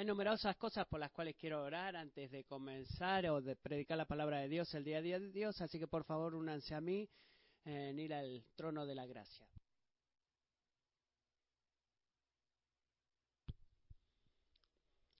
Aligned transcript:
Hay 0.00 0.06
numerosas 0.06 0.56
cosas 0.56 0.86
por 0.86 0.98
las 0.98 1.10
cuales 1.10 1.36
quiero 1.36 1.62
orar 1.62 1.94
antes 1.94 2.30
de 2.30 2.44
comenzar 2.44 3.26
o 3.26 3.42
de 3.42 3.54
predicar 3.54 3.98
la 3.98 4.06
palabra 4.06 4.38
de 4.38 4.48
Dios 4.48 4.72
el 4.72 4.82
día 4.82 4.96
a 4.96 5.02
día 5.02 5.20
de 5.20 5.30
Dios, 5.30 5.60
así 5.60 5.78
que 5.78 5.86
por 5.86 6.04
favor 6.04 6.34
únanse 6.34 6.74
a 6.74 6.80
mí 6.80 7.06
en 7.66 7.98
ir 7.98 8.14
al 8.14 8.42
trono 8.56 8.86
de 8.86 8.94
la 8.94 9.04
gracia. 9.04 9.46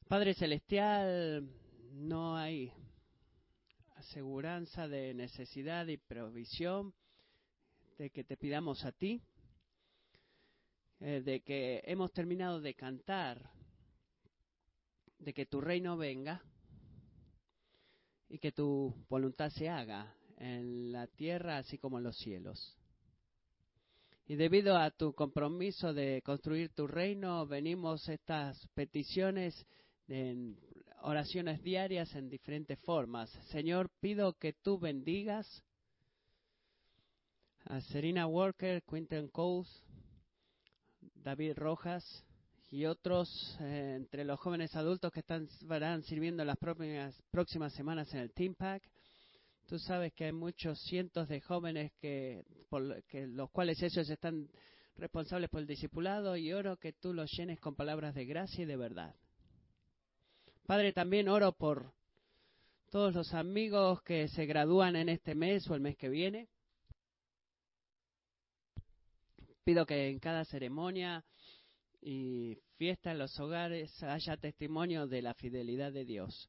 Padre 0.08 0.32
Celestial, 0.32 1.46
no 1.92 2.38
hay 2.38 2.72
aseguranza 3.96 4.88
de 4.88 5.12
necesidad 5.12 5.88
y 5.88 5.98
provisión 5.98 6.94
de 7.98 8.08
que 8.08 8.24
te 8.24 8.38
pidamos 8.38 8.86
a 8.86 8.92
ti, 8.92 9.20
eh, 11.00 11.20
de 11.22 11.42
que 11.42 11.82
hemos 11.84 12.10
terminado 12.14 12.62
de 12.62 12.72
cantar, 12.72 13.59
de 15.20 15.34
que 15.34 15.46
tu 15.46 15.60
reino 15.60 15.96
venga 15.96 16.42
y 18.28 18.38
que 18.38 18.52
tu 18.52 18.94
voluntad 19.08 19.50
se 19.50 19.68
haga 19.68 20.14
en 20.38 20.92
la 20.92 21.06
tierra 21.06 21.58
así 21.58 21.78
como 21.78 21.98
en 21.98 22.04
los 22.04 22.16
cielos. 22.16 22.76
Y 24.26 24.36
debido 24.36 24.76
a 24.76 24.90
tu 24.90 25.12
compromiso 25.12 25.92
de 25.92 26.22
construir 26.22 26.70
tu 26.70 26.86
reino, 26.86 27.46
venimos 27.46 28.08
estas 28.08 28.66
peticiones 28.74 29.66
en 30.06 30.56
oraciones 31.02 31.62
diarias 31.62 32.14
en 32.14 32.28
diferentes 32.28 32.78
formas. 32.80 33.28
Señor, 33.50 33.90
pido 34.00 34.34
que 34.34 34.52
tú 34.52 34.78
bendigas 34.78 35.64
a 37.64 37.80
Serena 37.80 38.26
Walker, 38.26 38.82
Quinton 38.84 39.28
Coles, 39.28 39.68
David 41.14 41.54
Rojas 41.56 42.24
y 42.70 42.84
otros 42.86 43.56
eh, 43.60 43.94
entre 43.96 44.24
los 44.24 44.38
jóvenes 44.38 44.74
adultos 44.76 45.12
que 45.12 45.20
estarán 45.20 46.02
sirviendo 46.04 46.44
las 46.44 46.56
próximas, 46.56 47.20
próximas 47.30 47.72
semanas 47.74 48.12
en 48.14 48.20
el 48.20 48.32
Team 48.32 48.54
Pack. 48.54 48.82
Tú 49.66 49.78
sabes 49.78 50.12
que 50.12 50.26
hay 50.26 50.32
muchos 50.32 50.80
cientos 50.82 51.28
de 51.28 51.40
jóvenes 51.40 51.92
que, 52.00 52.44
por, 52.68 53.02
que 53.04 53.26
los 53.26 53.50
cuales 53.50 53.82
ellos 53.82 54.08
están 54.08 54.48
responsables 54.96 55.50
por 55.50 55.60
el 55.60 55.66
discipulado 55.66 56.36
y 56.36 56.52
oro 56.52 56.76
que 56.76 56.92
tú 56.92 57.12
los 57.12 57.30
llenes 57.32 57.58
con 57.58 57.74
palabras 57.74 58.14
de 58.14 58.24
gracia 58.24 58.62
y 58.62 58.66
de 58.66 58.76
verdad. 58.76 59.14
Padre, 60.66 60.92
también 60.92 61.28
oro 61.28 61.52
por 61.52 61.92
todos 62.90 63.14
los 63.14 63.34
amigos 63.34 64.02
que 64.02 64.28
se 64.28 64.46
gradúan 64.46 64.94
en 64.94 65.08
este 65.08 65.34
mes 65.34 65.68
o 65.68 65.74
el 65.74 65.80
mes 65.80 65.96
que 65.96 66.08
viene. 66.08 66.48
Pido 69.64 69.86
que 69.86 70.08
en 70.08 70.18
cada 70.20 70.44
ceremonia 70.44 71.24
y 72.00 72.56
fiesta 72.76 73.10
en 73.10 73.18
los 73.18 73.38
hogares 73.38 74.02
haya 74.02 74.36
testimonio 74.36 75.06
de 75.06 75.22
la 75.22 75.34
fidelidad 75.34 75.92
de 75.92 76.04
Dios 76.04 76.48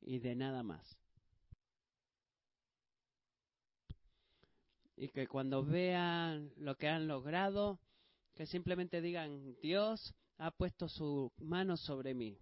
y 0.00 0.18
de 0.18 0.34
nada 0.34 0.62
más. 0.62 0.98
Y 4.96 5.08
que 5.08 5.26
cuando 5.26 5.64
vean 5.64 6.52
lo 6.56 6.76
que 6.76 6.88
han 6.88 7.08
logrado, 7.08 7.80
que 8.34 8.46
simplemente 8.46 9.00
digan, 9.00 9.56
Dios 9.60 10.14
ha 10.38 10.50
puesto 10.50 10.88
su 10.88 11.32
mano 11.38 11.76
sobre 11.76 12.14
mí. 12.14 12.38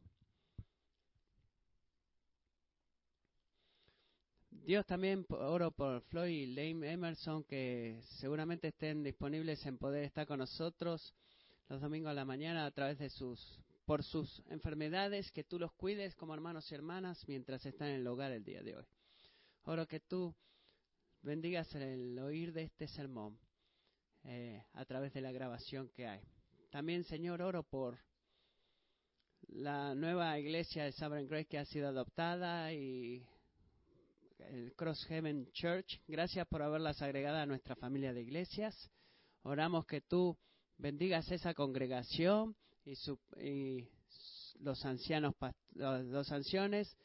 Dios 4.51 4.85
también 4.87 5.25
oro 5.31 5.71
por 5.71 6.03
Floyd 6.03 6.31
y 6.31 6.47
Lane 6.47 6.93
Emerson 6.93 7.43
que 7.45 8.01
seguramente 8.21 8.69
estén 8.69 9.03
disponibles 9.03 9.65
en 9.65 9.79
poder 9.79 10.05
estar 10.05 10.27
con 10.27 10.39
nosotros 10.39 11.15
los 11.71 11.81
domingos 11.81 12.11
a 12.11 12.15
la 12.15 12.25
mañana 12.25 12.67
a 12.67 12.71
través 12.73 12.99
de 12.99 13.09
sus 13.09 13.41
por 13.85 14.03
sus 14.03 14.43
enfermedades, 14.49 15.31
que 15.33 15.45
tú 15.45 15.59
los 15.59 15.73
cuides 15.73 16.15
como 16.17 16.35
hermanos 16.35 16.71
y 16.71 16.75
hermanas 16.75 17.25
mientras 17.27 17.65
están 17.65 17.89
en 17.89 18.01
el 18.01 18.07
hogar 18.07 18.33
el 18.33 18.45
día 18.45 18.63
de 18.63 18.77
hoy. 18.77 18.85
Oro 19.65 19.87
que 19.87 20.01
tú 20.01 20.35
bendigas 21.23 21.73
el 21.75 22.19
oír 22.19 22.53
de 22.53 22.65
este 22.65 22.87
sermón 22.89 23.39
eh, 24.25 24.65
a 24.75 24.85
través 24.85 25.13
de 25.13 25.21
la 25.21 25.33
grabación 25.33 25.89
que 25.91 26.07
hay. 26.07 26.21
También, 26.71 27.05
Señor, 27.05 27.41
oro 27.41 27.63
por 27.63 27.99
la 29.49 29.95
nueva 29.95 30.39
iglesia 30.39 30.85
de 30.85 30.93
Sovereign 30.93 31.29
Grace 31.29 31.47
que 31.47 31.59
ha 31.59 31.65
sido 31.65 31.89
adoptada 31.89 32.73
y 32.73 33.25
el 34.39 34.73
Cross 34.75 35.05
Heaven 35.07 35.51
Church. 35.53 36.01
Gracias 36.07 36.47
por 36.49 36.63
haberlas 36.63 37.01
agregada 37.01 37.43
a 37.43 37.47
nuestra 37.47 37.77
familia 37.77 38.13
de 38.13 38.23
iglesias. 38.23 38.91
Oramos 39.43 39.87
que 39.87 40.01
tú 40.01 40.37
bendigas 40.81 41.31
esa 41.31 41.55
congregación 41.55 42.57
y, 42.85 42.97
su, 42.97 43.19
los 44.61 44.85
ancianos, 44.85 45.35
los 45.75 46.33
ancianos, 46.33 46.97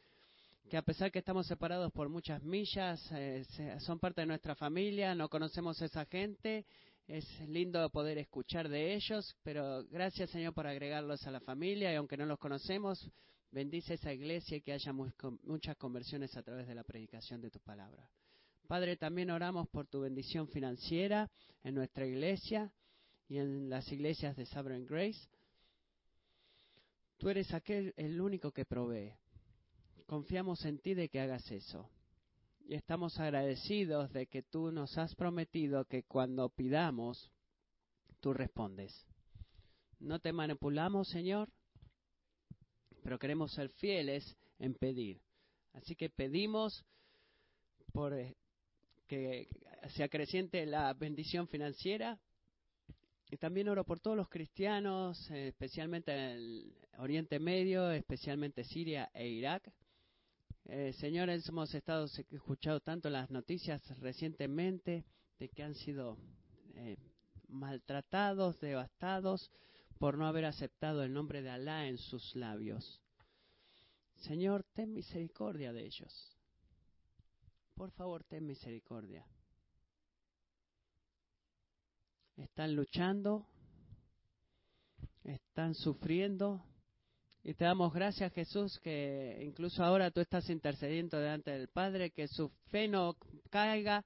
que 0.69 0.77
a 0.77 0.81
pesar 0.81 1.11
que 1.11 1.19
estamos 1.19 1.45
separados 1.45 1.91
por 1.91 2.09
muchas 2.09 2.41
millas, 2.41 2.99
eh, 3.11 3.45
son 3.79 3.99
parte 3.99 4.21
de 4.21 4.27
nuestra 4.27 4.55
familia, 4.55 5.13
no 5.13 5.29
conocemos 5.29 5.81
a 5.81 5.85
esa 5.85 6.05
gente, 6.05 6.65
es 7.07 7.25
lindo 7.47 7.87
poder 7.91 8.17
escuchar 8.17 8.67
de 8.67 8.95
ellos, 8.95 9.35
pero 9.43 9.83
gracias 9.85 10.31
Señor 10.31 10.53
por 10.53 10.65
agregarlos 10.65 11.25
a 11.27 11.31
la 11.31 11.39
familia 11.39 11.91
y 11.91 11.95
aunque 11.95 12.17
no 12.17 12.25
los 12.25 12.39
conocemos, 12.39 13.11
bendice 13.51 13.93
esa 13.93 14.11
iglesia 14.11 14.57
y 14.57 14.61
que 14.61 14.73
haya 14.73 14.91
muchas 14.91 15.77
conversiones 15.77 16.35
a 16.35 16.41
través 16.41 16.67
de 16.67 16.75
la 16.75 16.83
predicación 16.83 17.41
de 17.41 17.51
tu 17.51 17.59
palabra. 17.59 18.09
Padre, 18.67 18.97
también 18.97 19.29
oramos 19.29 19.69
por 19.69 19.85
tu 19.85 20.01
bendición 20.01 20.47
financiera 20.47 21.29
en 21.63 21.75
nuestra 21.75 22.07
iglesia 22.07 22.73
y 23.27 23.37
en 23.37 23.69
las 23.69 23.91
iglesias 23.91 24.35
de 24.35 24.45
Sovereign 24.45 24.85
Grace. 24.85 25.27
Tú 27.17 27.29
eres 27.29 27.53
aquel, 27.53 27.93
el 27.97 28.19
único 28.19 28.51
que 28.51 28.65
provee. 28.65 29.13
Confiamos 30.05 30.63
en 30.65 30.79
ti 30.79 30.93
de 30.93 31.09
que 31.09 31.19
hagas 31.19 31.49
eso. 31.51 31.89
Y 32.67 32.75
estamos 32.75 33.19
agradecidos 33.19 34.11
de 34.11 34.27
que 34.27 34.43
tú 34.43 34.71
nos 34.71 34.97
has 34.97 35.15
prometido 35.15 35.85
que 35.85 36.03
cuando 36.03 36.49
pidamos, 36.49 37.31
tú 38.19 38.33
respondes. 38.33 39.05
No 39.99 40.19
te 40.19 40.33
manipulamos, 40.33 41.07
Señor, 41.07 41.49
pero 43.01 43.17
queremos 43.17 43.53
ser 43.53 43.69
fieles 43.69 44.35
en 44.59 44.73
pedir. 44.73 45.21
Así 45.73 45.95
que 45.95 46.09
pedimos 46.09 46.83
por 47.91 48.13
eh, 48.13 48.35
que 49.07 49.47
se 49.89 50.03
acreciente 50.03 50.65
la 50.65 50.93
bendición 50.93 51.47
financiera 51.47 52.19
y 53.29 53.37
también 53.37 53.69
oro 53.69 53.83
por 53.83 53.99
todos 53.99 54.15
los 54.15 54.29
cristianos, 54.29 55.29
especialmente 55.31 56.13
en 56.13 56.19
el 56.19 56.77
Oriente 56.97 57.39
Medio, 57.39 57.91
especialmente 57.91 58.63
Siria 58.63 59.09
e 59.13 59.27
Irak. 59.27 59.71
Eh, 60.65 60.93
señores, 60.93 61.47
hemos 61.49 61.73
estado 61.73 62.05
escuchado 62.31 62.79
tanto 62.79 63.09
las 63.09 63.29
noticias 63.29 63.81
recientemente 63.99 65.05
de 65.39 65.49
que 65.49 65.63
han 65.63 65.75
sido 65.75 66.17
eh, 66.75 66.97
maltratados, 67.47 68.59
devastados 68.59 69.51
por 69.99 70.17
no 70.17 70.27
haber 70.27 70.45
aceptado 70.45 71.03
el 71.03 71.13
nombre 71.13 71.41
de 71.41 71.49
Alá 71.49 71.87
en 71.87 71.97
sus 71.97 72.35
labios. 72.35 73.01
Señor, 74.15 74.63
ten 74.73 74.93
misericordia 74.93 75.73
de 75.73 75.85
ellos. 75.85 76.37
Por 77.75 77.91
favor, 77.91 78.23
ten 78.23 78.45
misericordia. 78.45 79.25
Están 82.37 82.75
luchando, 82.75 83.45
están 85.23 85.73
sufriendo. 85.73 86.63
Y 87.43 87.53
te 87.53 87.65
damos 87.65 87.93
gracias, 87.93 88.33
Jesús, 88.33 88.79
que 88.79 89.43
incluso 89.45 89.83
ahora 89.83 90.09
tú 90.09 90.19
estás 90.19 90.49
intercediendo 90.49 91.19
delante 91.19 91.51
del 91.51 91.67
Padre, 91.67 92.11
que 92.11 92.27
su 92.27 92.49
fe 92.71 92.87
no 92.87 93.15
caiga 93.49 94.03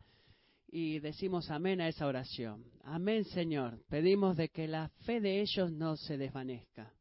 y 0.68 1.00
decimos 1.00 1.50
amén 1.50 1.82
a 1.82 1.88
esa 1.88 2.06
oración. 2.06 2.66
Amén, 2.84 3.24
Señor. 3.26 3.82
Pedimos 3.90 4.38
de 4.38 4.50
que 4.50 4.68
la 4.68 4.90
fe 5.06 5.20
de 5.22 5.42
ellos 5.42 5.72
no 5.72 5.96
se 5.96 6.18
desvanezca. 6.18 6.94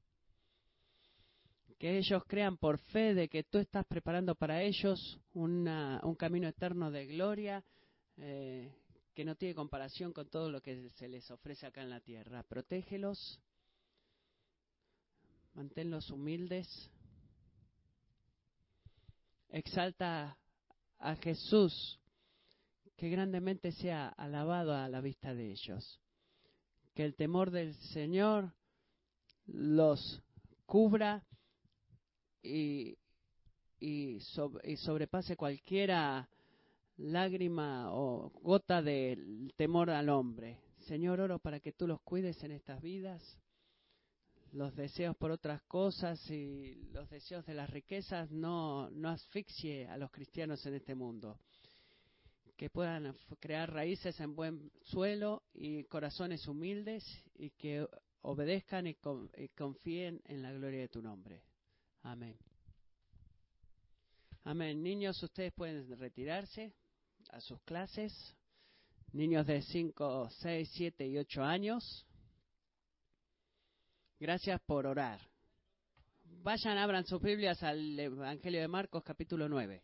Que 1.78 1.98
ellos 1.98 2.22
crean 2.26 2.56
por 2.56 2.78
fe 2.78 3.14
de 3.14 3.28
que 3.28 3.44
tú 3.44 3.58
estás 3.58 3.84
preparando 3.86 4.34
para 4.34 4.62
ellos 4.62 5.20
una, 5.32 6.00
un 6.02 6.14
camino 6.14 6.48
eterno 6.48 6.90
de 6.90 7.06
gloria, 7.06 7.64
eh, 8.16 8.72
que 9.18 9.24
no 9.24 9.34
tiene 9.34 9.56
comparación 9.56 10.12
con 10.12 10.28
todo 10.30 10.48
lo 10.48 10.62
que 10.62 10.90
se 10.90 11.08
les 11.08 11.28
ofrece 11.32 11.66
acá 11.66 11.82
en 11.82 11.90
la 11.90 11.98
tierra. 11.98 12.44
Protégelos, 12.44 13.40
manténlos 15.54 16.08
humildes, 16.10 16.68
exalta 19.48 20.38
a 21.00 21.16
Jesús, 21.16 21.98
que 22.96 23.08
grandemente 23.08 23.72
sea 23.72 24.06
alabado 24.10 24.72
a 24.72 24.88
la 24.88 25.00
vista 25.00 25.34
de 25.34 25.50
ellos. 25.50 26.00
Que 26.94 27.04
el 27.04 27.16
temor 27.16 27.50
del 27.50 27.74
Señor 27.74 28.54
los 29.46 30.22
cubra 30.64 31.26
y, 32.40 32.96
y, 33.80 34.20
sobrepase 34.20 35.36
cualquiera 35.36 36.28
lágrima 36.98 37.92
o 37.92 38.30
gota 38.42 38.82
de 38.82 39.50
temor 39.56 39.90
al 39.90 40.08
hombre. 40.08 40.58
Señor, 40.80 41.20
oro 41.20 41.38
para 41.38 41.60
que 41.60 41.72
tú 41.72 41.86
los 41.86 42.00
cuides 42.02 42.42
en 42.42 42.52
estas 42.52 42.80
vidas, 42.82 43.22
los 44.52 44.74
deseos 44.74 45.16
por 45.16 45.30
otras 45.30 45.62
cosas 45.62 46.18
y 46.30 46.74
los 46.92 47.08
deseos 47.10 47.44
de 47.46 47.54
las 47.54 47.70
riquezas 47.70 48.30
no, 48.30 48.90
no 48.90 49.10
asfixie 49.10 49.86
a 49.86 49.96
los 49.96 50.10
cristianos 50.10 50.64
en 50.66 50.74
este 50.74 50.94
mundo. 50.94 51.38
Que 52.56 52.70
puedan 52.70 53.14
crear 53.38 53.72
raíces 53.72 54.18
en 54.18 54.34
buen 54.34 54.72
suelo 54.82 55.44
y 55.54 55.84
corazones 55.84 56.48
humildes 56.48 57.04
y 57.36 57.50
que 57.50 57.86
obedezcan 58.22 58.86
y 58.88 58.96
confíen 59.56 60.20
en 60.24 60.42
la 60.42 60.52
gloria 60.52 60.80
de 60.80 60.88
tu 60.88 61.00
nombre. 61.00 61.42
Amén. 62.02 62.36
Amén. 64.42 64.82
Niños, 64.82 65.22
ustedes 65.22 65.52
pueden 65.52 65.96
retirarse 65.98 66.72
a 67.28 67.40
sus 67.40 67.60
clases. 67.62 68.12
Niños 69.12 69.46
de 69.46 69.62
5, 69.62 70.28
6, 70.30 70.70
7 70.72 71.06
y 71.06 71.18
8 71.18 71.42
años. 71.42 72.06
Gracias 74.20 74.60
por 74.62 74.86
orar. 74.86 75.20
Vayan, 76.42 76.78
abran 76.78 77.04
sus 77.04 77.20
Biblias 77.20 77.62
al 77.62 77.98
Evangelio 77.98 78.60
de 78.60 78.68
Marcos 78.68 79.02
capítulo 79.02 79.48
9. 79.48 79.82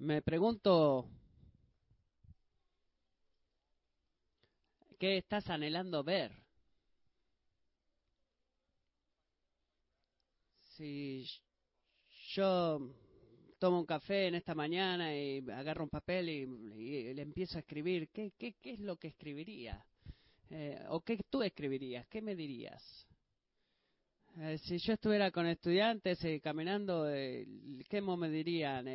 Me 0.00 0.22
pregunto, 0.22 1.06
¿qué 4.98 5.18
estás 5.18 5.50
anhelando 5.50 6.02
ver? 6.02 6.32
Si 10.62 11.26
yo 12.34 12.80
tomo 13.58 13.80
un 13.80 13.84
café 13.86 14.28
en 14.28 14.36
esta 14.36 14.54
mañana 14.54 15.14
y 15.14 15.44
agarro 15.50 15.84
un 15.84 15.90
papel 15.90 16.28
y, 16.30 17.12
le 17.14 17.20
empiezo 17.20 17.58
a 17.58 17.60
escribir, 17.60 18.08
¿qué, 18.08 18.32
qué, 18.38 18.54
es 18.64 18.80
lo 18.80 18.96
que 18.96 19.08
escribiría? 19.08 19.84
Eh, 20.48 20.82
¿O 20.88 21.02
qué 21.02 21.18
tú 21.28 21.42
escribirías? 21.42 22.06
¿Qué 22.06 22.22
me 22.22 22.34
dirías? 22.34 23.06
Eh, 24.38 24.58
si 24.58 24.78
yo 24.78 24.94
estuviera 24.94 25.30
con 25.30 25.46
estudiantes 25.46 26.24
eh, 26.24 26.40
caminando, 26.40 27.10
eh, 27.10 27.46
¿qué 27.88 28.00
me 28.00 28.30
dirían? 28.30 28.86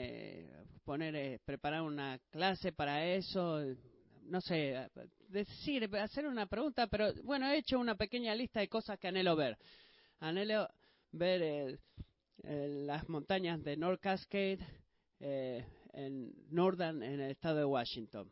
poner, 0.84 1.40
preparar 1.42 1.82
una 1.82 2.20
clase 2.30 2.72
para 2.72 3.06
eso, 3.06 3.60
no 4.24 4.40
sé, 4.40 4.90
decir, 5.28 5.90
hacer 5.98 6.28
una 6.28 6.46
pregunta, 6.46 6.88
pero 6.88 7.12
bueno, 7.24 7.50
he 7.50 7.58
hecho 7.58 7.80
una 7.80 7.96
pequeña 7.96 8.34
lista 8.36 8.60
de 8.60 8.70
cosas 8.70 9.00
que 9.00 9.08
anhelo 9.08 9.36
ver. 9.36 9.58
Anhelo 10.20 10.70
ver 11.12 11.80
las 12.44 13.10
montañas 13.10 13.64
de 13.64 13.78
North 13.78 14.00
Cascade 14.00 14.60
en 15.20 16.34
Northern, 16.50 17.02
en 17.02 17.20
el 17.20 17.31
estado 17.31 17.58
de 17.58 17.66
Washington. 17.66 18.30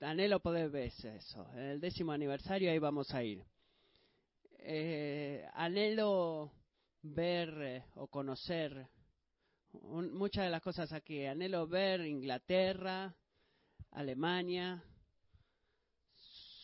Anhelo 0.00 0.40
poder 0.40 0.68
ver 0.68 0.92
eso. 1.02 1.50
En 1.54 1.62
el 1.62 1.80
décimo 1.80 2.12
aniversario 2.12 2.70
ahí 2.70 2.78
vamos 2.78 3.12
a 3.14 3.24
ir 3.24 3.42
eh, 4.68 5.48
anhelo 5.54 6.50
ver 7.02 7.54
eh, 7.62 7.84
o 7.94 8.08
conocer 8.08 8.88
muchas 9.72 10.44
de 10.44 10.50
las 10.50 10.60
cosas 10.60 10.92
aquí. 10.92 11.24
Anhelo 11.24 11.68
ver 11.68 12.00
Inglaterra, 12.00 13.14
Alemania, 13.92 14.82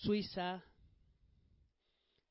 Suiza. 0.01 0.65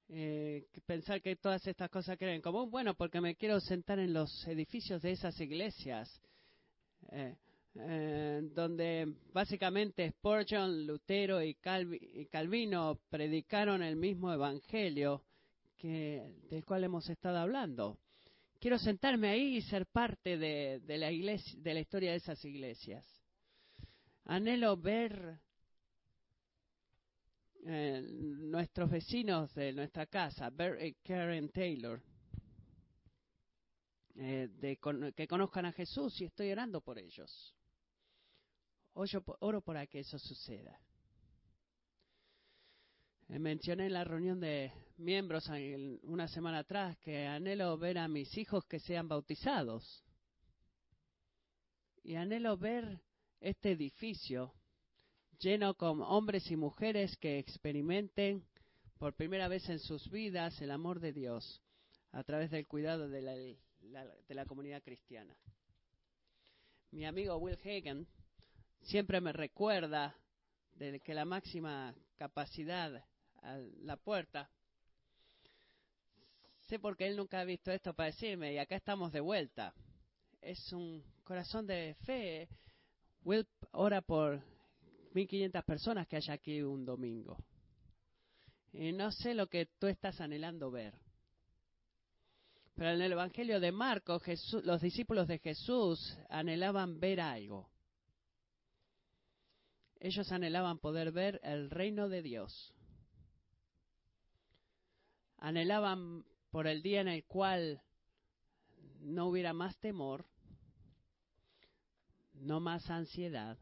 Eh, 0.10 0.68
pensar 0.86 1.22
que 1.22 1.38
todas 1.38 1.66
estas 1.66 1.90
cosas 1.90 2.18
creen 2.18 2.36
en 2.36 2.42
común. 2.42 2.70
Bueno, 2.70 2.96
porque 2.96 3.22
me 3.22 3.36
quiero 3.36 3.62
sentar 3.62 3.98
en 4.00 4.12
los 4.14 4.46
edificios 4.48 5.02
de 5.02 5.12
esas 5.12 5.40
iglesias. 5.40 6.22
Eh, 7.14 8.42
donde 8.54 9.14
básicamente 9.32 10.10
Spurgeon, 10.10 10.86
Lutero 10.86 11.42
y, 11.42 11.56
Calvino 11.56 13.00
predicaron 13.10 13.82
el 13.82 13.96
mismo 13.96 14.34
evangelio 14.34 15.24
del 15.88 16.64
cual 16.66 16.84
hemos 16.84 17.10
estado 17.10 17.38
hablando. 17.38 18.00
Quiero 18.60 18.78
sentarme 18.78 19.30
ahí 19.30 19.58
y 19.58 19.62
ser 19.62 19.88
parte 19.88 20.38
de, 20.38 20.82
la, 20.98 21.12
iglesia, 21.12 21.60
de 21.60 21.74
la 21.74 21.80
historia 21.80 22.12
de 22.12 22.18
esas 22.18 22.44
iglesias. 22.46 23.06
Anhelo 24.26 24.78
ver 24.78 25.40
eh, 27.66 28.02
nuestros 28.04 28.90
vecinos 28.90 29.54
de 29.56 29.74
nuestra 29.74 30.06
casa, 30.06 30.50
ver 30.52 30.86
y 30.86 30.94
Karen 30.96 31.50
Taylor, 31.50 32.02
eh, 34.16 34.78
que 35.16 35.28
conozcan 35.28 35.66
a 35.66 35.72
Jesús 35.72 36.20
y 36.22 36.26
estoy 36.26 36.52
orando 36.52 36.82
por 36.82 37.00
ellos. 37.00 37.56
oro 38.94 39.62
para 39.62 39.88
que 39.88 40.00
eso 40.00 40.20
suceda. 40.20 40.80
Eh, 43.30 43.40
mencioné 43.40 43.86
en 43.86 43.94
la 43.94 44.04
reunión 44.04 44.40
de 44.40 44.74
miembros 45.02 45.50
una 46.04 46.28
semana 46.28 46.60
atrás 46.60 46.98
que 47.00 47.26
anhelo 47.26 47.78
ver 47.78 47.98
a 47.98 48.08
mis 48.08 48.38
hijos 48.38 48.66
que 48.66 48.80
sean 48.80 49.08
bautizados. 49.08 50.04
Y 52.04 52.16
anhelo 52.16 52.58
ver 52.58 53.02
este 53.40 53.72
edificio 53.72 54.54
lleno 55.40 55.74
con 55.74 56.02
hombres 56.02 56.50
y 56.52 56.56
mujeres 56.56 57.18
que 57.18 57.40
experimenten 57.40 58.46
por 59.00 59.16
primera 59.16 59.48
vez 59.48 59.68
en 59.70 59.80
sus 59.80 60.10
vidas 60.12 60.62
el 60.62 60.70
amor 60.70 61.00
de 61.00 61.12
Dios 61.12 61.62
a 62.12 62.24
través 62.24 62.52
del 62.52 62.68
cuidado 62.68 63.10
de 63.10 63.58
la, 64.30 64.46
comunidad 64.46 64.84
cristiana. 64.84 65.36
Mi 66.92 67.06
amigo 67.06 67.38
Will 67.38 67.58
Hagen 67.64 68.08
siempre 68.84 69.20
me 69.20 69.34
recuerda 69.34 70.16
de 70.76 71.00
que 71.00 71.16
la 71.16 71.26
máxima 71.26 71.96
capacidad 72.18 73.04
a 73.42 73.58
la 73.82 73.98
puerta. 73.98 74.50
Porque 76.80 77.08
él 77.08 77.18
nunca 77.18 77.40
ha 77.40 77.46
visto 77.46 77.72
esto 77.72 77.94
para 77.94 78.08
decirme, 78.08 78.54
y 78.54 78.58
acá 78.58 78.76
estamos 78.76 79.12
de 79.12 79.20
vuelta. 79.20 79.74
Es 80.42 80.72
un 80.74 81.04
corazón 81.24 81.68
de 81.68 81.96
fe. 82.06 82.50
Will 83.24 83.48
ora 83.72 84.02
por 84.02 84.42
1500 85.14 85.64
personas 85.64 86.08
que 86.08 86.18
haya 86.18 86.34
aquí 86.34 86.62
un 86.62 86.86
domingo. 86.86 87.38
Y 88.74 88.92
no 88.94 89.12
sé 89.12 89.34
lo 89.34 89.48
que 89.48 89.66
tú 89.66 89.88
estás 89.88 90.20
anhelando 90.22 90.72
ver. 90.72 90.94
Pero 92.74 92.92
en 92.92 93.02
el 93.02 93.12
Evangelio 93.12 93.60
de 93.60 93.72
Marcos, 93.72 94.24
los 94.64 94.82
discípulos 94.82 95.28
de 95.28 95.40
Jesús 95.40 96.18
anhelaban 96.30 97.00
ver 97.00 97.20
algo. 97.20 97.70
Ellos 100.00 100.32
anhelaban 100.32 100.80
poder 100.80 101.12
ver 101.12 101.40
el 101.44 101.70
reino 101.70 102.10
de 102.10 102.24
Dios 102.24 102.74
anhelaban 105.42 106.24
por 106.52 106.68
el 106.68 106.82
día 106.84 107.02
en 107.02 107.08
el 107.08 107.24
cual 107.24 107.82
no 109.00 109.28
hubiera 109.28 109.54
más 109.54 109.78
temor, 109.78 110.26
no 112.34 112.60
más 112.60 112.90
ansiedad. 112.90 113.58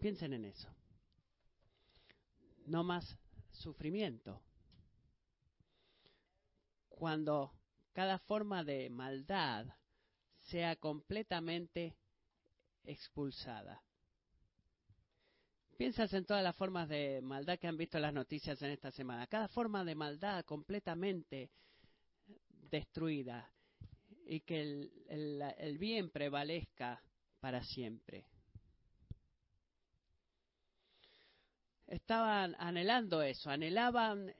Piensen 0.00 0.34
en 0.34 0.44
eso. 0.44 0.68
No 2.66 2.84
más 2.84 3.18
sufrimiento. 3.52 4.40
Cuando 6.88 7.52
cada 7.92 8.18
forma 8.18 8.62
de 8.62 8.90
maldad 8.90 9.66
sea 10.50 10.76
completamente 10.76 11.96
expulsada. 12.84 13.82
Piensas 15.80 16.12
en 16.12 16.26
todas 16.26 16.44
las 16.44 16.54
formas 16.56 16.90
de 16.90 17.22
maldad 17.22 17.58
que 17.58 17.66
han 17.66 17.78
visto 17.78 17.98
las 17.98 18.12
noticias 18.12 18.60
en 18.60 18.70
esta 18.70 18.90
semana. 18.90 19.26
Cada 19.26 19.48
forma 19.48 19.82
de 19.82 19.94
maldad 19.94 20.44
completamente 20.44 21.48
destruida 22.70 23.50
y 24.26 24.40
que 24.40 24.60
el, 25.08 25.78
bien 25.78 26.10
prevalezca 26.10 27.02
para 27.40 27.64
siempre. 27.64 28.26
Estaban 31.86 32.54
anhelando 32.58 33.22
eso, 33.22 33.48
anhelaban 33.48 34.34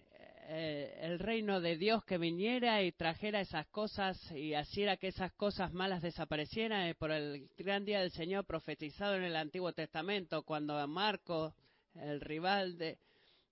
eh, 0.52 0.98
el 1.02 1.20
reino 1.20 1.60
de 1.60 1.76
Dios 1.76 2.04
que 2.04 2.18
viniera 2.18 2.82
y 2.82 2.90
trajera 2.90 3.40
esas 3.40 3.68
cosas 3.68 4.18
y 4.32 4.56
hiciera 4.56 4.96
que 4.96 5.06
esas 5.06 5.30
cosas 5.34 5.72
malas 5.72 6.02
desaparecieran 6.02 6.88
eh, 6.88 6.96
por 6.96 7.12
el 7.12 7.48
gran 7.56 7.84
día 7.84 8.00
del 8.00 8.10
Señor 8.10 8.44
profetizado 8.46 9.14
en 9.14 9.22
el 9.22 9.36
Antiguo 9.36 9.72
Testamento, 9.72 10.42
cuando 10.42 10.84
Marco, 10.88 11.54
el 11.94 12.20
rival 12.20 12.76
de 12.78 12.98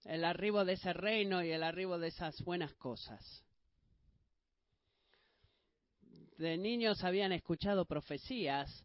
el 0.07 0.25
arribo 0.25 0.65
de 0.65 0.73
ese 0.73 0.93
reino 0.93 1.45
y 1.45 1.53
el 1.53 1.63
arribo 1.63 2.01
de 2.01 2.09
esas 2.09 2.43
buenas 2.43 2.75
cosas. 2.75 3.45
de 6.37 6.57
niños 6.57 7.05
habían 7.05 7.31
escuchado 7.33 7.85
profecías 7.85 8.85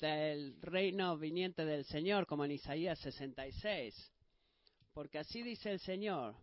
del 0.00 0.60
reino 0.62 1.16
viniente 1.16 1.64
del 1.64 1.84
Señor, 1.84 2.26
como 2.26 2.44
en 2.44 2.52
Isaías 2.52 2.98
66. 3.00 3.94
Porque 4.92 5.18
así 5.18 5.42
dice 5.42 5.70
el 5.70 5.80
Señor, 5.80 6.34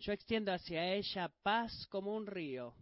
yo 0.00 0.12
extiendo 0.12 0.52
hacia 0.52 0.94
ella 0.94 1.30
paz 1.42 1.86
como 1.88 2.14
un 2.14 2.26
río 2.26 2.74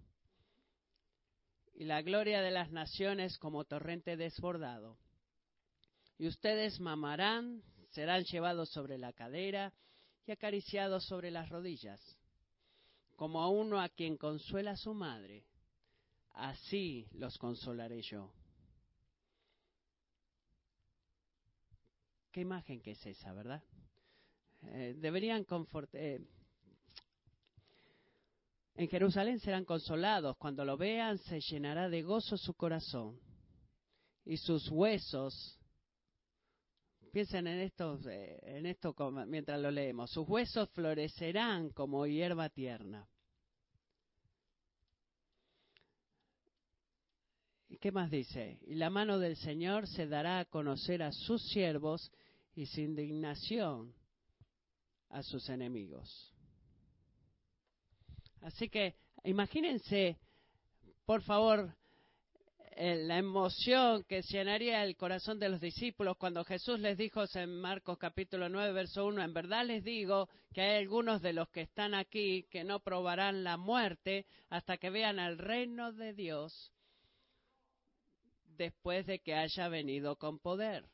y 1.74 1.84
la 1.84 2.02
gloria 2.02 2.40
de 2.42 2.50
las 2.50 2.70
naciones 2.70 3.38
como 3.38 3.64
torrente 3.64 4.16
desbordado. 4.16 4.98
Y 6.18 6.26
ustedes 6.26 6.80
mamarán, 6.80 7.62
serán 7.90 8.24
llevados 8.24 8.70
sobre 8.70 8.98
la 8.98 9.12
cadera 9.12 9.72
y 10.26 10.32
acariciados 10.32 11.04
sobre 11.04 11.30
las 11.30 11.48
rodillas, 11.48 12.00
como 13.16 13.40
a 13.40 13.48
uno 13.48 13.80
a 13.80 13.88
quien 13.88 14.16
consuela 14.16 14.76
su 14.76 14.94
madre. 14.94 15.44
Así 16.30 17.08
los 17.12 17.38
consolaré 17.38 18.02
yo. 18.02 18.32
Qué 22.32 22.40
imagen 22.40 22.80
que 22.80 22.92
es 22.92 23.06
esa, 23.06 23.32
¿verdad? 23.32 23.62
Eh, 24.62 24.94
deberían 24.98 25.44
confortar. 25.44 26.00
Eh, 26.00 26.20
en 28.78 28.88
Jerusalén 28.88 29.40
serán 29.40 29.64
consolados. 29.64 30.36
Cuando 30.36 30.64
lo 30.64 30.76
vean, 30.76 31.18
se 31.18 31.40
llenará 31.40 31.88
de 31.88 32.02
gozo 32.02 32.36
su 32.36 32.54
corazón. 32.54 33.18
Y 34.24 34.36
sus 34.36 34.70
huesos. 34.70 35.58
Piensen 37.12 37.48
en 37.48 37.58
esto, 37.58 37.98
eh, 38.08 38.38
en 38.44 38.66
esto 38.66 38.94
mientras 39.26 39.60
lo 39.60 39.72
leemos. 39.72 40.12
Sus 40.12 40.28
huesos 40.28 40.70
florecerán 40.70 41.70
como 41.70 42.06
hierba 42.06 42.50
tierna. 42.50 43.08
¿Y 47.68 47.78
qué 47.78 47.90
más 47.90 48.12
dice? 48.12 48.60
Y 48.62 48.76
la 48.76 48.90
mano 48.90 49.18
del 49.18 49.36
Señor 49.36 49.88
se 49.88 50.06
dará 50.06 50.38
a 50.38 50.44
conocer 50.44 51.02
a 51.02 51.10
sus 51.10 51.42
siervos 51.48 52.12
y 52.54 52.66
su 52.66 52.80
indignación 52.80 53.92
a 55.08 55.24
sus 55.24 55.48
enemigos. 55.48 56.37
Así 58.42 58.68
que 58.68 58.94
imagínense, 59.24 60.18
por 61.04 61.22
favor, 61.22 61.74
eh, 62.80 62.94
la 62.94 63.18
emoción 63.18 64.04
que 64.04 64.22
llenaría 64.22 64.84
el 64.84 64.96
corazón 64.96 65.40
de 65.40 65.48
los 65.48 65.60
discípulos 65.60 66.16
cuando 66.16 66.44
Jesús 66.44 66.78
les 66.78 66.96
dijo 66.96 67.24
en 67.34 67.60
Marcos 67.60 67.98
capítulo 67.98 68.48
9, 68.48 68.72
verso 68.72 69.04
1, 69.06 69.20
en 69.20 69.34
verdad 69.34 69.66
les 69.66 69.82
digo 69.82 70.28
que 70.54 70.60
hay 70.60 70.76
algunos 70.82 71.20
de 71.20 71.32
los 71.32 71.48
que 71.48 71.62
están 71.62 71.92
aquí 71.92 72.44
que 72.50 72.62
no 72.62 72.78
probarán 72.78 73.42
la 73.42 73.56
muerte 73.56 74.26
hasta 74.48 74.76
que 74.76 74.90
vean 74.90 75.18
el 75.18 75.38
reino 75.38 75.92
de 75.92 76.14
Dios 76.14 76.72
después 78.56 79.06
de 79.06 79.18
que 79.18 79.34
haya 79.34 79.68
venido 79.68 80.14
con 80.14 80.38
poder. 80.38 80.84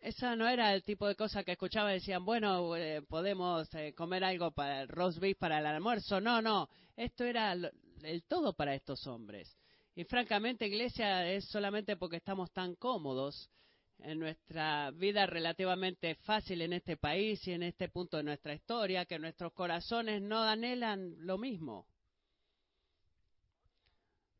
Esa 0.00 0.34
no 0.34 0.48
era 0.48 0.72
el 0.74 0.82
tipo 0.82 1.06
de 1.06 1.14
cosa 1.14 1.44
que 1.44 1.52
escuchaba. 1.52 1.90
Decían, 1.90 2.24
bueno, 2.24 2.74
eh, 2.74 3.02
podemos 3.02 3.72
eh, 3.74 3.92
comer 3.94 4.24
algo 4.24 4.50
para 4.50 4.82
el 4.82 4.88
roast 4.88 5.18
beef 5.18 5.36
para 5.36 5.58
el 5.58 5.66
almuerzo. 5.66 6.20
No, 6.20 6.40
no. 6.40 6.68
Esto 6.96 7.24
era 7.24 7.52
el 7.52 8.22
todo 8.26 8.54
para 8.54 8.74
estos 8.74 9.06
hombres. 9.06 9.54
Y 9.94 10.04
francamente, 10.04 10.66
iglesia, 10.66 11.30
es 11.30 11.44
solamente 11.46 11.96
porque 11.96 12.16
estamos 12.16 12.50
tan 12.52 12.74
cómodos 12.76 13.50
en 13.98 14.18
nuestra 14.18 14.90
vida 14.92 15.26
relativamente 15.26 16.14
fácil 16.14 16.62
en 16.62 16.72
este 16.72 16.96
país 16.96 17.46
y 17.46 17.52
en 17.52 17.62
este 17.62 17.90
punto 17.90 18.16
de 18.16 18.22
nuestra 18.22 18.54
historia, 18.54 19.04
que 19.04 19.18
nuestros 19.18 19.52
corazones 19.52 20.22
no 20.22 20.42
anhelan 20.42 21.14
lo 21.26 21.36
mismo. 21.36 21.86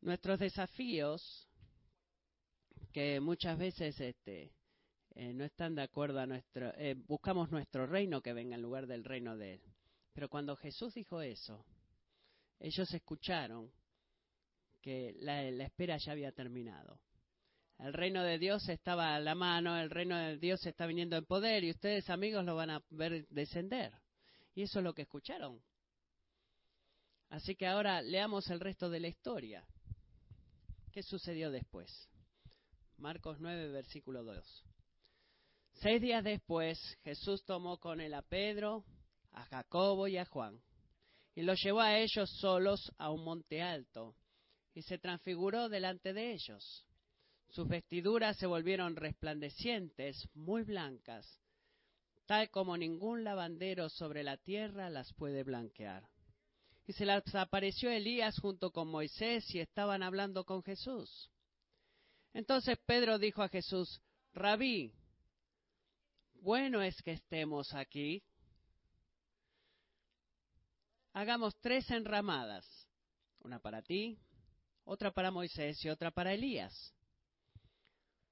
Nuestros 0.01 0.39
desafíos, 0.39 1.47
que 2.91 3.19
muchas 3.19 3.57
veces 3.59 3.99
este, 3.99 4.51
eh, 5.15 5.33
no 5.33 5.43
están 5.43 5.75
de 5.75 5.81
acuerdo 5.81 6.19
a 6.19 6.25
nuestro, 6.25 6.73
eh, 6.77 6.95
buscamos 6.95 7.51
nuestro 7.51 7.85
reino 7.85 8.21
que 8.21 8.33
venga 8.33 8.55
en 8.55 8.61
lugar 8.61 8.87
del 8.87 9.03
reino 9.03 9.35
de 9.37 9.55
Él. 9.55 9.61
Pero 10.13 10.29
cuando 10.29 10.55
Jesús 10.55 10.93
dijo 10.93 11.21
eso, 11.21 11.65
ellos 12.59 12.93
escucharon 12.93 13.71
que 14.81 15.15
la, 15.19 15.43
la 15.51 15.65
espera 15.65 15.97
ya 15.97 16.13
había 16.13 16.31
terminado. 16.31 16.99
El 17.79 17.93
reino 17.93 18.23
de 18.23 18.37
Dios 18.37 18.69
estaba 18.69 19.15
a 19.15 19.19
la 19.19 19.35
mano, 19.35 19.77
el 19.77 19.89
reino 19.89 20.15
de 20.15 20.37
Dios 20.37 20.65
está 20.65 20.85
viniendo 20.85 21.17
en 21.17 21.25
poder 21.25 21.63
y 21.63 21.71
ustedes 21.71 22.09
amigos 22.09 22.45
lo 22.45 22.55
van 22.55 22.69
a 22.69 22.83
ver 22.91 23.27
descender. 23.29 23.91
Y 24.53 24.63
eso 24.63 24.79
es 24.79 24.85
lo 24.85 24.93
que 24.93 25.03
escucharon. 25.03 25.61
Así 27.29 27.55
que 27.55 27.65
ahora 27.65 28.01
leamos 28.01 28.49
el 28.49 28.59
resto 28.59 28.89
de 28.89 28.99
la 28.99 29.07
historia. 29.07 29.65
¿Qué 30.91 31.01
sucedió 31.01 31.49
después? 31.49 32.09
Marcos 32.97 33.39
9, 33.39 33.69
versículo 33.69 34.23
2. 34.23 34.70
Seis 35.81 35.99
días 35.99 36.23
después, 36.23 36.77
Jesús 37.03 37.43
tomó 37.43 37.79
con 37.79 38.01
él 38.01 38.13
a 38.13 38.21
Pedro, 38.21 38.85
a 39.31 39.45
Jacobo 39.45 40.07
y 40.07 40.15
a 40.15 40.25
Juan, 40.25 40.61
y 41.33 41.41
los 41.41 41.59
llevó 41.59 41.81
a 41.81 41.97
ellos 41.97 42.29
solos 42.39 42.91
a 42.99 43.09
un 43.09 43.23
monte 43.23 43.63
alto, 43.63 44.15
y 44.75 44.83
se 44.83 44.99
transfiguró 44.99 45.69
delante 45.69 46.13
de 46.13 46.33
ellos. 46.33 46.85
Sus 47.49 47.67
vestiduras 47.67 48.37
se 48.37 48.45
volvieron 48.45 48.95
resplandecientes, 48.95 50.23
muy 50.35 50.61
blancas, 50.61 51.25
tal 52.27 52.51
como 52.51 52.77
ningún 52.77 53.23
lavandero 53.23 53.89
sobre 53.89 54.21
la 54.21 54.37
tierra 54.37 54.91
las 54.91 55.11
puede 55.13 55.41
blanquear. 55.41 56.07
Y 56.85 56.93
se 56.93 57.07
les 57.07 57.33
apareció 57.33 57.89
Elías 57.89 58.37
junto 58.39 58.69
con 58.69 58.87
Moisés 58.87 59.43
y 59.55 59.59
estaban 59.59 60.03
hablando 60.03 60.45
con 60.45 60.61
Jesús. 60.61 61.31
Entonces 62.35 62.77
Pedro 62.85 63.17
dijo 63.17 63.41
a 63.41 63.49
Jesús, 63.49 63.99
Rabí, 64.33 64.93
bueno 66.41 66.81
es 66.81 67.01
que 67.01 67.13
estemos 67.13 67.73
aquí. 67.73 68.23
Hagamos 71.13 71.55
tres 71.59 71.89
enramadas, 71.89 72.65
una 73.39 73.59
para 73.59 73.81
ti, 73.81 74.17
otra 74.83 75.11
para 75.11 75.31
Moisés 75.31 75.83
y 75.83 75.89
otra 75.89 76.11
para 76.11 76.33
Elías. 76.33 76.93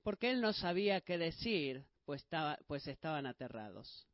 Porque 0.04 0.32
él 0.32 0.42
no 0.42 0.54
sabía 0.54 1.02
qué 1.02 1.18
decir, 1.18 1.86
pues, 2.06 2.26
pues 2.68 2.88
estaban 2.88 3.26
aterrados. 3.26 4.08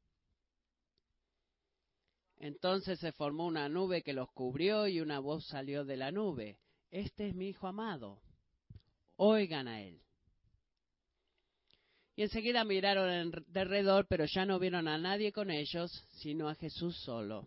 Entonces 2.37 2.99
se 2.99 3.11
formó 3.11 3.45
una 3.45 3.69
nube 3.69 4.03
que 4.03 4.13
los 4.13 4.31
cubrió 4.31 4.87
y 4.87 4.99
una 4.99 5.19
voz 5.19 5.45
salió 5.47 5.85
de 5.85 5.97
la 5.97 6.11
nube. 6.11 6.59
Este 6.91 7.29
es 7.29 7.35
mi 7.35 7.49
Hijo 7.49 7.67
amado. 7.67 8.21
Oigan 9.15 9.67
a 9.67 9.81
él. 9.81 10.04
Y 12.15 12.23
enseguida 12.23 12.63
miraron 12.63 13.31
de 13.47 13.59
alrededor, 13.59 14.07
pero 14.07 14.25
ya 14.25 14.45
no 14.45 14.57
vieron 14.57 14.87
a 14.87 14.97
nadie 14.97 15.33
con 15.33 15.51
ellos, 15.51 15.91
sino 16.11 16.47
a 16.47 16.55
Jesús 16.55 16.95
solo. 17.03 17.45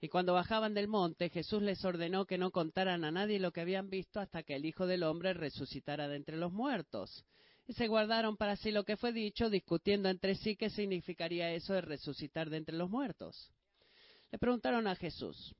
Y 0.00 0.08
cuando 0.08 0.34
bajaban 0.34 0.74
del 0.74 0.88
monte, 0.88 1.30
Jesús 1.30 1.62
les 1.62 1.82
ordenó 1.84 2.26
que 2.26 2.36
no 2.36 2.50
contaran 2.50 3.04
a 3.04 3.12
nadie 3.12 3.38
lo 3.38 3.52
que 3.52 3.60
habían 3.60 3.88
visto 3.88 4.20
hasta 4.20 4.42
que 4.42 4.56
el 4.56 4.66
Hijo 4.66 4.86
del 4.86 5.04
Hombre 5.04 5.32
resucitara 5.32 6.08
de 6.08 6.16
entre 6.16 6.36
los 6.36 6.52
muertos. 6.52 7.24
Y 7.66 7.72
se 7.72 7.86
guardaron 7.86 8.36
para 8.36 8.56
sí 8.56 8.72
lo 8.72 8.84
que 8.84 8.96
fue 8.96 9.12
dicho, 9.12 9.48
discutiendo 9.48 10.08
entre 10.08 10.34
sí 10.34 10.56
qué 10.56 10.70
significaría 10.70 11.52
eso 11.52 11.72
de 11.72 11.80
resucitar 11.80 12.50
de 12.50 12.58
entre 12.58 12.76
los 12.76 12.90
muertos. 12.90 13.50
Le 14.30 14.38
preguntaron 14.38 14.88
a 14.88 14.96
Jesús, 14.96 15.54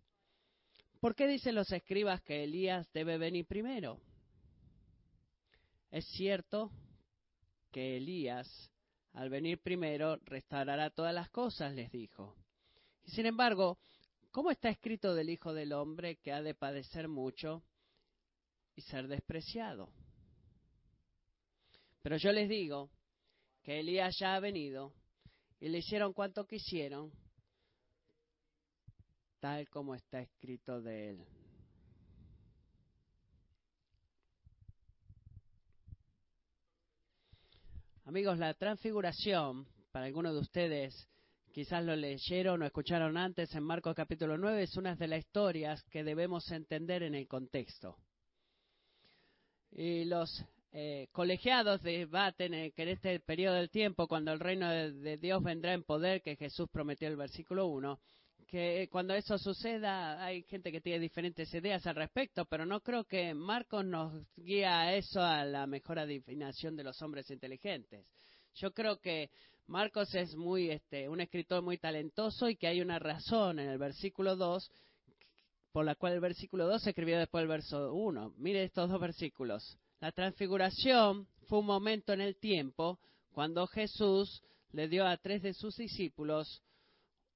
¿por 1.01 1.15
qué 1.15 1.29
dicen 1.29 1.55
los 1.55 1.71
escribas 1.73 2.21
que 2.23 2.43
Elías 2.43 2.87
debe 2.93 3.17
venir 3.17 3.47
primero? 3.47 4.01
Es 5.91 6.05
cierto 6.17 6.71
que 7.75 7.97
Elías, 7.97 8.71
al 9.15 9.31
venir 9.31 9.61
primero, 9.61 10.17
restaurará 10.27 10.91
todas 10.91 11.13
las 11.13 11.29
cosas, 11.31 11.75
les 11.75 11.91
dijo. 11.91 12.37
Y 13.03 13.11
sin 13.11 13.27
embargo, 13.27 13.81
¿cómo 14.31 14.53
está 14.53 14.69
escrito 14.69 15.13
del 15.13 15.29
Hijo 15.29 15.53
del 15.53 15.73
Hombre 15.73 16.15
que 16.19 16.33
ha 16.33 16.41
de 16.41 16.55
padecer 16.55 17.09
mucho 17.09 17.65
y 18.77 18.83
ser 18.83 19.09
despreciado? 19.09 19.91
Pero 22.01 22.17
yo 22.17 22.31
les 22.31 22.49
digo 22.49 22.91
que 23.65 23.81
Elías 23.81 24.17
ya 24.21 24.37
ha 24.37 24.41
venido 24.41 24.95
y 25.59 25.69
le 25.69 25.79
hicieron 25.79 26.13
cuanto 26.13 26.47
quisieron, 26.47 27.11
tal 29.41 29.69
como 29.69 29.97
está 29.97 30.21
escrito 30.21 30.81
de 30.81 31.11
él. 31.11 31.27
Amigos, 38.07 38.39
la 38.39 38.53
transfiguración, 38.53 39.67
para 39.91 40.05
algunos 40.05 40.35
de 40.35 40.41
ustedes 40.41 41.09
quizás 41.53 41.83
lo 41.83 41.97
leyeron 41.97 42.61
o 42.61 42.67
escucharon 42.67 43.17
antes 43.17 43.55
en 43.55 43.63
Marcos 43.63 43.95
capítulo 43.95 44.37
9, 44.37 44.65
es 44.65 44.77
una 44.77 44.95
de 44.95 45.09
las 45.09 45.21
historias 45.21 45.83
que 45.85 46.05
debemos 46.05 46.51
entender 46.51 47.03
en 47.03 47.15
el 47.15 47.27
contexto. 47.27 47.97
Y 49.71 50.05
los 50.05 50.45
eh, 50.73 51.09
colegiados 51.13 51.81
debaten 51.81 52.73
que 52.73 52.83
en 52.83 52.89
este 52.91 53.21
periodo 53.21 53.55
del 53.55 53.71
tiempo, 53.71 54.07
cuando 54.07 54.33
el 54.33 54.41
reino 54.41 54.69
de, 54.69 55.17
Dios 55.17 55.43
vendrá 55.43 55.73
en 55.73 55.83
poder, 55.83 56.21
que 56.21 56.37
Jesús 56.37 56.69
prometió 56.71 57.09
el 57.09 57.17
versículo 57.17 57.69
1, 57.69 57.99
que 58.45 58.89
cuando 58.91 59.15
eso 59.15 59.39
suceda 59.39 60.25
hay 60.25 60.43
gente 60.45 60.71
que 60.71 60.81
tiene 60.81 60.99
diferentes 60.99 61.53
ideas 61.55 61.87
al 61.87 61.97
respecto, 61.97 62.45
pero 62.45 62.65
no 62.65 62.81
creo 62.81 63.05
que 63.05 63.35
Marcos 63.35 63.85
nos 63.85 64.13
guía 64.37 64.81
a 64.81 64.95
eso 64.95 65.21
a 65.21 65.45
la 65.45 65.67
mejor 65.67 65.99
adivinación 65.99 66.77
de 66.77 66.85
los 66.85 67.01
hombres 67.03 67.31
inteligentes. 67.31 68.07
Yo 68.55 68.73
creo 68.73 69.01
que 69.01 69.31
Marcos 69.67 70.15
es 70.15 70.35
muy 70.37 70.71
este 70.71 71.09
un 71.09 71.21
escritor 71.21 71.63
muy 71.63 71.79
talentoso 71.79 72.49
y 72.49 72.57
que 72.57 72.67
hay 72.67 72.81
una 72.81 72.99
razón 72.99 73.59
en 73.59 73.69
el 73.69 73.79
versículo 73.79 74.37
2 74.37 74.71
por 75.73 75.85
la 75.85 75.97
cual 75.97 76.13
el 76.13 76.21
versículo 76.21 76.67
2 76.69 76.83
se 76.83 76.91
escribió 76.91 77.19
después 77.19 77.43
del 77.43 77.49
verso 77.49 77.93
1. 77.93 78.35
Mire 78.37 78.63
estos 78.63 78.89
dos 78.89 79.01
versículos. 79.01 79.77
La 80.01 80.13
transfiguración 80.13 81.27
fue 81.49 81.59
un 81.59 81.67
momento 81.67 82.13
en 82.13 82.21
el 82.21 82.37
tiempo 82.37 83.01
cuando 83.33 83.67
Jesús 83.67 84.43
le 84.71 84.87
dio 84.87 85.07
a 85.07 85.17
tres 85.17 85.43
de 85.43 85.55
sus 85.55 85.77
discípulos 85.77 86.63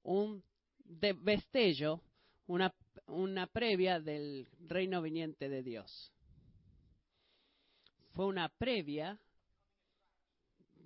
un 0.03 0.43
de 0.89 1.13
destello, 1.13 2.01
una, 2.47 2.73
una 3.07 3.47
previa 3.47 3.99
del 3.99 4.47
reino 4.67 5.01
viniente 5.01 5.47
de 5.47 5.63
Dios. 5.63 6.11
Fue 8.13 8.25
una 8.25 8.49
previa 8.49 9.17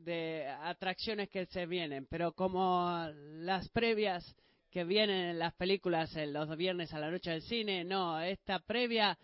de 0.03 0.45
atracciones 0.47 1.29
que 1.29 1.45
se 1.45 1.65
vienen, 1.65 2.05
pero 2.05 2.33
como 2.33 3.07
las 3.15 3.69
previas 3.69 4.35
que 4.69 4.83
vienen 4.83 5.29
en 5.29 5.39
las 5.39 5.53
películas 5.53 6.13
en 6.17 6.33
los 6.33 6.55
viernes 6.57 6.93
a 6.93 6.99
la 6.99 7.09
noche 7.09 7.31
del 7.31 7.41
cine, 7.41 7.85
no, 7.85 8.19
esta 8.19 8.59
previa 8.59 9.17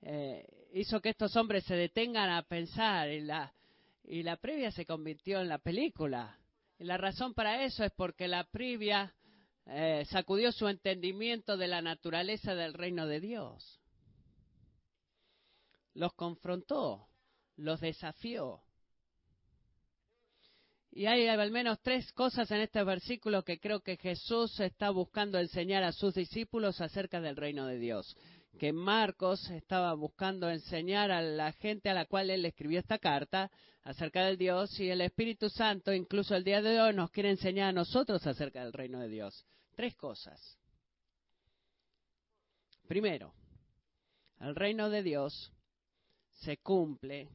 eh, 0.00 0.46
hizo 0.72 1.00
que 1.00 1.10
estos 1.10 1.36
hombres 1.36 1.64
se 1.64 1.74
detengan 1.74 2.30
a 2.30 2.42
pensar 2.42 3.10
y 3.10 3.20
la, 3.20 3.52
y 4.04 4.22
la 4.22 4.36
previa 4.36 4.70
se 4.70 4.86
convirtió 4.86 5.40
en 5.40 5.48
la 5.48 5.58
película. 5.58 6.38
Y 6.78 6.84
la 6.84 6.96
razón 6.96 7.34
para 7.34 7.64
eso 7.64 7.84
es 7.84 7.92
porque 7.92 8.28
la 8.28 8.44
previa 8.44 9.12
eh, 9.66 10.04
sacudió 10.10 10.52
su 10.52 10.68
entendimiento 10.68 11.56
de 11.56 11.68
la 11.68 11.82
naturaleza 11.82 12.54
del 12.54 12.74
reino 12.74 13.06
de 13.06 13.20
Dios. 13.20 13.80
Los 15.94 16.12
confrontó, 16.14 17.08
los 17.56 17.80
desafió. 17.80 18.62
Y 20.94 21.06
hay 21.06 21.26
al 21.26 21.50
menos 21.50 21.80
tres 21.80 22.12
cosas 22.12 22.50
en 22.50 22.60
este 22.60 22.84
versículo 22.84 23.42
que 23.42 23.58
creo 23.58 23.80
que 23.80 23.96
Jesús 23.96 24.60
está 24.60 24.90
buscando 24.90 25.38
enseñar 25.38 25.82
a 25.82 25.92
sus 25.92 26.14
discípulos 26.14 26.82
acerca 26.82 27.18
del 27.18 27.34
reino 27.36 27.66
de 27.66 27.78
Dios. 27.78 28.14
Que 28.58 28.74
Marcos 28.74 29.48
estaba 29.48 29.94
buscando 29.94 30.50
enseñar 30.50 31.10
a 31.10 31.22
la 31.22 31.52
gente 31.52 31.88
a 31.88 31.94
la 31.94 32.04
cual 32.04 32.28
él 32.28 32.44
escribió 32.44 32.78
esta 32.78 32.98
carta 32.98 33.50
acerca 33.84 34.26
del 34.26 34.36
Dios 34.36 34.78
y 34.80 34.90
el 34.90 35.00
Espíritu 35.00 35.48
Santo, 35.48 35.94
incluso 35.94 36.36
el 36.36 36.44
día 36.44 36.60
de 36.60 36.78
hoy, 36.78 36.94
nos 36.94 37.10
quiere 37.10 37.30
enseñar 37.30 37.70
a 37.70 37.72
nosotros 37.72 38.26
acerca 38.26 38.62
del 38.62 38.74
reino 38.74 39.00
de 39.00 39.08
Dios. 39.08 39.46
Tres 39.74 39.96
cosas. 39.96 40.58
Primero, 42.86 43.32
el 44.40 44.54
reino 44.54 44.90
de 44.90 45.02
Dios 45.02 45.50
se 46.42 46.58
cumple 46.58 47.30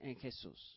en 0.00 0.16
Jesús. 0.16 0.75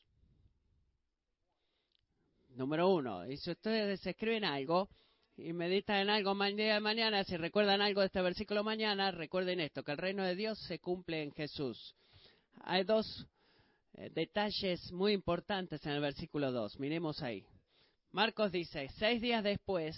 Número 2.56 2.90
uno, 2.90 3.26
y 3.26 3.38
si 3.38 3.52
ustedes 3.52 4.06
escriben 4.06 4.44
algo 4.44 4.90
y 5.38 5.54
meditan 5.54 5.98
en 5.98 6.10
algo 6.10 6.36
mañana, 6.36 7.24
si 7.24 7.38
recuerdan 7.38 7.82
algo 7.82 8.02
de 8.02 8.08
este 8.08 8.22
versículo 8.22 8.64
mañana, 8.64 9.12
recuerden 9.12 9.60
esto, 9.60 9.84
que 9.84 9.92
el 9.92 9.98
reino 9.98 10.24
de 10.24 10.36
Dios 10.36 10.60
se 10.68 10.80
cumple 10.80 11.24
en 11.24 11.32
Jesús. 11.32 11.96
Hay 12.62 12.84
dos 12.84 13.28
eh, 13.94 14.10
detalles 14.14 14.92
muy 14.92 15.14
importantes 15.14 15.86
en 15.86 15.94
el 15.94 16.02
versículo 16.02 16.52
2. 16.52 16.80
Miremos 16.80 17.22
ahí. 17.22 17.46
Marcos 18.12 18.52
dice, 18.52 18.90
seis 18.98 19.22
días 19.22 19.44
después, 19.44 19.96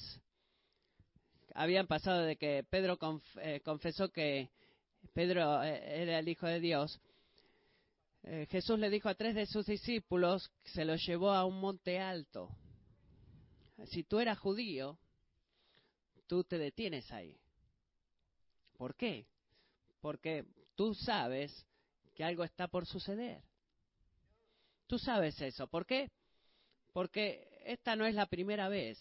habían 1.54 1.88
pasado 1.88 2.22
de 2.22 2.36
que 2.36 2.66
Pedro 2.70 3.00
eh, 3.38 3.62
confesó 3.64 4.10
que 4.10 4.50
Pedro 5.14 5.64
eh, 5.64 6.02
era 6.04 6.20
el 6.20 6.28
Hijo 6.28 6.46
de 6.46 6.60
Dios, 6.60 7.00
eh, 8.24 8.48
Jesús 8.50 8.78
le 8.78 8.90
dijo 8.90 9.10
a 9.10 9.16
tres 9.16 9.36
de 9.36 9.46
sus 9.46 9.66
discípulos, 9.66 10.52
se 10.64 10.86
los 10.86 11.06
llevó 11.06 11.32
a 11.32 11.46
un 11.46 11.60
monte 11.60 12.00
alto. 12.00 12.50
Si 13.86 14.04
tú 14.04 14.20
eras 14.20 14.38
judío, 14.38 15.00
tú 16.28 16.44
te 16.44 16.58
detienes 16.58 17.12
ahí. 17.12 17.40
¿Por 18.78 18.96
qué? 18.96 19.28
Porque 20.00 20.46
tú 20.76 20.94
sabes 20.94 21.66
que 22.16 22.24
algo 22.24 22.44
está 22.44 22.68
por 22.68 22.86
suceder. 22.86 23.44
Tú 24.88 25.00
sabes 25.00 25.40
eso. 25.42 25.68
¿Por 25.68 25.86
qué? 25.86 26.12
Porque 26.94 27.48
esta 27.66 27.96
no 27.96 28.06
es 28.06 28.14
la 28.14 28.28
primera 28.28 28.70
vez 28.70 29.00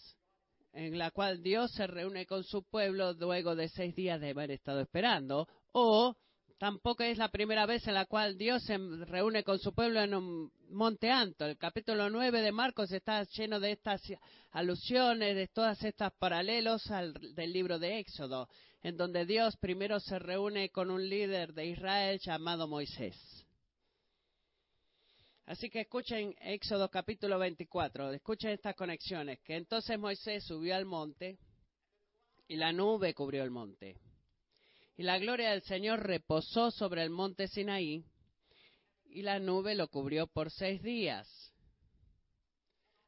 en 0.72 0.98
la 0.98 1.10
cual 1.10 1.42
Dios 1.42 1.72
se 1.72 1.86
reúne 1.86 2.26
con 2.26 2.44
su 2.44 2.62
pueblo 2.62 3.12
luego 3.14 3.56
de 3.56 3.68
seis 3.68 3.94
días 3.94 4.20
de 4.20 4.30
haber 4.30 4.52
estado 4.52 4.80
esperando, 4.80 5.48
o 5.72 6.16
Tampoco 6.60 7.04
es 7.04 7.16
la 7.16 7.30
primera 7.30 7.64
vez 7.64 7.88
en 7.88 7.94
la 7.94 8.04
cual 8.04 8.36
Dios 8.36 8.62
se 8.64 8.76
reúne 8.76 9.42
con 9.44 9.58
su 9.58 9.72
pueblo 9.72 10.02
en 10.02 10.12
un 10.12 10.52
monte 10.68 11.10
alto. 11.10 11.46
El 11.46 11.56
capítulo 11.56 12.10
9 12.10 12.42
de 12.42 12.52
Marcos 12.52 12.92
está 12.92 13.22
lleno 13.22 13.58
de 13.60 13.72
estas 13.72 14.02
alusiones, 14.50 15.36
de 15.36 15.48
todas 15.48 15.82
estas 15.82 16.12
paralelos 16.18 16.90
al, 16.90 17.14
del 17.34 17.50
libro 17.54 17.78
de 17.78 17.98
Éxodo, 18.00 18.46
en 18.82 18.98
donde 18.98 19.24
Dios 19.24 19.56
primero 19.56 20.00
se 20.00 20.18
reúne 20.18 20.68
con 20.68 20.90
un 20.90 21.08
líder 21.08 21.54
de 21.54 21.64
Israel 21.64 22.20
llamado 22.22 22.68
Moisés. 22.68 23.16
Así 25.46 25.70
que 25.70 25.80
escuchen 25.80 26.36
Éxodo 26.42 26.90
capítulo 26.90 27.38
24, 27.38 28.12
escuchen 28.12 28.50
estas 28.50 28.76
conexiones, 28.76 29.40
que 29.40 29.56
entonces 29.56 29.98
Moisés 29.98 30.44
subió 30.44 30.76
al 30.76 30.84
monte 30.84 31.38
y 32.46 32.56
la 32.56 32.70
nube 32.70 33.14
cubrió 33.14 33.44
el 33.44 33.50
monte 33.50 33.96
y 35.00 35.02
la 35.02 35.18
gloria 35.18 35.52
del 35.52 35.62
Señor 35.62 36.02
reposó 36.02 36.70
sobre 36.70 37.02
el 37.02 37.08
monte 37.08 37.48
Sinaí, 37.48 38.04
y 39.06 39.22
la 39.22 39.38
nube 39.38 39.74
lo 39.74 39.88
cubrió 39.88 40.26
por 40.26 40.50
seis 40.50 40.82
días. 40.82 41.26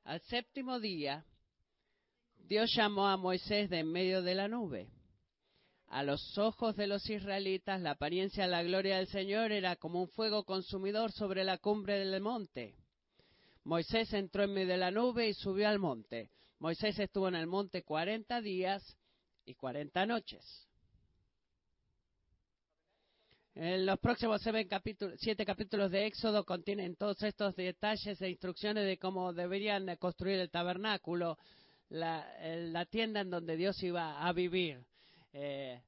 Al 0.02 0.22
séptimo 0.22 0.80
día, 0.80 1.26
Dios 2.48 2.72
llamó 2.74 3.08
a 3.08 3.18
Moisés 3.18 3.68
de 3.68 3.80
en 3.80 3.92
medio 3.92 4.22
de 4.22 4.34
la 4.34 4.48
nube. 4.48 4.88
A 5.88 6.02
los 6.02 6.38
ojos 6.38 6.76
de 6.76 6.86
los 6.86 7.10
israelitas, 7.10 7.78
la 7.82 7.90
apariencia 7.90 8.44
de 8.44 8.50
la 8.50 8.62
gloria 8.62 8.96
del 8.96 9.08
Señor 9.08 9.52
era 9.52 9.76
como 9.76 10.00
un 10.00 10.08
fuego 10.08 10.44
consumidor 10.44 11.12
sobre 11.12 11.44
la 11.44 11.58
cumbre 11.58 11.98
del 11.98 12.22
monte. 12.22 12.74
Moisés 13.64 14.14
entró 14.14 14.44
en 14.44 14.54
medio 14.54 14.68
de 14.68 14.78
la 14.78 14.90
nube 14.90 15.28
y 15.28 15.34
subió 15.34 15.68
al 15.68 15.78
monte. 15.78 16.30
Moisés 16.58 16.98
estuvo 16.98 17.28
en 17.28 17.34
el 17.34 17.46
monte 17.46 17.82
cuarenta 17.82 18.40
días 18.40 18.82
y 19.44 19.56
cuarenta 19.56 20.06
noches. 20.06 20.71
En 23.54 23.84
los 23.84 23.98
próximos 23.98 24.40
siete 25.18 25.44
capítulos 25.44 25.90
de 25.90 26.06
Éxodo 26.06 26.42
contienen 26.44 26.96
todos 26.96 27.22
estos 27.22 27.54
detalles 27.54 28.20
e 28.22 28.30
instrucciones 28.30 28.86
de 28.86 28.96
cómo 28.96 29.34
deberían 29.34 29.94
construir 29.96 30.38
el 30.38 30.50
tabernáculo, 30.50 31.36
la, 31.90 32.86
tienda 32.90 33.20
en 33.20 33.28
donde 33.28 33.58
Dios 33.58 33.82
iba 33.82 34.26
a 34.26 34.32
vivir. 34.32 34.82
Eh, 35.34 35.82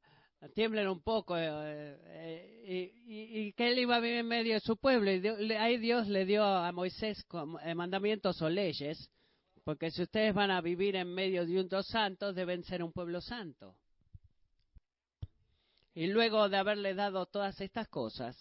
tiemblen 0.55 0.88
un 0.88 1.00
poco 1.00 1.38
eh, 1.38 1.96
eh, 2.05 2.92
y, 3.07 3.53
que 3.55 3.68
él 3.68 3.79
iba 3.79 3.96
a 3.96 4.00
vivir 4.00 4.18
en 4.18 4.29
medio 4.29 4.55
de 4.55 4.61
su 4.61 4.77
pueblo. 4.77 5.11
Y 5.11 5.53
ahí 5.53 5.79
Dios 5.79 6.07
le 6.09 6.27
dio 6.27 6.44
a 6.44 6.70
Moisés 6.70 7.24
mandamientos 7.74 8.42
o 8.42 8.50
leyes, 8.50 9.11
porque 9.64 9.90
si 9.90 10.03
ustedes 10.03 10.35
van 10.35 10.50
a 10.50 10.61
vivir 10.61 10.96
en 10.96 11.09
medio 11.09 11.46
de 11.46 11.59
un 11.61 11.68
dos 11.68 11.87
santos, 11.87 12.35
deben 12.35 12.62
ser 12.62 12.83
un 12.83 12.92
pueblo 12.92 13.22
santo. 13.22 13.74
Y 15.95 16.09
luego 16.09 16.49
de 16.49 16.57
haberle 16.57 16.95
dado 16.95 17.27
todas 17.27 17.61
estas 17.61 17.87
cosas, 17.89 18.37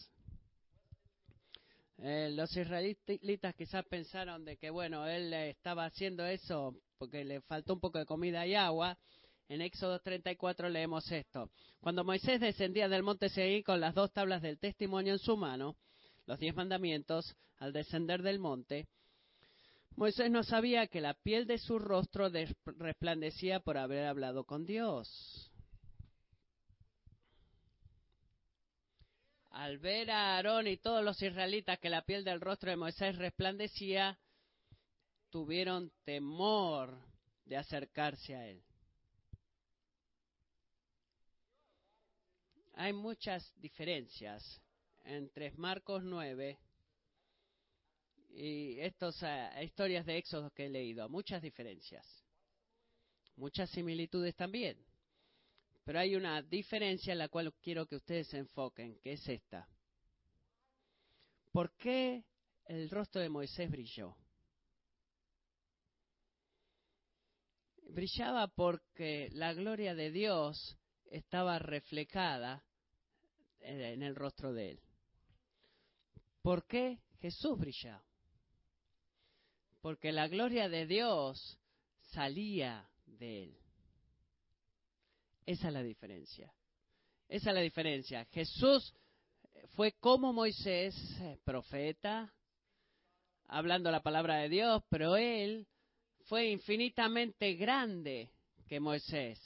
eh, 2.00 2.32
los 2.34 2.56
israelitas 2.58 3.54
quizás 3.56 3.86
pensaron 3.86 4.44
de 4.44 4.58
que, 4.58 4.72
bueno, 4.72 5.08
él 5.08 5.32
estaba 5.34 5.86
haciendo 5.86 6.26
eso 6.26 6.76
porque 6.98 7.24
le 7.24 7.42
faltó 7.42 7.74
un 7.74 7.80
poco 7.80 8.00
de 8.00 8.06
comida 8.06 8.48
y 8.48 8.56
agua. 8.56 8.98
En 9.50 9.62
Éxodo 9.62 10.00
34 10.00 10.68
leemos 10.70 11.12
esto. 11.12 11.52
Cuando 11.80 12.04
Moisés 12.04 12.40
descendía 12.40 12.90
del 12.90 13.04
monte 13.04 13.30
Seí 13.30 13.62
con 13.62 13.80
las 13.80 13.94
dos 13.94 14.12
tablas 14.12 14.42
del 14.42 14.58
testimonio 14.58 15.14
en 15.14 15.20
su 15.20 15.38
mano, 15.38 15.76
los 16.26 16.40
diez 16.40 16.56
mandamientos, 16.56 17.36
al 17.58 17.72
descender 17.72 18.24
del 18.24 18.40
monte, 18.40 18.88
Moisés 19.96 20.32
no 20.32 20.44
sabía 20.44 20.88
que 20.88 21.02
la 21.02 21.14
piel 21.14 21.46
de 21.46 21.60
su 21.60 21.78
rostro 21.78 22.32
resplandecía 22.66 23.60
por 23.60 23.78
haber 23.78 24.08
hablado 24.08 24.44
con 24.44 24.66
Dios. 24.66 25.53
Al 29.54 29.78
ver 29.78 30.10
a 30.10 30.36
Aarón 30.36 30.68
y 30.68 30.78
todos 30.78 31.04
los 31.04 31.22
israelitas 31.22 31.78
que 31.80 31.90
la 31.90 32.04
piel 32.04 32.24
del 32.24 32.42
rostro 32.42 32.72
de 32.72 32.76
Moisés 32.76 33.16
resplandecía, 33.18 34.20
tuvieron 35.30 35.92
temor 36.04 37.00
de 37.46 37.58
acercarse 37.58 38.36
a 38.36 38.48
él. 38.48 38.64
Hay 42.74 42.94
muchas 42.94 43.54
diferencias 43.62 44.60
entre 45.04 45.52
Marcos 45.52 46.04
9 46.04 46.58
y 48.30 48.80
estas 48.80 49.22
eh, 49.22 49.64
historias 49.64 50.08
de 50.08 50.18
Éxodo 50.18 50.50
que 50.50 50.66
he 50.66 50.70
leído. 50.70 51.08
Muchas 51.10 51.44
diferencias. 51.44 52.26
Muchas 53.36 53.70
similitudes 53.70 54.36
también. 54.36 54.84
Pero 55.84 56.00
hay 56.00 56.16
una 56.16 56.42
diferencia 56.42 57.12
en 57.12 57.20
la 57.20 57.28
cual 57.28 57.54
quiero 57.62 57.86
que 57.86 57.98
ustedes 57.98 58.28
se 58.28 58.38
enfoquen, 58.38 59.00
que 59.00 59.14
es 59.14 59.28
esta. 59.28 59.68
¿Por 61.52 61.76
qué 61.76 62.24
el 62.66 62.90
rostro 62.90 63.22
de 63.22 63.30
Moisés 63.30 63.70
brilló? 63.70 64.16
Brillaba 67.90 68.48
porque 68.48 69.30
la 69.34 69.54
gloria 69.54 69.94
de 69.94 70.10
Dios 70.10 70.78
estaba 71.12 71.60
reflejada 71.60 72.66
en 73.60 74.02
el 74.02 74.16
rostro 74.16 74.52
de 74.52 74.72
él. 74.72 74.82
¿Por 76.42 76.66
qué 76.66 77.00
Jesús 77.20 77.58
brillaba? 77.58 78.04
Porque 79.82 80.12
la 80.12 80.28
gloria 80.28 80.70
de 80.70 80.86
Dios 80.88 81.60
salía 82.02 82.90
de 83.06 83.44
él. 83.44 83.63
Esa 85.46 85.68
es 85.68 85.74
la 85.74 85.84
diferencia. 85.84 86.54
Esa 87.28 87.50
es 87.50 87.56
la 87.56 87.62
diferencia. 87.62 88.26
Jesús 88.26 88.94
fue 89.76 89.94
como 89.94 90.34
Moisés, 90.34 90.96
eh, 91.22 91.38
profeta, 91.44 92.34
hablando 93.48 93.92
la 93.92 94.04
palabra 94.04 94.38
de 94.38 94.50
Dios, 94.50 94.84
pero 94.90 95.16
él 95.16 95.68
fue 96.26 96.48
infinitamente 96.48 97.54
grande 97.56 98.32
que 98.68 98.80
Moisés. 98.80 99.40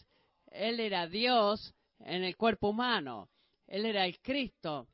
Él 0.51 0.79
era 0.79 1.07
Dios 1.07 1.73
en 1.99 2.23
el 2.23 2.35
cuerpo 2.37 2.69
humano. 2.69 3.29
Él 3.67 3.85
era 3.85 4.05
el 4.05 4.19
Cristo. 4.19 4.87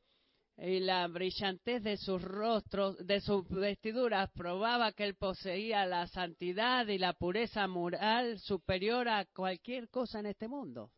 Y 0.56 0.78
la 0.78 1.08
brillantez 1.08 1.82
de 1.82 1.96
sus 1.96 2.22
rostros, 2.22 2.96
de 3.04 3.20
sus 3.20 3.48
vestiduras, 3.48 4.30
probaba 4.32 4.92
que 4.92 5.04
él 5.04 5.16
poseía 5.16 5.84
la 5.84 6.06
santidad 6.06 6.86
y 6.86 6.98
la 6.98 7.12
pureza 7.12 7.66
moral 7.66 8.38
superior 8.38 9.08
a 9.08 9.24
cualquier 9.24 9.88
cosa 9.90 10.20
en 10.20 10.26
este 10.26 10.46
mundo. 10.46 10.92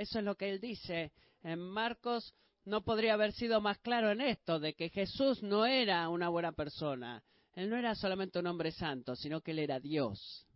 Eso 0.00 0.18
es 0.18 0.24
lo 0.24 0.34
que 0.34 0.48
él 0.48 0.60
dice. 0.60 1.12
En 1.42 1.58
Marcos 1.60 2.34
no 2.64 2.82
podría 2.82 3.12
haber 3.12 3.32
sido 3.32 3.60
más 3.60 3.78
claro 3.80 4.10
en 4.10 4.22
esto, 4.22 4.58
de 4.58 4.72
que 4.72 4.88
Jesús 4.88 5.42
no 5.42 5.66
era 5.66 6.08
una 6.08 6.30
buena 6.30 6.52
persona. 6.52 7.22
Él 7.52 7.68
no 7.68 7.76
era 7.76 7.94
solamente 7.94 8.38
un 8.38 8.46
hombre 8.46 8.72
santo, 8.72 9.14
sino 9.14 9.42
que 9.42 9.50
él 9.50 9.58
era 9.58 9.78
Dios. 9.78 10.46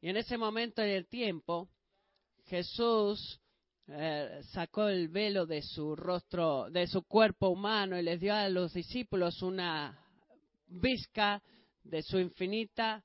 Y 0.00 0.08
en 0.08 0.16
ese 0.16 0.36
momento 0.36 0.82
del 0.82 1.06
tiempo, 1.06 1.68
Jesús 2.46 3.40
eh, 3.86 4.40
sacó 4.50 4.88
el 4.88 5.06
velo 5.06 5.46
de 5.46 5.62
su 5.62 5.94
rostro, 5.94 6.68
de 6.70 6.88
su 6.88 7.04
cuerpo 7.04 7.48
humano 7.48 7.96
y 7.96 8.02
les 8.02 8.18
dio 8.18 8.34
a 8.34 8.48
los 8.48 8.72
discípulos 8.72 9.40
una 9.40 10.04
vista 10.66 11.40
de 11.84 12.02
su 12.02 12.18
infinita 12.18 13.04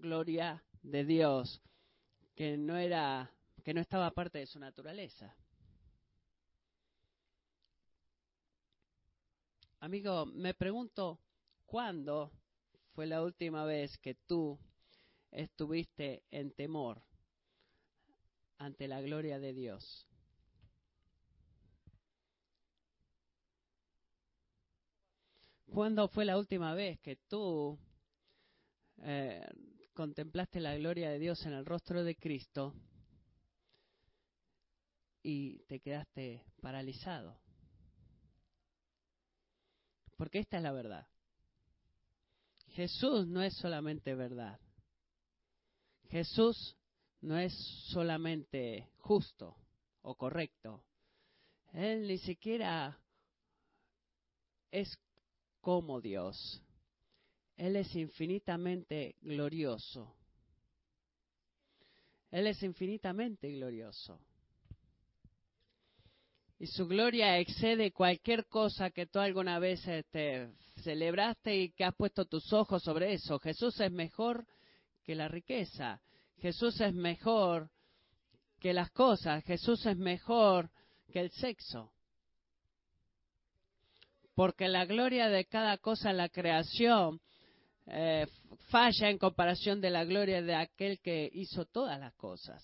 gloria 0.00 0.60
de 0.82 1.04
Dios, 1.04 1.62
que 2.34 2.56
no 2.56 2.76
era, 2.76 3.32
que 3.68 3.74
no 3.74 3.82
estaba 3.82 4.10
parte 4.12 4.38
de 4.38 4.46
su 4.46 4.58
naturaleza. 4.58 5.36
Amigo, 9.80 10.24
me 10.24 10.54
pregunto, 10.54 11.20
¿Cuándo 11.66 12.32
fue 12.94 13.06
la 13.06 13.22
última 13.22 13.66
vez 13.66 13.98
que 13.98 14.14
tú 14.14 14.58
estuviste 15.30 16.22
en 16.30 16.50
temor 16.52 17.02
ante 18.56 18.88
la 18.88 19.02
gloria 19.02 19.38
de 19.38 19.52
Dios? 19.52 20.08
¿Cuándo 25.66 26.08
fue 26.08 26.24
la 26.24 26.38
última 26.38 26.72
vez 26.72 26.98
que 27.00 27.16
tú 27.16 27.78
eh, 29.02 29.46
contemplaste 29.92 30.58
la 30.58 30.74
gloria 30.78 31.10
de 31.10 31.18
Dios 31.18 31.44
en 31.44 31.52
el 31.52 31.66
rostro 31.66 32.02
de 32.02 32.16
Cristo 32.16 32.74
y 35.22 35.58
te 35.64 35.80
quedaste 35.80 36.44
paralizado? 36.60 37.38
Porque 40.16 40.40
esta 40.40 40.56
es 40.56 40.62
la 40.62 40.72
verdad. 40.72 41.06
Jesús 42.70 43.26
no 43.26 43.42
es 43.42 43.54
solamente 43.56 44.14
verdad. 44.14 44.60
Jesús 46.10 46.76
no 47.20 47.38
es 47.38 47.52
solamente 47.90 48.88
justo 48.98 49.56
o 50.02 50.14
correcto. 50.14 50.84
Él 51.72 52.08
ni 52.08 52.18
siquiera 52.18 52.98
es 54.70 54.98
como 55.60 56.00
Dios. 56.00 56.62
Él 57.56 57.76
es 57.76 57.94
infinitamente 57.94 59.16
glorioso. 59.20 60.14
Él 62.30 62.46
es 62.46 62.62
infinitamente 62.62 63.50
glorioso. 63.52 64.20
Y 66.58 66.66
su 66.66 66.88
gloria 66.88 67.38
excede 67.38 67.92
cualquier 67.92 68.46
cosa 68.46 68.90
que 68.90 69.06
tú 69.06 69.20
alguna 69.20 69.60
vez 69.60 69.86
este, 69.86 70.50
celebraste 70.82 71.56
y 71.56 71.70
que 71.70 71.84
has 71.84 71.94
puesto 71.94 72.24
tus 72.24 72.52
ojos 72.52 72.82
sobre 72.82 73.12
eso. 73.12 73.38
Jesús 73.38 73.78
es 73.80 73.92
mejor 73.92 74.44
que 75.04 75.14
la 75.14 75.28
riqueza. 75.28 76.00
Jesús 76.38 76.80
es 76.80 76.94
mejor 76.94 77.70
que 78.58 78.72
las 78.72 78.90
cosas. 78.90 79.44
Jesús 79.44 79.86
es 79.86 79.96
mejor 79.96 80.70
que 81.12 81.20
el 81.20 81.30
sexo. 81.30 81.92
Porque 84.34 84.68
la 84.68 84.84
gloria 84.84 85.28
de 85.28 85.44
cada 85.44 85.78
cosa 85.78 86.10
en 86.10 86.16
la 86.16 86.28
creación 86.28 87.20
eh, 87.86 88.26
falla 88.68 89.08
en 89.08 89.18
comparación 89.18 89.80
de 89.80 89.90
la 89.90 90.04
gloria 90.04 90.42
de 90.42 90.54
aquel 90.54 91.00
que 91.00 91.30
hizo 91.32 91.64
todas 91.66 91.98
las 91.98 92.14
cosas. 92.14 92.62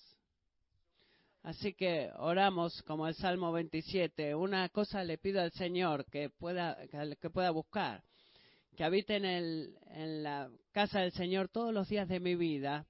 Así 1.45 1.73
que 1.73 2.09
oramos 2.17 2.81
como 2.87 3.07
el 3.07 3.13
Salmo 3.13 3.51
27. 3.51 4.33
Una 4.33 4.67
cosa 4.69 5.03
le 5.03 5.19
pido 5.19 5.39
al 5.43 5.51
Señor 5.51 6.03
que 6.05 6.31
pueda, 6.31 6.75
que 7.21 7.29
pueda 7.29 7.51
buscar, 7.51 8.01
que 8.75 8.83
habite 8.83 9.17
en, 9.17 9.25
el, 9.25 9.77
en 9.91 10.23
la 10.23 10.49
casa 10.71 11.01
del 11.01 11.11
Señor 11.11 11.49
todos 11.49 11.71
los 11.71 11.87
días 11.87 12.07
de 12.07 12.19
mi 12.19 12.33
vida 12.33 12.87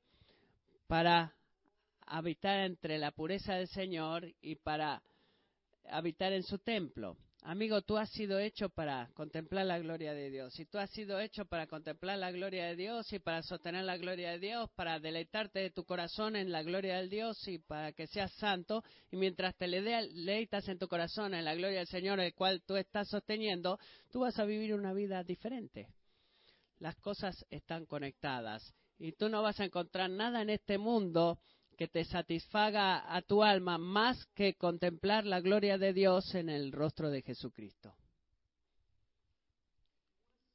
para 0.88 1.36
habitar 2.08 2.62
entre 2.62 2.98
la 2.98 3.12
pureza 3.12 3.56
del 3.56 3.68
Señor 3.68 4.26
y 4.41 4.56
para 4.56 5.04
habitar 5.89 6.32
en 6.32 6.44
su 6.44 6.58
templo. 6.58 7.18
Amigo, 7.47 7.84
tú 7.84 7.95
has 7.95 8.10
sido 8.10 8.39
hecho 8.39 8.69
para 8.69 9.08
contemplar 9.13 9.67
la 9.67 9.77
gloria 9.77 10.15
de 10.15 10.31
Dios. 10.31 10.60
Y 10.60 10.65
tú 10.65 10.79
has 10.79 10.89
sido 10.89 11.19
hecho 11.19 11.45
para 11.45 11.67
contemplar 11.67 12.17
la 12.17 12.31
gloria 12.31 12.65
de 12.65 12.75
Dios 12.75 13.13
y 13.13 13.19
para 13.19 13.43
sostener 13.43 13.86
la 13.86 13.97
gloria 13.97 14.31
de 14.31 14.39
Dios, 14.39 14.67
para 14.71 14.99
deleitarte 14.99 15.60
de 15.60 15.69
tu 15.69 15.86
corazón 15.86 16.36
en 16.36 16.51
la 16.51 16.63
gloria 16.63 16.97
del 16.97 17.08
Dios 17.08 17.47
y 17.47 17.60
para 17.60 17.93
que 17.93 18.08
seas 18.08 18.31
santo. 18.34 18.84
Y 19.12 19.17
mientras 19.17 19.55
te 19.58 19.67
deleitas 19.67 20.67
en 20.69 20.79
tu 20.79 20.88
corazón 20.88 21.36
en 21.36 21.45
la 21.45 21.53
gloria 21.53 21.77
del 21.77 21.88
Señor, 21.88 22.19
el 22.19 22.34
cual 22.34 22.63
tú 22.65 22.77
estás 22.77 23.10
sosteniendo, 23.10 23.77
tú 24.10 24.21
vas 24.21 24.39
a 24.39 24.45
vivir 24.45 24.73
una 24.73 24.93
vida 24.93 25.23
diferente. 25.23 25.88
Las 26.79 26.95
cosas 26.95 27.45
están 27.51 27.86
conectadas. 27.86 28.73
Y 28.97 29.12
tú 29.12 29.29
no 29.29 29.43
vas 29.43 29.60
a 29.60 29.65
encontrar 29.65 30.10
nada 30.10 30.41
en 30.41 30.49
este 30.49 30.79
mundo 30.79 31.38
que 31.75 31.88
te 31.88 32.03
satisfaga 32.05 33.15
a 33.15 33.21
tu 33.21 33.43
alma 33.43 33.77
más 33.77 34.25
que 34.33 34.55
contemplar 34.55 35.25
la 35.25 35.41
gloria 35.41 35.77
de 35.77 35.93
Dios 35.93 36.33
en 36.35 36.49
el 36.49 36.71
rostro 36.71 37.09
de 37.09 37.21
Jesucristo. 37.21 37.93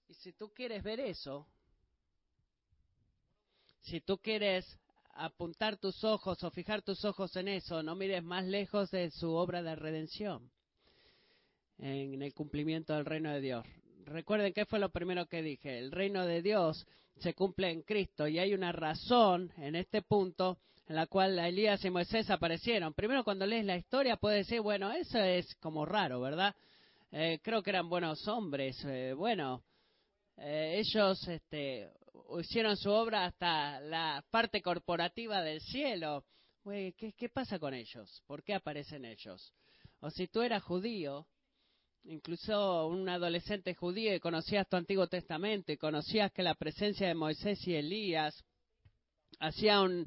Y 0.08 0.14
si 0.14 0.32
tú 0.32 0.52
quieres 0.52 0.82
ver 0.82 1.00
eso, 1.00 1.46
si 3.82 4.00
tú 4.00 4.18
quieres 4.18 4.78
apuntar 5.14 5.76
tus 5.76 6.02
ojos 6.04 6.42
o 6.42 6.50
fijar 6.50 6.82
tus 6.82 7.04
ojos 7.04 7.34
en 7.36 7.48
eso, 7.48 7.82
no 7.82 7.94
mires 7.94 8.22
más 8.22 8.44
lejos 8.44 8.90
de 8.90 9.10
su 9.10 9.30
obra 9.30 9.62
de 9.62 9.76
redención 9.76 10.50
en 11.78 12.22
el 12.22 12.34
cumplimiento 12.34 12.94
del 12.94 13.04
reino 13.04 13.32
de 13.32 13.40
Dios. 13.40 13.66
Recuerden 14.04 14.52
qué 14.52 14.66
fue 14.66 14.78
lo 14.78 14.90
primero 14.90 15.26
que 15.26 15.42
dije. 15.42 15.78
El 15.78 15.92
reino 15.92 16.26
de 16.26 16.42
Dios 16.42 16.86
se 17.18 17.34
cumple 17.34 17.70
en 17.70 17.82
Cristo 17.82 18.26
y 18.26 18.38
hay 18.38 18.54
una 18.54 18.72
razón 18.72 19.52
en 19.56 19.76
este 19.76 20.02
punto 20.02 20.58
en 20.90 20.96
la 20.96 21.06
cual 21.06 21.38
Elías 21.38 21.84
y 21.84 21.88
Moisés 21.90 22.28
aparecieron. 22.30 22.94
Primero, 22.94 23.22
cuando 23.22 23.46
lees 23.46 23.64
la 23.64 23.76
historia, 23.76 24.16
puedes 24.16 24.44
decir, 24.44 24.60
bueno, 24.60 24.90
eso 24.90 25.20
es 25.20 25.54
como 25.60 25.86
raro, 25.86 26.20
¿verdad? 26.20 26.52
Eh, 27.12 27.38
creo 27.44 27.62
que 27.62 27.70
eran 27.70 27.88
buenos 27.88 28.26
hombres. 28.26 28.76
Eh, 28.84 29.14
bueno, 29.16 29.62
eh, 30.36 30.80
ellos 30.80 31.28
este, 31.28 31.88
hicieron 32.40 32.76
su 32.76 32.90
obra 32.90 33.26
hasta 33.26 33.78
la 33.82 34.24
parte 34.32 34.60
corporativa 34.60 35.40
del 35.42 35.60
cielo. 35.60 36.24
¿qué, 36.64 37.14
¿Qué 37.16 37.28
pasa 37.28 37.60
con 37.60 37.72
ellos? 37.72 38.24
¿Por 38.26 38.42
qué 38.42 38.54
aparecen 38.54 39.04
ellos? 39.04 39.54
O 40.00 40.10
si 40.10 40.26
tú 40.26 40.42
eras 40.42 40.64
judío, 40.64 41.24
incluso 42.02 42.88
un 42.88 43.08
adolescente 43.08 43.76
judío 43.76 44.12
y 44.12 44.18
conocías 44.18 44.68
tu 44.68 44.74
Antiguo 44.74 45.06
Testamento 45.06 45.70
y 45.70 45.76
conocías 45.76 46.32
que 46.32 46.42
la 46.42 46.56
presencia 46.56 47.06
de 47.06 47.14
Moisés 47.14 47.64
y 47.68 47.76
Elías 47.76 48.44
hacía 49.38 49.82
un, 49.82 50.04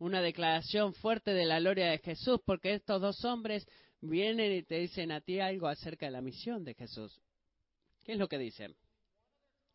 una 0.00 0.22
declaración 0.22 0.94
fuerte 0.94 1.32
de 1.32 1.44
la 1.44 1.60
gloria 1.60 1.90
de 1.90 1.98
Jesús, 1.98 2.40
porque 2.44 2.72
estos 2.72 3.00
dos 3.02 3.22
hombres 3.24 3.68
vienen 4.00 4.52
y 4.52 4.62
te 4.62 4.78
dicen 4.78 5.12
a 5.12 5.20
ti 5.20 5.40
algo 5.40 5.68
acerca 5.68 6.06
de 6.06 6.12
la 6.12 6.22
misión 6.22 6.64
de 6.64 6.74
Jesús. 6.74 7.20
¿Qué 8.04 8.12
es 8.12 8.18
lo 8.18 8.26
que 8.26 8.38
dicen? 8.38 8.74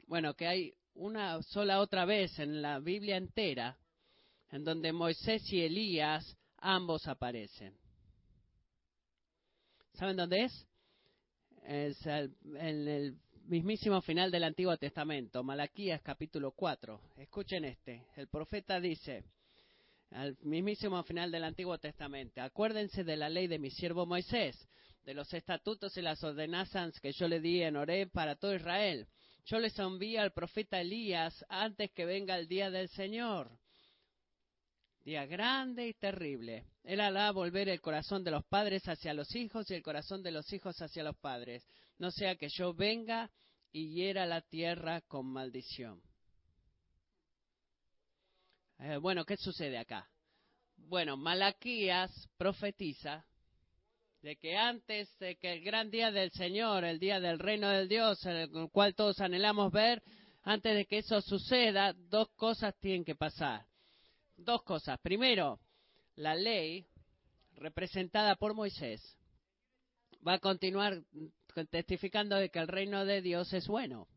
Bueno, 0.07 0.33
que 0.33 0.47
hay 0.47 0.73
una 0.95 1.41
sola 1.43 1.79
otra 1.79 2.05
vez 2.05 2.37
en 2.39 2.61
la 2.61 2.79
Biblia 2.79 3.17
entera 3.17 3.77
en 4.51 4.63
donde 4.63 4.91
Moisés 4.91 5.41
y 5.53 5.61
Elías 5.61 6.35
ambos 6.57 7.07
aparecen. 7.07 7.77
¿Saben 9.93 10.17
dónde 10.17 10.45
es? 10.45 10.67
Es 11.67 12.03
en 12.05 12.87
el 12.87 13.17
mismísimo 13.45 14.01
final 14.01 14.31
del 14.31 14.43
Antiguo 14.43 14.75
Testamento, 14.77 15.43
Malaquías 15.43 16.01
capítulo 16.01 16.51
4. 16.51 16.99
Escuchen 17.17 17.65
este. 17.65 18.07
El 18.15 18.27
profeta 18.27 18.79
dice, 18.79 19.23
al 20.11 20.37
mismísimo 20.41 21.03
final 21.03 21.31
del 21.31 21.43
Antiguo 21.43 21.77
Testamento, 21.77 22.41
acuérdense 22.41 23.03
de 23.03 23.17
la 23.17 23.29
ley 23.29 23.47
de 23.47 23.59
mi 23.59 23.69
siervo 23.69 24.05
Moisés, 24.05 24.55
de 25.03 25.13
los 25.13 25.33
estatutos 25.33 25.95
y 25.97 26.01
las 26.01 26.23
ordenanzas 26.23 26.99
que 26.99 27.11
yo 27.11 27.27
le 27.27 27.39
di 27.39 27.61
en 27.61 27.75
Oré 27.75 28.07
para 28.07 28.35
todo 28.35 28.55
Israel. 28.55 29.07
Yo 29.45 29.59
les 29.59 29.77
envío 29.77 30.21
al 30.21 30.33
profeta 30.33 30.81
Elías 30.81 31.45
antes 31.49 31.91
que 31.91 32.05
venga 32.05 32.37
el 32.37 32.47
día 32.47 32.71
del 32.71 32.89
Señor. 32.89 33.51
Día 35.03 35.27
grande 35.27 35.87
y 35.87 35.93
terrible. 35.93 36.65
Él 36.83 36.99
hará 36.99 37.31
volver 37.31 37.69
el 37.69 37.79
corazón 37.79 38.23
de 38.23 38.31
los 38.31 38.43
padres 38.45 38.87
hacia 38.87 39.13
los 39.13 39.35
hijos 39.35 39.69
y 39.69 39.75
el 39.75 39.83
corazón 39.83 40.23
de 40.23 40.31
los 40.31 40.51
hijos 40.51 40.81
hacia 40.81 41.03
los 41.03 41.15
padres. 41.17 41.63
No 41.99 42.09
sea 42.09 42.35
que 42.35 42.49
yo 42.49 42.73
venga 42.73 43.29
y 43.71 43.93
hiera 43.93 44.25
la 44.25 44.41
tierra 44.41 45.01
con 45.01 45.27
maldición. 45.27 46.01
Eh, 48.79 48.97
bueno, 48.97 49.25
¿qué 49.25 49.37
sucede 49.37 49.77
acá? 49.77 50.09
Bueno, 50.75 51.17
Malaquías 51.17 52.11
profetiza 52.37 53.25
de 54.21 54.35
que 54.35 54.57
antes 54.57 55.17
de 55.19 55.37
que 55.37 55.53
el 55.53 55.61
gran 55.61 55.89
día 55.89 56.11
del 56.11 56.31
Señor, 56.31 56.83
el 56.83 56.99
día 56.99 57.19
del 57.19 57.39
reino 57.39 57.69
del 57.69 57.87
Dios, 57.87 58.25
el 58.25 58.69
cual 58.71 58.95
todos 58.95 59.21
anhelamos 59.21 59.71
ver, 59.71 60.03
antes 60.43 60.75
de 60.75 60.85
que 60.85 60.99
eso 60.99 61.21
suceda, 61.21 61.93
dos 61.93 62.29
cosas 62.35 62.75
tienen 62.79 63.05
que 63.05 63.15
pasar. 63.15 63.65
Dos 64.35 64.63
cosas. 64.63 64.99
Primero, 64.99 65.59
la 66.15 66.35
ley 66.35 66.85
representada 67.53 68.35
por 68.35 68.53
Moisés 68.53 69.01
va 70.27 70.33
a 70.33 70.39
continuar 70.39 71.01
testificando 71.69 72.35
de 72.35 72.49
que 72.49 72.59
el 72.59 72.67
reino 72.67 73.05
de 73.05 73.21
Dios 73.21 73.53
es 73.53 73.67
bueno 73.67 74.07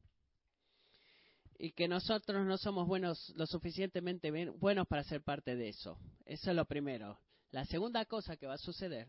y 1.59 1.73
que 1.73 1.88
nosotros 1.88 2.47
no 2.47 2.57
somos 2.57 2.87
buenos 2.87 3.33
lo 3.37 3.47
suficientemente 3.47 4.31
buenos 4.53 4.87
para 4.87 5.05
ser 5.05 5.23
parte 5.23 5.57
de 5.57 5.68
eso. 5.68 5.99
Eso 6.25 6.51
es 6.51 6.57
lo 6.57 6.64
primero. 6.64 7.18
La 7.51 7.64
segunda 7.64 8.05
cosa 8.05 8.37
que 8.37 8.47
va 8.47 8.55
a 8.55 8.59
suceder 8.59 9.09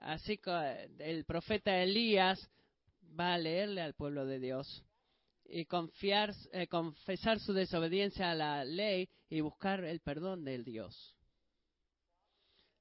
Así 0.00 0.38
que 0.38 0.90
el 0.98 1.24
profeta 1.24 1.82
Elías 1.82 2.50
va 3.18 3.34
a 3.34 3.38
leerle 3.38 3.80
al 3.80 3.94
pueblo 3.94 4.26
de 4.26 4.38
Dios 4.38 4.84
y 5.44 5.66
confiar, 5.66 6.34
eh, 6.52 6.66
confesar 6.66 7.38
su 7.38 7.52
desobediencia 7.52 8.30
a 8.30 8.34
la 8.34 8.64
ley 8.64 9.08
y 9.28 9.40
buscar 9.40 9.84
el 9.84 10.00
perdón 10.00 10.44
del 10.44 10.64
Dios. 10.64 11.13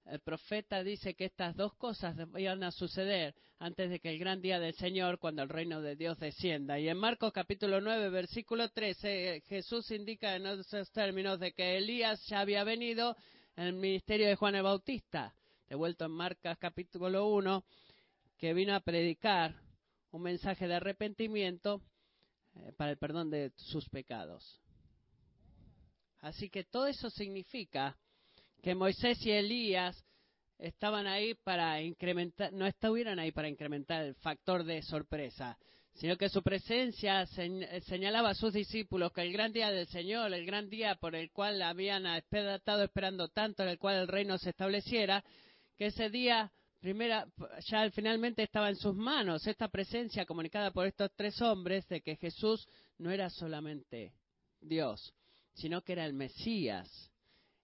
El 0.05 0.19
profeta 0.19 0.83
dice 0.83 1.13
que 1.15 1.25
estas 1.25 1.55
dos 1.55 1.73
cosas 1.75 2.15
van 2.29 2.63
a 2.63 2.71
suceder 2.71 3.33
antes 3.59 3.89
de 3.89 3.99
que 3.99 4.09
el 4.09 4.19
gran 4.19 4.41
día 4.41 4.59
del 4.59 4.73
Señor, 4.73 5.17
cuando 5.17 5.41
el 5.43 5.49
reino 5.49 5.81
de 5.81 5.95
Dios 5.95 6.19
descienda. 6.19 6.77
Y 6.79 6.89
en 6.89 6.97
Marcos 6.97 7.31
capítulo 7.31 7.79
9, 7.79 8.09
versículo 8.09 8.69
13, 8.69 9.43
Jesús 9.47 9.89
indica 9.91 10.35
en 10.35 10.45
esos 10.45 10.91
términos 10.91 11.39
de 11.39 11.53
que 11.53 11.77
Elías 11.77 12.25
ya 12.27 12.41
había 12.41 12.63
venido 12.63 13.15
en 13.55 13.65
el 13.65 13.73
ministerio 13.73 14.27
de 14.27 14.35
Juan 14.35 14.55
el 14.55 14.63
Bautista 14.63 15.33
vuelto 15.75 16.05
en 16.05 16.11
Marcas 16.11 16.57
capítulo 16.57 17.27
1, 17.27 17.63
que 18.37 18.53
vino 18.53 18.75
a 18.75 18.81
predicar 18.81 19.55
un 20.11 20.21
mensaje 20.21 20.67
de 20.67 20.75
arrepentimiento 20.75 21.81
eh, 22.55 22.71
para 22.77 22.91
el 22.91 22.97
perdón 22.97 23.29
de 23.29 23.51
sus 23.55 23.89
pecados. 23.89 24.61
Así 26.19 26.49
que 26.49 26.63
todo 26.63 26.87
eso 26.87 27.09
significa 27.09 27.97
que 28.63 28.75
Moisés 28.75 29.23
y 29.25 29.31
Elías 29.31 30.01
estaban 30.57 31.05
ahí 31.05 31.35
para 31.35 31.81
incrementar, 31.81 32.53
no 32.53 32.65
estuvieran 32.65 33.19
ahí 33.19 33.33
para 33.33 33.49
incrementar 33.49 34.05
el 34.05 34.15
factor 34.15 34.63
de 34.63 34.81
sorpresa, 34.81 35.57
sino 35.93 36.15
que 36.15 36.29
su 36.29 36.41
presencia 36.41 37.25
señalaba 37.25 38.29
a 38.29 38.35
sus 38.35 38.53
discípulos 38.53 39.11
que 39.11 39.21
el 39.21 39.33
gran 39.33 39.51
día 39.51 39.69
del 39.69 39.87
Señor, 39.87 40.33
el 40.33 40.45
gran 40.45 40.69
día 40.69 40.95
por 40.95 41.13
el 41.13 41.29
cual 41.31 41.61
habían 41.61 42.05
estado 42.05 42.83
esperando 42.83 43.27
tanto, 43.27 43.63
en 43.63 43.69
el 43.69 43.77
cual 43.77 43.97
el 43.97 44.07
reino 44.07 44.37
se 44.37 44.51
estableciera, 44.51 45.23
que 45.77 45.87
ese 45.87 46.09
día 46.09 46.49
primera, 46.79 47.27
ya 47.67 47.91
finalmente 47.91 48.43
estaba 48.43 48.69
en 48.69 48.77
sus 48.77 48.95
manos 48.95 49.45
esta 49.45 49.67
presencia 49.67 50.25
comunicada 50.25 50.71
por 50.71 50.87
estos 50.87 51.11
tres 51.15 51.41
hombres 51.41 51.85
de 51.89 52.01
que 52.01 52.15
Jesús 52.15 52.65
no 52.97 53.11
era 53.11 53.29
solamente 53.29 54.13
Dios, 54.61 55.13
sino 55.53 55.81
que 55.81 55.91
era 55.91 56.05
el 56.05 56.13
Mesías. 56.13 57.12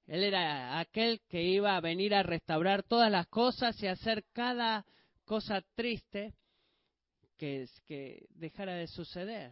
Él 0.09 0.23
era 0.23 0.79
aquel 0.79 1.21
que 1.29 1.43
iba 1.43 1.77
a 1.77 1.81
venir 1.81 2.15
a 2.15 2.23
restaurar 2.23 2.81
todas 2.81 3.11
las 3.11 3.27
cosas 3.27 3.81
y 3.83 3.85
hacer 3.85 4.25
cada 4.33 4.83
cosa 5.23 5.61
triste 5.75 6.33
que, 7.37 7.67
que 7.85 8.25
dejara 8.31 8.73
de 8.73 8.87
suceder. 8.87 9.51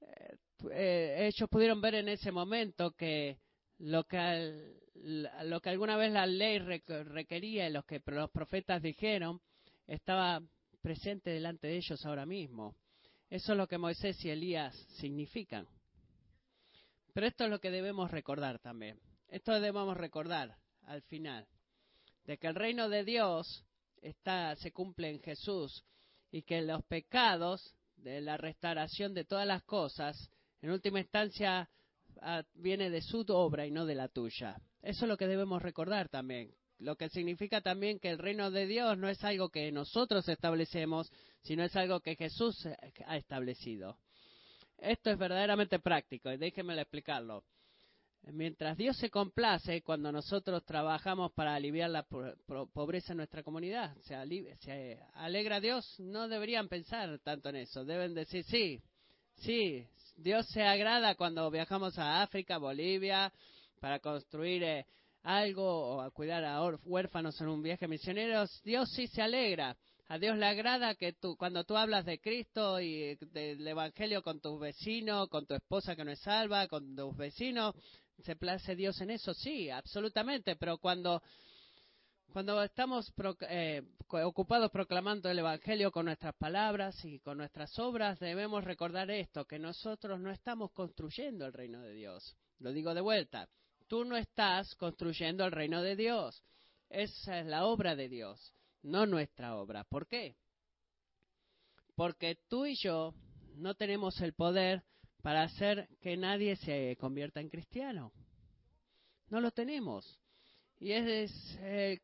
Eh, 0.00 0.36
eh, 0.70 1.30
ellos 1.30 1.46
pudieron 1.50 1.78
ver 1.82 1.96
en 1.96 2.08
ese 2.08 2.32
momento 2.32 2.92
que 2.92 3.36
lo 3.80 4.04
que, 4.04 4.80
lo 4.94 5.60
que 5.60 5.68
alguna 5.68 5.98
vez 5.98 6.10
la 6.10 6.24
ley 6.24 6.58
requería 6.58 7.68
y 7.68 7.72
lo 7.72 7.82
que 7.82 8.00
los 8.06 8.30
profetas 8.30 8.80
dijeron 8.80 9.42
estaba 9.86 10.40
presente 10.80 11.28
delante 11.28 11.66
de 11.66 11.76
ellos 11.76 12.06
ahora 12.06 12.24
mismo. 12.24 12.76
Eso 13.28 13.52
es 13.52 13.58
lo 13.58 13.66
que 13.66 13.76
Moisés 13.76 14.24
y 14.24 14.30
Elías 14.30 14.74
significan. 14.98 15.68
Pero 17.12 17.26
esto 17.26 17.44
es 17.44 17.50
lo 17.50 17.60
que 17.60 17.70
debemos 17.70 18.10
recordar 18.10 18.58
también. 18.58 18.98
Esto 19.28 19.60
debemos 19.60 19.96
recordar 19.96 20.56
al 20.82 21.02
final, 21.02 21.46
de 22.24 22.38
que 22.38 22.46
el 22.46 22.54
reino 22.54 22.88
de 22.88 23.04
Dios 23.04 23.64
está, 24.00 24.56
se 24.56 24.72
cumple 24.72 25.10
en 25.10 25.20
Jesús 25.20 25.84
y 26.30 26.42
que 26.42 26.62
los 26.62 26.82
pecados 26.84 27.74
de 27.96 28.20
la 28.20 28.36
restauración 28.36 29.12
de 29.12 29.24
todas 29.24 29.46
las 29.46 29.62
cosas, 29.64 30.30
en 30.62 30.70
última 30.70 31.00
instancia, 31.00 31.68
viene 32.54 32.90
de 32.90 33.02
su 33.02 33.24
obra 33.28 33.66
y 33.66 33.70
no 33.70 33.86
de 33.86 33.94
la 33.94 34.08
tuya. 34.08 34.56
Eso 34.82 35.04
es 35.04 35.08
lo 35.08 35.16
que 35.16 35.26
debemos 35.26 35.62
recordar 35.62 36.08
también. 36.08 36.54
Lo 36.78 36.96
que 36.96 37.08
significa 37.08 37.60
también 37.60 37.98
que 37.98 38.08
el 38.08 38.18
reino 38.18 38.50
de 38.50 38.66
Dios 38.66 38.96
no 38.96 39.08
es 39.08 39.22
algo 39.24 39.50
que 39.50 39.70
nosotros 39.72 40.28
establecemos, 40.28 41.10
sino 41.42 41.64
es 41.64 41.74
algo 41.76 42.00
que 42.00 42.16
Jesús 42.16 42.66
ha 43.06 43.16
establecido. 43.16 43.98
Esto 44.78 45.10
es 45.10 45.18
verdaderamente 45.18 45.80
práctico 45.80 46.30
y 46.32 46.36
déjenme 46.36 46.80
explicarlo. 46.80 47.44
Mientras 48.32 48.76
Dios 48.76 48.96
se 48.96 49.10
complace 49.10 49.82
cuando 49.82 50.12
nosotros 50.12 50.64
trabajamos 50.64 51.32
para 51.32 51.54
aliviar 51.54 51.90
la 51.90 52.02
pobreza 52.04 53.12
en 53.12 53.18
nuestra 53.18 53.42
comunidad, 53.42 53.96
se, 54.02 54.14
se 54.58 54.98
alegra 55.14 55.60
Dios, 55.60 55.98
no 55.98 56.28
deberían 56.28 56.68
pensar 56.68 57.18
tanto 57.20 57.48
en 57.48 57.56
eso. 57.56 57.84
Deben 57.84 58.14
decir, 58.14 58.44
sí, 58.44 58.82
sí, 59.36 59.86
Dios 60.16 60.46
se 60.48 60.62
agrada 60.62 61.14
cuando 61.14 61.50
viajamos 61.50 61.98
a 61.98 62.22
África, 62.22 62.58
Bolivia, 62.58 63.32
para 63.80 64.00
construir 64.00 64.62
eh, 64.62 64.86
algo 65.22 65.96
o 65.96 66.00
a 66.00 66.10
cuidar 66.10 66.44
a 66.44 66.60
huérfanos 66.84 67.40
en 67.40 67.48
un 67.48 67.62
viaje 67.62 67.88
misionero. 67.88 68.44
Dios 68.64 68.90
sí 68.92 69.06
se 69.06 69.22
alegra. 69.22 69.76
A 70.08 70.18
Dios 70.18 70.38
le 70.38 70.46
agrada 70.46 70.94
que 70.94 71.12
tú, 71.12 71.36
cuando 71.36 71.64
tú 71.64 71.76
hablas 71.76 72.06
de 72.06 72.18
Cristo 72.18 72.80
y 72.80 73.14
del 73.16 73.66
Evangelio 73.66 74.22
con 74.22 74.40
tus 74.40 74.58
vecinos, 74.58 75.28
con 75.28 75.46
tu 75.46 75.54
esposa 75.54 75.94
que 75.94 76.04
no 76.04 76.10
es 76.10 76.20
salva, 76.20 76.66
con 76.66 76.96
tus 76.96 77.14
vecinos, 77.14 77.74
¿se 78.24 78.36
place 78.36 78.76
Dios 78.76 79.00
en 79.00 79.10
eso? 79.10 79.34
Sí, 79.34 79.70
absolutamente. 79.70 80.56
Pero 80.56 80.78
cuando 80.78 81.22
cuando 82.32 82.62
estamos 82.62 83.12
eh, 83.48 83.82
ocupados 84.10 84.70
proclamando 84.70 85.30
el 85.30 85.38
Evangelio 85.38 85.90
con 85.90 86.04
nuestras 86.06 86.34
palabras 86.34 87.02
y 87.04 87.20
con 87.20 87.38
nuestras 87.38 87.78
obras, 87.78 88.18
debemos 88.20 88.64
recordar 88.64 89.10
esto, 89.10 89.46
que 89.46 89.58
nosotros 89.58 90.20
no 90.20 90.30
estamos 90.30 90.70
construyendo 90.72 91.46
el 91.46 91.54
reino 91.54 91.80
de 91.80 91.94
Dios. 91.94 92.36
Lo 92.58 92.72
digo 92.72 92.94
de 92.94 93.00
vuelta, 93.00 93.48
tú 93.86 94.04
no 94.04 94.16
estás 94.16 94.74
construyendo 94.74 95.44
el 95.44 95.52
reino 95.52 95.82
de 95.82 95.96
Dios. 95.96 96.42
Esa 96.90 97.40
es 97.40 97.46
la 97.46 97.64
obra 97.64 97.96
de 97.96 98.08
Dios, 98.08 98.52
no 98.82 99.06
nuestra 99.06 99.56
obra. 99.56 99.84
¿Por 99.84 100.06
qué? 100.06 100.36
Porque 101.94 102.36
tú 102.48 102.66
y 102.66 102.76
yo 102.76 103.14
no 103.56 103.74
tenemos 103.74 104.20
el 104.20 104.34
poder 104.34 104.84
para 105.28 105.42
hacer 105.42 105.90
que 106.00 106.16
nadie 106.16 106.56
se 106.56 106.96
convierta 106.98 107.42
en 107.42 107.50
cristiano. 107.50 108.14
No 109.28 109.42
lo 109.42 109.50
tenemos. 109.50 110.18
Y 110.80 110.92
es, 110.92 111.30
eh, 111.60 112.00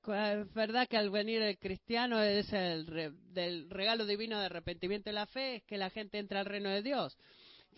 verdad 0.55 0.87
que 0.87 0.99
al 0.99 1.09
venir 1.09 1.41
el 1.41 1.59
cristiano 1.59 2.23
es 2.23 2.53
el 2.53 2.85
del 3.33 3.71
regalo 3.71 4.05
divino 4.05 4.39
de 4.39 4.45
arrepentimiento 4.45 5.09
y 5.09 5.15
la 5.15 5.25
fe, 5.25 5.57
es 5.57 5.63
que 5.63 5.79
la 5.79 5.89
gente 5.89 6.19
entra 6.19 6.41
al 6.41 6.45
reino 6.45 6.69
de 6.69 6.83
Dios. 6.83 7.17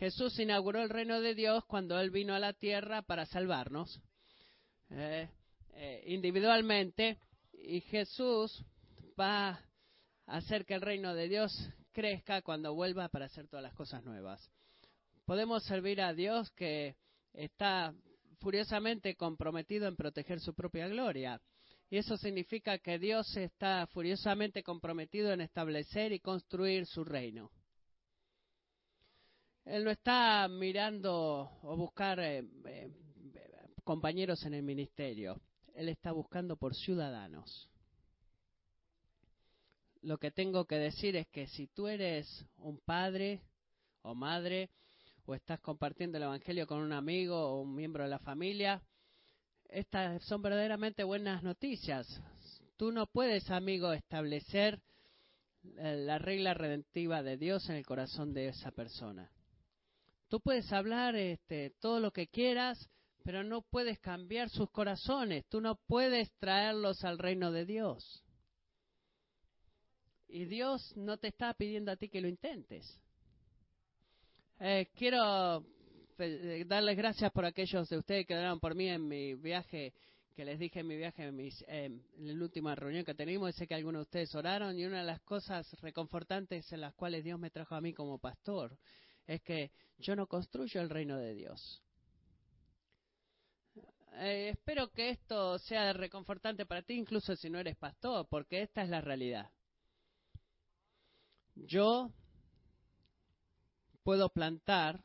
Jesús 0.01 0.37
inauguró 0.41 0.83
el 0.83 0.91
reino 0.91 1.21
de 1.21 1.37
Dios 1.37 1.65
cuando 1.67 2.01
Él 2.01 2.11
vino 2.11 2.35
a 2.35 2.41
la 2.41 2.53
tierra 2.53 3.03
para 3.03 3.25
salvarnos 3.25 4.01
eh, 4.91 5.31
eh, 5.75 6.03
individualmente 6.09 7.21
y 7.53 7.83
Jesús 7.83 8.65
va 9.17 9.51
a 9.51 9.61
hacer 10.27 10.67
que 10.67 10.75
el 10.75 10.81
reino 10.81 11.15
de 11.15 11.29
Dios 11.29 11.53
crezca 11.93 12.43
cuando 12.43 12.75
vuelva 12.75 13.09
para 13.11 13.27
hacer 13.27 13.47
todas 13.47 13.63
las 13.63 13.75
cosas 13.75 14.03
nuevas. 14.03 14.51
Podemos 15.27 15.65
servir 15.65 16.01
a 16.01 16.15
Dios 16.15 16.53
que 16.53 16.95
está 17.33 17.93
furiosamente 18.39 19.17
comprometido 19.17 19.89
en 19.89 19.97
proteger 19.97 20.39
su 20.39 20.55
propia 20.55 20.87
gloria. 20.87 21.43
Y 21.91 21.99
eso 21.99 22.17
significa 22.17 22.79
que 22.79 23.01
Dios 23.01 23.37
está 23.37 23.89
furiosamente 23.89 24.63
comprometido 24.63 25.33
en 25.33 25.41
establecer 25.41 26.13
y 26.13 26.21
construir 26.21 26.87
su 26.87 27.05
reino. 27.05 27.51
Él 29.65 29.83
no 29.83 29.91
está 29.91 30.47
mirando 30.47 31.59
o 31.61 31.77
buscar 31.77 32.21
eh, 32.21 32.45
eh, 32.67 32.89
compañeros 33.83 34.45
en 34.45 34.55
el 34.55 34.63
ministerio. 34.63 35.41
Él 35.75 35.89
está 35.89 36.13
buscando 36.13 36.57
por 36.57 36.77
ciudadanos. 36.77 37.69
Lo 40.03 40.19
que 40.19 40.31
tengo 40.31 40.67
que 40.67 40.77
decir 40.77 41.17
es 41.17 41.27
que 41.27 41.49
si 41.49 41.67
tú 41.67 41.89
eres 41.89 42.47
un 42.59 42.79
padre 42.79 43.43
o 44.03 44.15
madre 44.15 44.71
o 45.27 45.35
estás 45.35 45.61
compartiendo 45.61 46.17
el 46.17 46.25
Evangelio 46.25 46.67
con 46.67 46.79
un 46.79 46.93
amigo 46.93 47.37
o 47.37 47.61
un 47.61 47.75
miembro 47.75 48.05
de 48.05 48.11
la 48.11 48.21
familia, 48.21 48.83
estas 49.69 50.23
son 50.25 50.41
verdaderamente 50.41 51.03
buenas 51.03 51.43
noticias. 51.43 52.07
Tú 52.77 52.93
no 52.93 53.07
puedes, 53.07 53.51
amigo, 53.51 53.93
establecer 53.93 54.81
eh, 55.79 55.97
la 55.97 56.19
regla 56.19 56.55
redentiva 56.55 57.23
de 57.23 57.37
Dios 57.37 57.69
en 57.69 57.77
el 57.77 57.85
corazón 57.85 58.33
de 58.33 58.49
esa 58.49 58.71
persona. 58.71 59.31
Tú 60.29 60.41
puedes 60.41 60.73
hablar 60.73 61.17
este, 61.17 61.71
todo 61.81 61.99
lo 61.99 62.13
que 62.13 62.29
quieras, 62.29 62.89
pero 63.25 63.43
no 63.43 63.63
puedes 63.63 63.99
cambiar 63.99 64.49
sus 64.51 64.71
corazones. 64.71 65.45
Tú 65.49 65.61
no 65.61 65.77
puedes 65.87 66.33
traerlos 66.39 67.05
al 67.05 67.19
reino 67.19 67.51
de 67.51 67.65
Dios. 67.65 68.23
Y 70.29 70.45
Dios 70.45 70.97
no 70.97 71.17
te 71.17 71.29
está 71.29 71.53
pidiendo 71.55 71.91
a 71.91 71.97
ti 71.97 72.09
que 72.09 72.21
lo 72.21 72.29
intentes. 72.29 73.01
Eh, 74.59 74.89
quiero 74.95 75.65
eh, 76.19 76.65
darles 76.67 76.97
gracias 76.97 77.31
por 77.31 77.45
aquellos 77.45 77.89
de 77.91 77.99
ustedes 77.99 78.27
que 78.27 78.35
oraron 78.35 78.59
por 78.59 78.75
mí 78.75 78.89
en 78.89 79.07
mi 79.07 79.35
viaje, 79.35 79.93
que 80.35 80.47
les 80.47 80.59
dije 80.59 80.81
en 80.81 80.87
mi 80.87 80.97
viaje, 80.97 81.25
en, 81.25 81.37
mis, 81.37 81.63
en 81.69 82.03
la 82.19 82.43
última 82.43 82.75
reunión 82.75 83.05
que 83.05 83.15
tenemos. 83.15 83.55
Sé 83.55 83.67
que 83.67 83.75
algunos 83.75 84.01
de 84.01 84.03
ustedes 84.05 84.35
oraron 84.35 84.79
y 84.79 84.87
una 84.87 85.01
de 85.01 85.05
las 85.05 85.21
cosas 85.21 85.71
reconfortantes 85.83 86.73
en 86.73 86.81
las 86.81 86.95
cuales 86.95 87.23
Dios 87.23 87.39
me 87.39 87.51
trajo 87.51 87.75
a 87.75 87.83
mí 87.83 87.93
como 87.93 88.19
pastor 88.19 88.79
es 89.27 89.43
que 89.43 89.73
yo 89.99 90.17
no 90.17 90.27
construyo 90.27 90.81
el 90.81 90.89
reino 90.89 91.19
de 91.19 91.35
Dios. 91.35 91.83
Eh, 94.15 94.51
espero 94.55 94.91
que 94.91 95.11
esto 95.11 95.59
sea 95.59 95.93
reconfortante 95.93 96.65
para 96.65 96.81
ti, 96.81 96.95
incluso 96.95 97.37
si 97.37 97.51
no 97.51 97.59
eres 97.59 97.77
pastor, 97.77 98.27
porque 98.31 98.63
esta 98.63 98.83
es 98.83 98.89
la 98.89 99.03
realidad. 99.03 99.51
Yo 101.55 102.11
puedo 104.07 104.29
plantar 104.29 105.01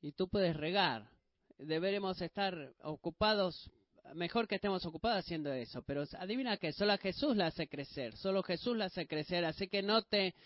y 0.00 0.12
tú 0.12 0.28
puedes 0.28 0.56
regar. 0.56 1.10
Deberemos 1.58 2.22
estar 2.22 2.54
ocupados, 2.84 3.68
mejor 4.14 4.46
que 4.46 4.54
estemos 4.54 4.86
ocupados 4.86 5.24
haciendo 5.24 5.52
eso, 5.52 5.82
pero 5.82 6.04
adivina 6.20 6.56
que 6.56 6.72
solo 6.72 6.96
Jesús 6.98 7.36
la 7.36 7.48
hace 7.48 7.66
crecer, 7.66 8.16
solo 8.16 8.44
Jesús 8.44 8.76
la 8.76 8.84
hace 8.84 9.08
crecer, 9.08 9.44
así 9.44 9.66
que 9.66 9.82
no 9.82 10.02
te, 10.02 10.36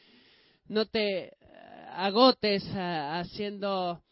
no 0.68 0.86
te 0.86 1.26
eh, 1.26 1.34
agotes 1.90 2.64
eh, 2.64 2.78
haciendo 2.78 4.02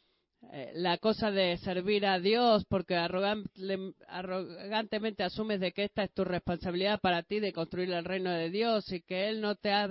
eh, 0.52 0.72
la 0.74 0.98
cosa 0.98 1.30
de 1.30 1.56
servir 1.56 2.04
a 2.04 2.18
Dios 2.18 2.66
porque 2.68 2.96
arrogantemente 2.96 5.22
asumes 5.22 5.60
de 5.60 5.72
que 5.72 5.84
esta 5.84 6.04
es 6.04 6.12
tu 6.12 6.22
responsabilidad 6.22 7.00
para 7.00 7.22
ti 7.22 7.40
de 7.40 7.54
construir 7.54 7.90
el 7.92 8.04
reino 8.04 8.30
de 8.30 8.50
Dios 8.50 8.92
y 8.92 9.00
que 9.00 9.30
Él 9.30 9.40
no 9.40 9.54
te 9.54 9.72
ha 9.72 9.88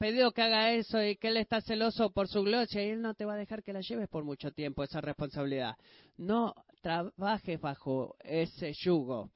pedido 0.00 0.32
que 0.32 0.40
haga 0.40 0.72
eso 0.72 1.02
y 1.04 1.16
que 1.16 1.28
Él 1.28 1.36
está 1.36 1.60
celoso 1.60 2.10
por 2.10 2.26
su 2.26 2.42
gloria 2.42 2.66
y 2.82 2.88
Él 2.88 3.02
no 3.02 3.12
te 3.12 3.26
va 3.26 3.34
a 3.34 3.36
dejar 3.36 3.62
que 3.62 3.74
la 3.74 3.82
lleves 3.82 4.08
por 4.08 4.24
mucho 4.24 4.50
tiempo, 4.50 4.82
esa 4.82 5.02
responsabilidad. 5.02 5.76
No 6.16 6.54
trabajes 6.80 7.60
bajo 7.60 8.16
ese 8.20 8.72
yugo. 8.72 9.30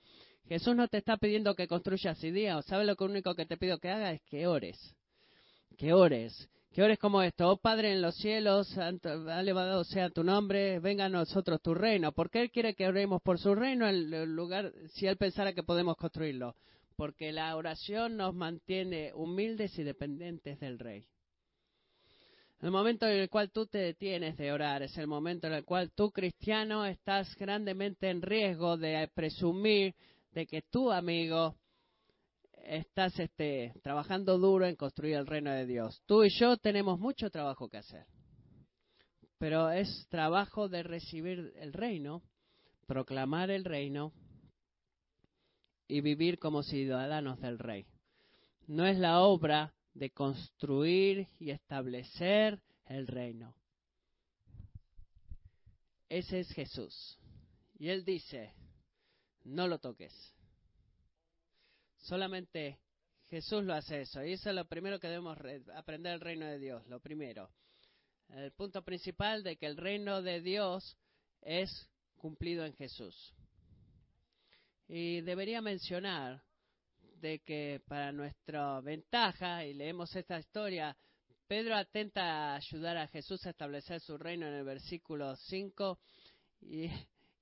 Jesús 0.49 0.75
no 0.75 0.89
te 0.89 0.97
está 0.97 1.19
pidiendo 1.19 1.55
que 1.55 1.69
construyas 1.69 2.25
ideas. 2.25 2.65
¿Sabes 2.65 2.87
lo 2.87 2.97
único 3.05 3.35
que 3.35 3.45
te 3.45 3.59
pido 3.59 3.79
que 3.79 3.91
hagas? 3.91 4.15
Es 4.15 4.23
que 4.23 4.47
ores. 4.47 4.97
Que 5.77 5.93
ores. 5.93 6.49
Que 6.73 6.83
ores 6.83 6.99
como 6.99 7.21
esto. 7.21 7.51
Oh 7.51 7.57
Padre 7.59 7.93
en 7.93 8.01
los 8.01 8.17
cielos, 8.17 8.75
elevado 9.39 9.85
sea 9.85 10.09
tu 10.09 10.25
nombre, 10.25 10.81
venga 10.81 11.05
a 11.05 11.11
nosotros 11.11 11.61
tu 11.61 11.75
reino. 11.75 12.13
Porque 12.13 12.41
Él 12.41 12.51
quiere 12.51 12.75
que 12.75 12.89
oremos 12.89 13.21
por 13.21 13.39
su 13.39 13.55
reino 13.55 13.87
en 13.87 14.35
lugar, 14.35 14.73
si 14.95 15.07
Él 15.07 15.19
pensara 15.19 15.53
que 15.53 15.63
podemos 15.63 15.97
construirlo 15.99 16.57
porque 16.97 17.33
la 17.33 17.57
oración 17.57 18.17
nos 18.17 18.35
mantiene 18.35 19.13
humildes 19.15 19.79
y 19.79 19.83
dependientes 19.83 20.61
del 20.61 20.79
Rey. 20.79 21.07
El 22.61 22.71
momento 22.71 23.07
en 23.07 23.19
el 23.19 23.29
cual 23.29 23.51
tú 23.51 23.67
te 23.67 23.79
detienes 23.79 24.37
de 24.39 24.51
orar 24.51 24.83
es 24.83 24.97
el 24.97 25.07
momento 25.07 25.47
en 25.47 25.53
el 25.53 25.65
cual 25.65 25.93
tú, 25.93 26.11
cristiano, 26.11 26.87
estás 26.87 27.35
grandemente 27.37 28.09
en 28.09 28.23
riesgo 28.23 28.79
de 28.79 29.07
presumir 29.15 29.95
de 30.33 30.47
que 30.47 30.63
tú, 30.63 30.91
amigo, 30.91 31.57
estás 32.65 33.19
este, 33.19 33.75
trabajando 33.83 34.39
duro 34.39 34.67
en 34.67 34.77
construir 34.77 35.17
el 35.17 35.27
reino 35.27 35.53
de 35.53 35.67
Dios. 35.67 36.03
Tú 36.07 36.25
y 36.25 36.31
yo 36.31 36.57
tenemos 36.57 36.99
mucho 36.99 37.31
trabajo 37.31 37.69
que 37.69 37.79
hacer, 37.79 38.07
pero 39.39 39.71
es 39.71 40.07
trabajo 40.09 40.69
de 40.69 40.83
recibir 40.85 41.53
el 41.57 41.73
reino, 41.73 42.23
proclamar 42.87 43.51
el 43.51 43.65
reino 43.65 44.13
y 45.89 46.01
vivir 46.01 46.39
como 46.39 46.63
ciudadanos 46.63 47.41
del 47.41 47.59
Rey. 47.59 47.87
No 48.67 48.87
es 48.87 48.99
la 48.99 49.21
obra 49.21 49.75
de 49.93 50.11
construir 50.11 51.29
y 51.39 51.51
establecer 51.51 52.61
el 52.87 53.07
reino. 53.07 53.55
Ese 56.09 56.41
es 56.41 56.51
Jesús. 56.53 57.19
Y 57.79 57.89
Él 57.89 58.05
dice, 58.05 58.55
no 59.45 59.67
lo 59.67 59.79
toques. 59.79 60.13
Solamente 61.99 62.79
Jesús 63.29 63.65
lo 63.65 63.75
hace 63.75 64.03
eso. 64.03 64.25
Y 64.25 64.33
eso 64.33 64.51
es 64.51 64.57
lo 64.57 64.67
primero 64.67 65.01
que 65.01 65.09
debemos 65.09 65.39
aprender 65.75 66.13
del 66.13 66.21
reino 66.21 66.47
de 66.47 66.59
Dios. 66.59 66.87
Lo 66.87 67.01
primero. 67.01 67.51
El 68.29 68.53
punto 68.53 68.83
principal 68.83 69.43
de 69.43 69.57
que 69.57 69.67
el 69.67 69.77
reino 69.77 70.23
de 70.23 70.41
Dios 70.41 70.97
es 71.43 71.89
cumplido 72.17 72.65
en 72.65 72.75
Jesús. 72.75 73.35
Y 74.89 75.23
debería 75.23 75.61
mencionar 75.61 76.43
de 77.21 77.39
que 77.41 77.81
para 77.89 78.13
nuestra 78.13 78.81
ventaja, 78.81 79.65
y 79.65 79.73
leemos 79.73 80.15
esta 80.15 80.39
historia, 80.39 80.95
Pedro 81.47 81.77
atenta 81.77 82.23
a 82.23 82.57
ayudar 82.57 82.97
a 82.97 83.09
Jesús 83.09 83.45
a 83.47 83.51
establecer 83.51 84.01
su 84.01 84.17
reino 84.17 84.47
en 84.47 84.55
el 84.55 84.65
versículo 84.65 85.37
5 85.37 85.99
y, 86.63 86.91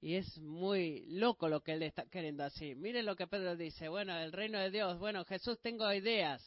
es 0.00 0.36
muy 0.38 1.04
loco 1.06 1.48
lo 1.48 1.62
que 1.62 1.74
él 1.74 1.82
está 1.84 2.04
queriendo 2.06 2.42
así. 2.42 2.74
Miren 2.74 3.06
lo 3.06 3.14
que 3.14 3.28
Pedro 3.28 3.56
dice, 3.56 3.88
bueno, 3.88 4.18
el 4.18 4.32
reino 4.32 4.58
de 4.58 4.70
Dios, 4.70 4.98
bueno, 4.98 5.24
Jesús 5.24 5.60
tengo 5.60 5.92
ideas, 5.92 6.44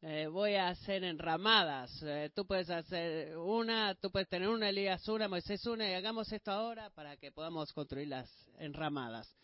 eh, 0.00 0.26
voy 0.26 0.54
a 0.54 0.68
hacer 0.68 1.04
enramadas, 1.04 2.02
eh, 2.02 2.30
tú 2.34 2.46
puedes 2.46 2.70
hacer 2.70 3.36
una, 3.36 3.94
tú 3.94 4.10
puedes 4.10 4.28
tener 4.28 4.48
una, 4.48 4.70
Elías 4.70 5.06
una, 5.08 5.28
Moisés 5.28 5.66
una, 5.66 5.86
y 5.86 5.92
hagamos 5.92 6.32
esto 6.32 6.50
ahora 6.50 6.88
para 6.90 7.18
que 7.18 7.30
podamos 7.30 7.72
construir 7.74 8.08
las 8.08 8.30
enramadas. 8.58 9.34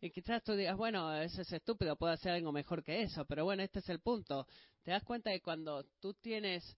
Y 0.00 0.10
quizás 0.10 0.44
tú 0.44 0.54
digas, 0.54 0.76
bueno, 0.76 1.12
eso 1.20 1.42
es 1.42 1.52
estúpido, 1.52 1.96
puedo 1.96 2.12
hacer 2.12 2.32
algo 2.32 2.52
mejor 2.52 2.84
que 2.84 3.02
eso, 3.02 3.24
pero 3.24 3.44
bueno, 3.44 3.64
este 3.64 3.80
es 3.80 3.88
el 3.88 3.98
punto. 3.98 4.46
Te 4.84 4.92
das 4.92 5.02
cuenta 5.02 5.30
de 5.30 5.40
cuando 5.40 5.84
tú 5.98 6.14
tienes, 6.14 6.76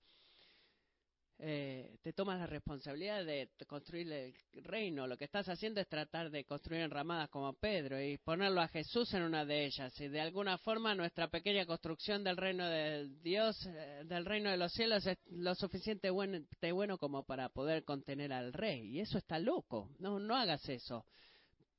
eh, 1.39 1.99
te 2.03 2.15
tomas 2.15 2.39
la 2.39 2.47
responsabilidad 2.47 3.27
de 3.27 3.51
construir 3.67 4.11
el 4.11 4.35
reino, 4.65 5.07
lo 5.07 5.19
que 5.19 5.27
estás 5.27 5.51
haciendo 5.51 5.83
es 5.83 5.89
tratar 5.89 6.31
de 6.31 6.47
construir 6.47 6.81
enramadas 6.81 7.29
como 7.29 7.53
Pedro 7.53 8.01
y 8.01 8.17
ponerlo 8.17 8.63
a 8.63 8.69
Jesús 8.69 9.13
en 9.13 9.23
una 9.23 9.45
de 9.45 9.67
ellas. 9.67 10.01
Y 10.01 10.09
de 10.09 10.21
alguna 10.23 10.57
forma 10.57 10.95
nuestra 10.95 11.29
pequeña 11.29 11.67
construcción 11.67 12.25
del 12.25 12.39
reino 12.39 12.67
de 12.67 13.07
Dios, 13.21 13.67
eh, 13.67 14.03
del 14.07 14.25
reino 14.25 14.51
de 14.51 14.57
los 14.57 14.73
cielos, 14.73 15.07
es 15.07 15.19
lo 15.27 15.55
suficiente 15.55 16.09
bueno, 16.09 16.39
bueno 16.73 16.97
como 16.97 17.25
para 17.25 17.51
poder 17.51 17.85
contener 17.85 18.33
al 18.33 18.55
rey. 18.55 18.97
Y 18.97 19.01
eso 19.01 19.19
está 19.19 19.39
loco. 19.39 19.91
No, 19.99 20.19
no 20.19 20.35
hagas 20.35 20.67
eso. 20.71 21.05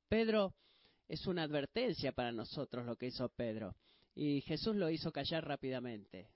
Pedro 0.08 0.54
es 1.08 1.26
una 1.26 1.42
advertencia 1.42 2.12
para 2.12 2.32
nosotros 2.32 2.86
lo 2.86 2.96
que 2.96 3.06
hizo 3.06 3.28
Pedro. 3.28 3.74
Y 4.14 4.42
Jesús 4.42 4.76
lo 4.76 4.90
hizo 4.90 5.12
callar 5.12 5.46
rápidamente. 5.46 6.28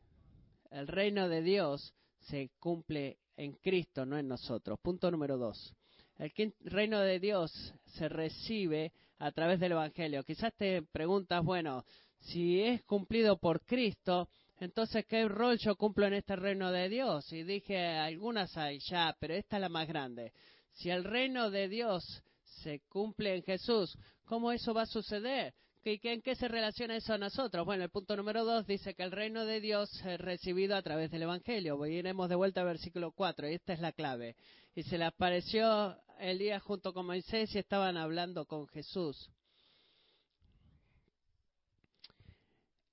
El 0.71 0.89
reino 0.89 1.29
de 1.29 1.43
Dios 1.43 1.95
se 2.21 2.51
cumple 2.59 3.19
en 3.37 3.53
Cristo, 3.55 4.07
no 4.07 4.19
en 4.19 4.29
nosotros. 4.29 4.79
Punto 4.81 5.11
número 5.11 5.37
dos. 5.37 5.75
El 6.19 6.33
reino 6.61 7.01
de 7.01 7.21
Dios 7.21 7.75
se 7.85 8.09
recibe 8.09 8.93
a 9.19 9.31
través 9.33 9.61
del 9.61 9.73
Evangelio. 9.73 10.25
Quizás 10.25 10.55
te 10.55 10.83
preguntas, 10.83 11.45
bueno, 11.45 11.85
si 12.21 12.61
es 12.61 12.83
cumplido 12.85 13.39
por 13.39 13.62
Cristo, 13.64 14.29
entonces, 14.59 15.05
¿qué 15.05 15.29
rol 15.29 15.59
yo 15.59 15.77
cumplo 15.77 16.07
en 16.07 16.14
este 16.14 16.35
reino 16.35 16.73
de 16.73 16.89
Dios? 16.89 17.31
Y 17.33 17.43
dije, 17.43 17.79
algunas 17.79 18.57
hay 18.57 18.79
ya, 18.79 19.14
pero 19.21 19.35
esta 19.35 19.57
es 19.57 19.61
la 19.61 19.69
más 19.69 19.87
grande. 19.87 20.33
Si 20.73 20.89
el 20.89 21.05
reino 21.05 21.51
de 21.51 21.69
Dios 21.69 22.23
se 22.62 22.81
cumple 22.89 23.37
en 23.37 23.43
Jesús, 23.43 23.97
¿cómo 24.27 24.53
eso 24.53 24.74
va 24.74 24.83
a 24.83 24.87
suceder? 24.87 25.55
¿En 25.85 26.20
qué 26.20 26.35
se 26.35 26.49
relaciona 26.49 26.97
eso 26.97 27.14
a 27.14 27.18
nosotros? 27.18 27.64
Bueno, 27.64 27.85
el 27.85 27.91
punto 27.91 28.16
número 28.16 28.45
dos 28.45 28.66
dice 28.66 28.95
que 28.95 29.05
el 29.05 29.12
reino 29.12 29.45
de 29.45 29.61
Dios 29.61 29.89
es 30.05 30.20
recibido 30.20 30.74
a 30.74 30.83
través 30.83 31.12
del 31.12 31.22
Evangelio. 31.22 31.87
Iremos 31.87 32.29
de 32.29 32.35
vuelta 32.35 32.62
al 32.62 32.66
versículo 32.66 33.12
4, 33.12 33.49
y 33.49 33.55
esta 33.55 33.72
es 33.72 33.79
la 33.79 33.93
clave. 33.93 34.35
Y 34.74 34.83
se 34.83 34.99
le 34.99 35.05
apareció 35.05 35.97
Elías 36.18 36.61
junto 36.62 36.93
con 36.93 37.07
Moisés 37.07 37.55
y 37.55 37.59
estaban 37.59 37.97
hablando 37.97 38.47
con 38.47 38.66
Jesús. 38.66 39.31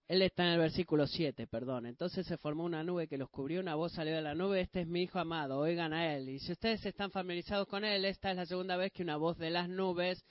Él 0.08 0.22
está 0.22 0.44
en 0.44 0.50
el 0.52 0.60
versículo 0.60 1.08
7, 1.08 1.48
perdón. 1.48 1.88
Entonces 1.88 2.28
se 2.28 2.38
formó 2.38 2.64
una 2.64 2.84
nube 2.84 3.08
que 3.08 3.18
los 3.18 3.32
cubrió, 3.32 3.62
una 3.62 3.74
voz 3.74 3.94
salió 3.94 4.14
de 4.14 4.22
la 4.22 4.36
nube, 4.36 4.62
este 4.62 4.82
es 4.82 4.88
mi 4.88 5.02
hijo 5.02 5.18
amado, 5.18 5.58
oigan 5.58 5.94
a 5.94 6.14
él. 6.16 6.30
Y 6.30 6.38
si 6.38 6.52
ustedes 6.52 6.86
están 6.86 7.10
familiarizados 7.10 7.68
con 7.68 7.84
él, 7.84 8.06
esta 8.06 8.30
es 8.30 8.38
la 8.38 8.46
segunda 8.46 8.78
vez 8.78 8.92
que 8.92 9.02
una 9.02 9.18
voz 9.18 9.40
de 9.40 9.50
las 9.50 9.68
nubes 9.68 10.24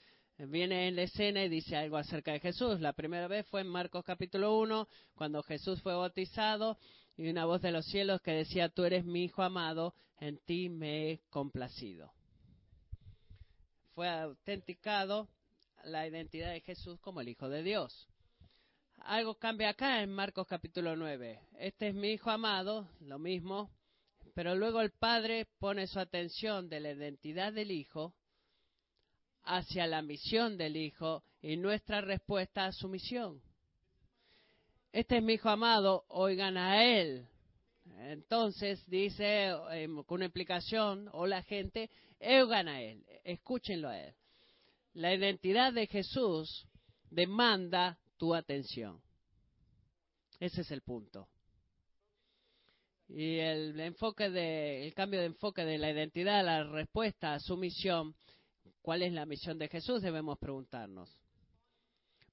viene 0.49 0.87
en 0.87 0.95
la 0.95 1.03
escena 1.03 1.43
y 1.43 1.49
dice 1.49 1.75
algo 1.75 1.97
acerca 1.97 2.31
de 2.31 2.39
Jesús. 2.39 2.79
La 2.79 2.93
primera 2.93 3.27
vez 3.27 3.45
fue 3.47 3.61
en 3.61 3.67
Marcos 3.67 4.03
capítulo 4.03 4.57
1, 4.59 4.87
cuando 5.15 5.43
Jesús 5.43 5.81
fue 5.81 5.93
bautizado 5.95 6.77
y 7.17 7.29
una 7.29 7.45
voz 7.45 7.61
de 7.61 7.71
los 7.71 7.85
cielos 7.85 8.21
que 8.21 8.31
decía, 8.31 8.69
tú 8.69 8.83
eres 8.83 9.05
mi 9.05 9.23
hijo 9.25 9.43
amado, 9.43 9.93
en 10.19 10.37
ti 10.39 10.69
me 10.69 11.11
he 11.11 11.21
complacido. 11.29 12.11
Fue 13.93 14.09
autenticado 14.09 15.27
la 15.83 16.07
identidad 16.07 16.51
de 16.51 16.61
Jesús 16.61 16.99
como 16.99 17.21
el 17.21 17.29
Hijo 17.29 17.49
de 17.49 17.61
Dios 17.61 18.07
algo 19.05 19.35
cambia 19.35 19.69
acá 19.69 20.01
en 20.01 20.11
Marcos 20.11 20.47
capítulo 20.47 20.95
9. 20.95 21.39
Este 21.59 21.89
es 21.89 21.93
mi 21.93 22.11
hijo 22.11 22.29
amado, 22.29 22.87
lo 23.01 23.19
mismo, 23.19 23.69
pero 24.33 24.55
luego 24.55 24.81
el 24.81 24.91
padre 24.91 25.47
pone 25.59 25.87
su 25.87 25.99
atención 25.99 26.69
de 26.69 26.79
la 26.79 26.91
identidad 26.91 27.51
del 27.51 27.71
hijo 27.71 28.13
hacia 29.43 29.87
la 29.87 30.01
misión 30.01 30.57
del 30.57 30.77
hijo 30.77 31.23
y 31.41 31.57
nuestra 31.57 32.01
respuesta 32.01 32.65
a 32.65 32.71
su 32.71 32.87
misión. 32.87 33.41
Este 34.91 35.17
es 35.17 35.23
mi 35.23 35.33
hijo 35.33 35.49
amado, 35.49 36.05
oigan 36.09 36.57
a 36.57 36.83
él. 36.83 37.27
Entonces 37.97 38.83
dice 38.87 39.49
em, 39.71 40.03
con 40.03 40.17
una 40.17 40.25
implicación, 40.25 41.09
o 41.13 41.25
la 41.25 41.41
gente, 41.43 41.89
oigan 42.19 42.67
a 42.67 42.81
él, 42.81 43.03
escúchenlo 43.23 43.89
a 43.89 43.99
él. 43.99 44.13
La 44.93 45.13
identidad 45.13 45.73
de 45.73 45.87
Jesús 45.87 46.67
demanda 47.09 47.97
tu 48.17 48.35
atención. 48.35 49.01
Ese 50.39 50.61
es 50.61 50.71
el 50.71 50.81
punto. 50.81 51.27
Y 53.09 53.39
el 53.39 53.79
enfoque 53.79 54.29
de, 54.29 54.85
el 54.85 54.93
cambio 54.93 55.19
de 55.19 55.27
enfoque 55.27 55.65
de 55.65 55.77
la 55.77 55.91
identidad, 55.91 56.43
la 56.45 56.63
respuesta 56.63 57.33
a 57.33 57.39
su 57.39 57.57
misión, 57.57 58.15
¿cuál 58.83 59.01
es 59.01 59.11
la 59.13 59.25
misión 59.25 59.57
de 59.57 59.69
Jesús? 59.69 60.03
Debemos 60.03 60.37
preguntarnos. 60.37 61.09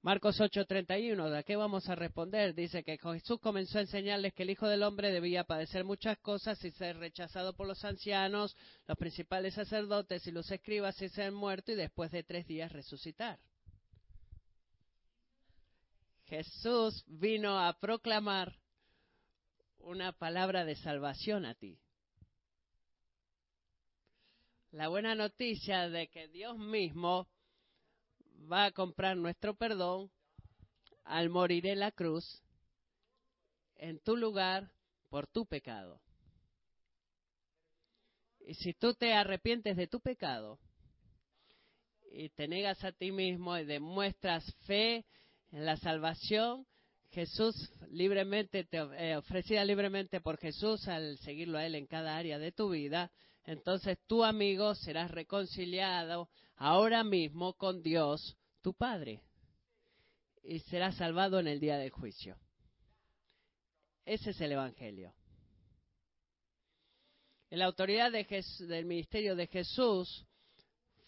Marcos 0.02 0.40
8:31, 0.40 1.30
¿de 1.30 1.44
qué 1.44 1.56
vamos 1.56 1.88
a 1.88 1.94
responder? 1.94 2.54
Dice 2.54 2.82
que 2.82 2.98
Jesús 2.98 3.38
comenzó 3.38 3.78
a 3.78 3.82
enseñarles 3.82 4.32
que 4.32 4.44
el 4.44 4.50
Hijo 4.50 4.66
del 4.66 4.82
Hombre 4.82 5.12
debía 5.12 5.44
padecer 5.44 5.84
muchas 5.84 6.18
cosas 6.18 6.62
y 6.64 6.70
ser 6.70 6.96
rechazado 6.96 7.54
por 7.54 7.66
los 7.66 7.84
ancianos, 7.84 8.56
los 8.86 8.96
principales 8.96 9.54
sacerdotes 9.54 10.26
y 10.26 10.32
los 10.32 10.50
escribas 10.50 11.00
y 11.02 11.10
ser 11.10 11.32
muerto 11.32 11.72
y 11.72 11.74
después 11.74 12.10
de 12.10 12.22
tres 12.22 12.46
días 12.46 12.72
resucitar. 12.72 13.38
Jesús 16.24 17.04
vino 17.06 17.58
a 17.58 17.78
proclamar 17.78 18.56
una 19.80 20.12
palabra 20.12 20.64
de 20.64 20.76
salvación 20.76 21.44
a 21.44 21.54
ti. 21.54 21.78
La 24.72 24.86
buena 24.86 25.16
noticia 25.16 25.88
de 25.88 26.08
que 26.08 26.28
Dios 26.28 26.56
mismo 26.56 27.28
va 28.50 28.66
a 28.66 28.70
comprar 28.70 29.16
nuestro 29.16 29.56
perdón 29.56 30.10
al 31.04 31.28
morir 31.28 31.66
en 31.66 31.80
la 31.80 31.90
cruz 31.90 32.42
en 33.74 33.98
tu 33.98 34.16
lugar 34.16 34.70
por 35.08 35.26
tu 35.26 35.44
pecado. 35.46 36.00
Y 38.46 38.54
si 38.54 38.72
tú 38.74 38.94
te 38.94 39.12
arrepientes 39.12 39.76
de 39.76 39.88
tu 39.88 40.00
pecado 40.00 40.60
y 42.12 42.28
te 42.30 42.46
negas 42.46 42.82
a 42.84 42.92
ti 42.92 43.10
mismo 43.10 43.56
y 43.58 43.64
demuestras 43.64 44.44
fe 44.66 45.04
en 45.50 45.66
la 45.66 45.76
salvación, 45.78 46.64
Jesús 47.10 47.56
libremente, 47.90 48.64
te, 48.64 48.78
eh, 48.78 49.16
ofrecida 49.16 49.64
libremente 49.64 50.20
por 50.20 50.38
Jesús 50.38 50.86
al 50.86 51.18
seguirlo 51.18 51.58
a 51.58 51.66
Él 51.66 51.74
en 51.74 51.86
cada 51.86 52.16
área 52.16 52.38
de 52.38 52.52
tu 52.52 52.70
vida, 52.70 53.10
entonces 53.44 53.98
tu 54.06 54.24
amigo 54.24 54.74
serás 54.74 55.10
reconciliado 55.10 56.28
ahora 56.56 57.04
mismo 57.04 57.54
con 57.54 57.82
Dios, 57.82 58.36
tu 58.60 58.74
Padre, 58.74 59.22
y 60.42 60.60
serás 60.60 60.96
salvado 60.96 61.38
en 61.40 61.48
el 61.48 61.60
día 61.60 61.76
del 61.76 61.90
juicio. 61.90 62.36
Ese 64.04 64.30
es 64.30 64.40
el 64.40 64.52
Evangelio. 64.52 65.14
La 67.50 67.64
autoridad 67.66 68.12
del 68.12 68.84
ministerio 68.84 69.34
de 69.34 69.46
Jesús 69.48 70.24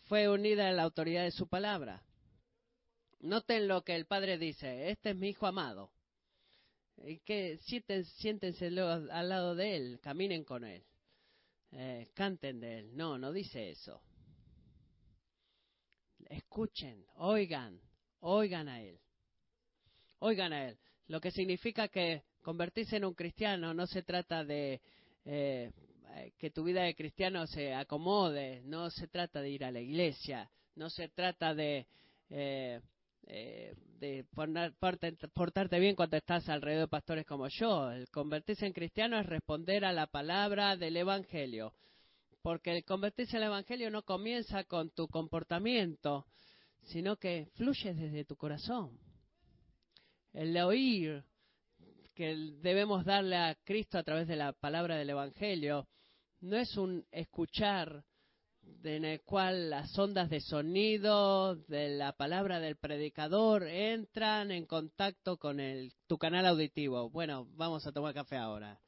fue 0.09 0.29
unida 0.29 0.69
a 0.69 0.73
la 0.73 0.83
autoridad 0.83 1.23
de 1.23 1.31
su 1.31 1.49
palabra. 1.49 2.03
Noten 3.21 3.69
lo 3.69 3.85
que 3.85 3.95
el 3.95 4.07
padre 4.07 4.39
dice, 4.39 4.91
este 4.91 5.11
es 5.11 5.17
mi 5.17 5.29
hijo 5.29 5.47
amado. 5.47 5.93
Y 7.05 7.21
que 7.21 7.59
siéntense 7.59 8.67
al 8.67 9.29
lado 9.29 9.55
de 9.55 9.77
él, 9.77 10.01
caminen 10.03 10.45
con 10.45 10.65
él, 10.65 10.85
eh, 11.73 12.09
canten 12.15 12.61
de 12.61 12.79
él. 12.79 12.97
No, 12.97 13.19
no 13.19 13.33
dice 13.33 13.71
eso. 13.71 14.03
Escuchen, 16.29 17.05
oigan, 17.17 17.81
oigan 18.21 18.69
a 18.69 18.81
él. 18.81 18.99
Oigan 20.21 20.53
a 20.53 20.69
él. 20.69 20.79
Lo 21.09 21.21
que 21.21 21.31
significa 21.31 21.89
que 21.89 22.23
convertirse 22.43 22.97
en 22.97 23.05
un 23.05 23.15
cristiano 23.15 23.75
no 23.75 23.87
se 23.87 24.03
trata 24.03 24.45
de 24.45 24.81
eh, 25.25 25.71
que 26.39 26.51
tu 26.51 26.65
vida 26.65 26.83
de 26.83 26.95
cristiano 26.95 27.47
se 27.47 27.75
acomode, 27.75 28.63
no 28.65 28.91
se 28.91 29.09
trata 29.09 29.41
de 29.41 29.51
ir 29.51 29.65
a 29.65 29.71
la 29.71 29.81
iglesia, 29.81 30.51
no 30.77 30.91
se 30.91 31.09
trata 31.09 31.55
de 31.55 31.87
eh, 32.31 32.81
eh, 33.27 33.75
de 33.99 34.25
portarte 35.35 35.79
bien 35.79 35.95
cuando 35.95 36.17
estás 36.17 36.49
alrededor 36.49 36.83
de 36.83 36.89
pastores 36.89 37.27
como 37.27 37.49
yo. 37.49 37.91
El 37.91 38.09
convertirse 38.09 38.67
en 38.67 38.73
cristiano 38.73 39.19
es 39.19 39.27
responder 39.27 39.85
a 39.85 39.93
la 39.93 40.07
palabra 40.07 40.77
del 40.77 40.97
Evangelio. 40.97 41.73
Porque 42.43 42.77
el 42.77 42.85
convertirse 42.85 43.37
al 43.37 43.45
Evangelio 43.45 43.91
no 43.91 44.03
comienza 44.03 44.65
con 44.65 44.91
tu 44.91 45.07
comportamiento, 45.07 46.27
sino 46.83 47.17
que 47.17 47.47
fluye 47.55 47.95
desde 47.95 48.25
tu 48.25 48.37
corazón. 48.37 48.99
El 50.33 50.57
oír 50.59 51.25
que 52.15 52.35
debemos 52.61 53.05
darle 53.05 53.37
a 53.37 53.55
Cristo 53.65 53.99
a 53.99 54.03
través 54.03 54.27
de 54.27 54.37
la 54.37 54.53
palabra 54.53 54.97
del 54.97 55.11
Evangelio 55.11 55.87
no 56.41 56.57
es 56.57 56.77
un 56.77 57.07
escuchar 57.11 58.05
en 58.85 59.05
el 59.05 59.21
cual 59.23 59.71
las 59.71 59.97
ondas 59.99 60.29
de 60.31 60.41
sonido 60.41 61.55
de 61.55 61.91
la 61.91 62.13
palabra 62.13 62.61
del 62.61 62.77
predicador 62.77 63.67
entran 63.67 64.51
en 64.51 64.67
contacto 64.67 65.37
con 65.37 65.61
el, 65.61 65.93
tu 66.07 66.19
canal 66.19 66.47
auditivo. 66.47 67.11
Bueno, 67.11 67.47
vamos 67.55 67.87
a 67.87 67.93
tomar 67.93 68.15
café 68.15 68.37
ahora. 68.37 68.81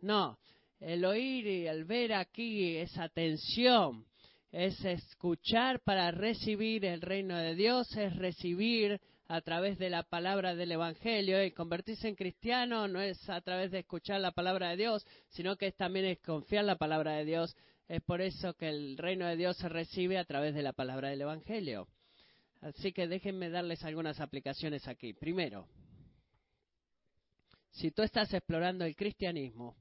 No, 0.00 0.38
el 0.80 1.04
oír 1.04 1.46
y 1.46 1.66
el 1.66 1.84
ver 1.84 2.14
aquí 2.14 2.76
esa 2.76 3.04
atención 3.04 4.06
es 4.50 4.84
escuchar 4.84 5.80
para 5.80 6.10
recibir 6.10 6.84
el 6.84 7.00
reino 7.00 7.36
de 7.36 7.54
Dios, 7.54 7.96
es 7.96 8.14
recibir 8.16 9.00
a 9.28 9.40
través 9.40 9.78
de 9.78 9.88
la 9.88 10.02
palabra 10.02 10.54
del 10.54 10.72
Evangelio 10.72 11.42
y 11.42 11.52
convertirse 11.52 12.08
en 12.08 12.16
cristiano 12.16 12.86
no 12.86 13.00
es 13.00 13.30
a 13.30 13.40
través 13.40 13.70
de 13.70 13.78
escuchar 13.78 14.20
la 14.20 14.32
palabra 14.32 14.70
de 14.70 14.76
Dios, 14.76 15.06
sino 15.28 15.56
que 15.56 15.68
es 15.68 15.76
también 15.76 16.04
es 16.04 16.18
confiar 16.18 16.64
la 16.64 16.76
palabra 16.76 17.12
de 17.12 17.24
Dios 17.24 17.56
es 17.92 18.02
por 18.02 18.22
eso 18.22 18.54
que 18.54 18.70
el 18.70 18.96
reino 18.96 19.26
de 19.26 19.36
Dios 19.36 19.54
se 19.58 19.68
recibe 19.68 20.16
a 20.16 20.24
través 20.24 20.54
de 20.54 20.62
la 20.62 20.72
palabra 20.72 21.10
del 21.10 21.20
Evangelio. 21.20 21.88
Así 22.62 22.90
que 22.90 23.06
déjenme 23.06 23.50
darles 23.50 23.84
algunas 23.84 24.18
aplicaciones 24.18 24.88
aquí. 24.88 25.12
Primero, 25.12 25.68
si 27.70 27.90
tú 27.90 28.00
estás 28.00 28.32
explorando 28.32 28.86
el 28.86 28.96
cristianismo, 28.96 29.76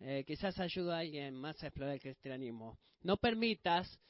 eh, 0.00 0.24
quizás 0.26 0.58
ayuda 0.58 0.96
a 0.96 1.00
alguien 1.02 1.36
más 1.36 1.62
a 1.62 1.68
explorar 1.68 1.94
el 1.94 2.00
cristianismo. 2.00 2.80
No 3.02 3.16
permitas 3.16 4.00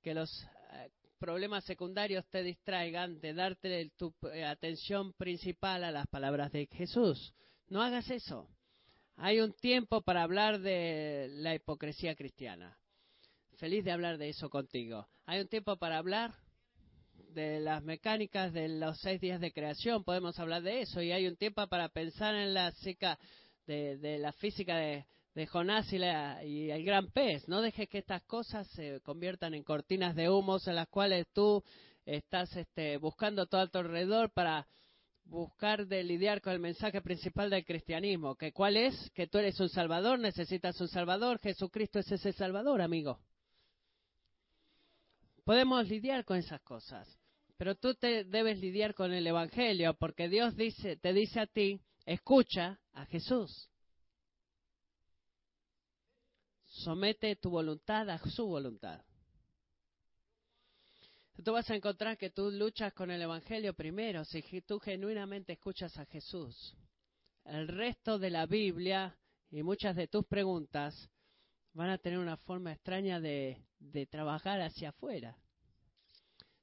que 0.00 0.14
los 0.14 0.30
eh, 0.72 0.88
problemas 1.18 1.66
secundarios 1.66 2.26
te 2.30 2.42
distraigan 2.42 3.20
de 3.20 3.34
darte 3.34 3.90
tu 3.98 4.14
eh, 4.32 4.46
atención 4.46 5.12
principal 5.12 5.84
a 5.84 5.90
las 5.90 6.06
palabras 6.06 6.50
de 6.50 6.66
Jesús. 6.72 7.34
No 7.68 7.82
hagas 7.82 8.10
eso. 8.10 8.48
Hay 9.16 9.40
un 9.40 9.52
tiempo 9.52 10.02
para 10.02 10.22
hablar 10.22 10.60
de 10.60 11.28
la 11.30 11.54
hipocresía 11.54 12.14
cristiana. 12.14 12.76
Feliz 13.56 13.84
de 13.84 13.92
hablar 13.92 14.18
de 14.18 14.30
eso 14.30 14.48
contigo. 14.50 15.06
Hay 15.26 15.40
un 15.40 15.48
tiempo 15.48 15.76
para 15.76 15.98
hablar 15.98 16.32
de 17.30 17.60
las 17.60 17.82
mecánicas 17.82 18.52
de 18.52 18.68
los 18.68 18.98
seis 19.00 19.20
días 19.20 19.40
de 19.40 19.52
creación. 19.52 20.04
Podemos 20.04 20.38
hablar 20.38 20.62
de 20.62 20.80
eso. 20.80 21.02
Y 21.02 21.12
hay 21.12 21.26
un 21.26 21.36
tiempo 21.36 21.66
para 21.68 21.88
pensar 21.88 22.34
en 22.34 22.54
la 22.54 22.72
la 23.66 24.32
física 24.32 24.76
de, 24.76 25.46
Jonás 25.46 25.92
y, 25.92 25.96
y, 25.96 26.70
el 26.70 26.84
gran 26.84 27.10
pez. 27.10 27.46
No 27.48 27.62
dejes 27.62 27.88
que 27.88 27.98
estas 27.98 28.22
cosas 28.24 28.66
se 28.68 29.00
conviertan 29.00 29.54
en 29.54 29.62
cortinas 29.62 30.14
de 30.16 30.28
humos 30.28 30.66
en 30.66 30.74
las 30.74 30.88
cuales 30.88 31.26
tú 31.32 31.62
estás 32.04 32.54
este, 32.56 32.96
buscando 32.96 33.46
todo 33.46 33.60
a 33.60 33.68
tu 33.68 33.78
alrededor 33.78 34.32
para 34.32 34.66
buscar 35.24 35.86
de 35.86 36.02
lidiar 36.04 36.40
con 36.40 36.52
el 36.52 36.58
mensaje 36.58 37.00
principal 37.00 37.50
del 37.50 37.64
cristianismo, 37.64 38.34
que 38.34 38.52
cuál 38.52 38.76
es, 38.76 39.10
que 39.14 39.26
tú 39.26 39.38
eres 39.38 39.58
un 39.60 39.68
salvador, 39.68 40.18
necesitas 40.18 40.80
un 40.80 40.88
salvador, 40.88 41.38
Jesucristo 41.38 41.98
es 41.98 42.12
ese 42.12 42.32
salvador, 42.32 42.82
amigo. 42.82 43.20
Podemos 45.44 45.88
lidiar 45.88 46.24
con 46.24 46.36
esas 46.36 46.60
cosas, 46.62 47.08
pero 47.56 47.74
tú 47.74 47.94
te 47.94 48.24
debes 48.24 48.58
lidiar 48.60 48.94
con 48.94 49.12
el 49.12 49.26
Evangelio, 49.26 49.94
porque 49.94 50.28
Dios 50.28 50.56
dice, 50.56 50.96
te 50.96 51.12
dice 51.12 51.40
a 51.40 51.46
ti, 51.46 51.80
escucha 52.04 52.80
a 52.92 53.06
Jesús. 53.06 53.68
Somete 56.66 57.36
tu 57.36 57.50
voluntad 57.50 58.08
a 58.08 58.18
su 58.18 58.46
voluntad. 58.46 59.04
Tú 61.44 61.52
vas 61.52 61.68
a 61.70 61.74
encontrar 61.74 62.18
que 62.18 62.30
tú 62.30 62.50
luchas 62.50 62.92
con 62.92 63.10
el 63.10 63.20
Evangelio 63.20 63.74
primero, 63.74 64.24
si 64.24 64.42
tú 64.62 64.78
genuinamente 64.78 65.54
escuchas 65.54 65.98
a 65.98 66.04
Jesús. 66.06 66.76
El 67.44 67.66
resto 67.66 68.18
de 68.18 68.30
la 68.30 68.46
Biblia 68.46 69.16
y 69.50 69.62
muchas 69.62 69.96
de 69.96 70.06
tus 70.06 70.24
preguntas 70.26 71.10
van 71.72 71.90
a 71.90 71.98
tener 71.98 72.20
una 72.20 72.36
forma 72.36 72.72
extraña 72.72 73.18
de, 73.18 73.60
de 73.80 74.06
trabajar 74.06 74.60
hacia 74.60 74.90
afuera. 74.90 75.36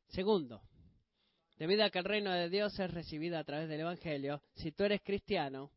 Segundo, 0.07 0.61
debido 1.57 1.83
a 1.83 1.89
que 1.89 1.99
el 1.99 2.05
reino 2.05 2.31
de 2.31 2.49
Dios 2.49 2.79
es 2.79 2.93
recibido 2.93 3.37
a 3.37 3.43
través 3.43 3.67
del 3.67 3.81
Evangelio, 3.81 4.41
si 4.55 4.71
tú 4.71 4.85
eres 4.85 5.01
cristiano 5.01 5.71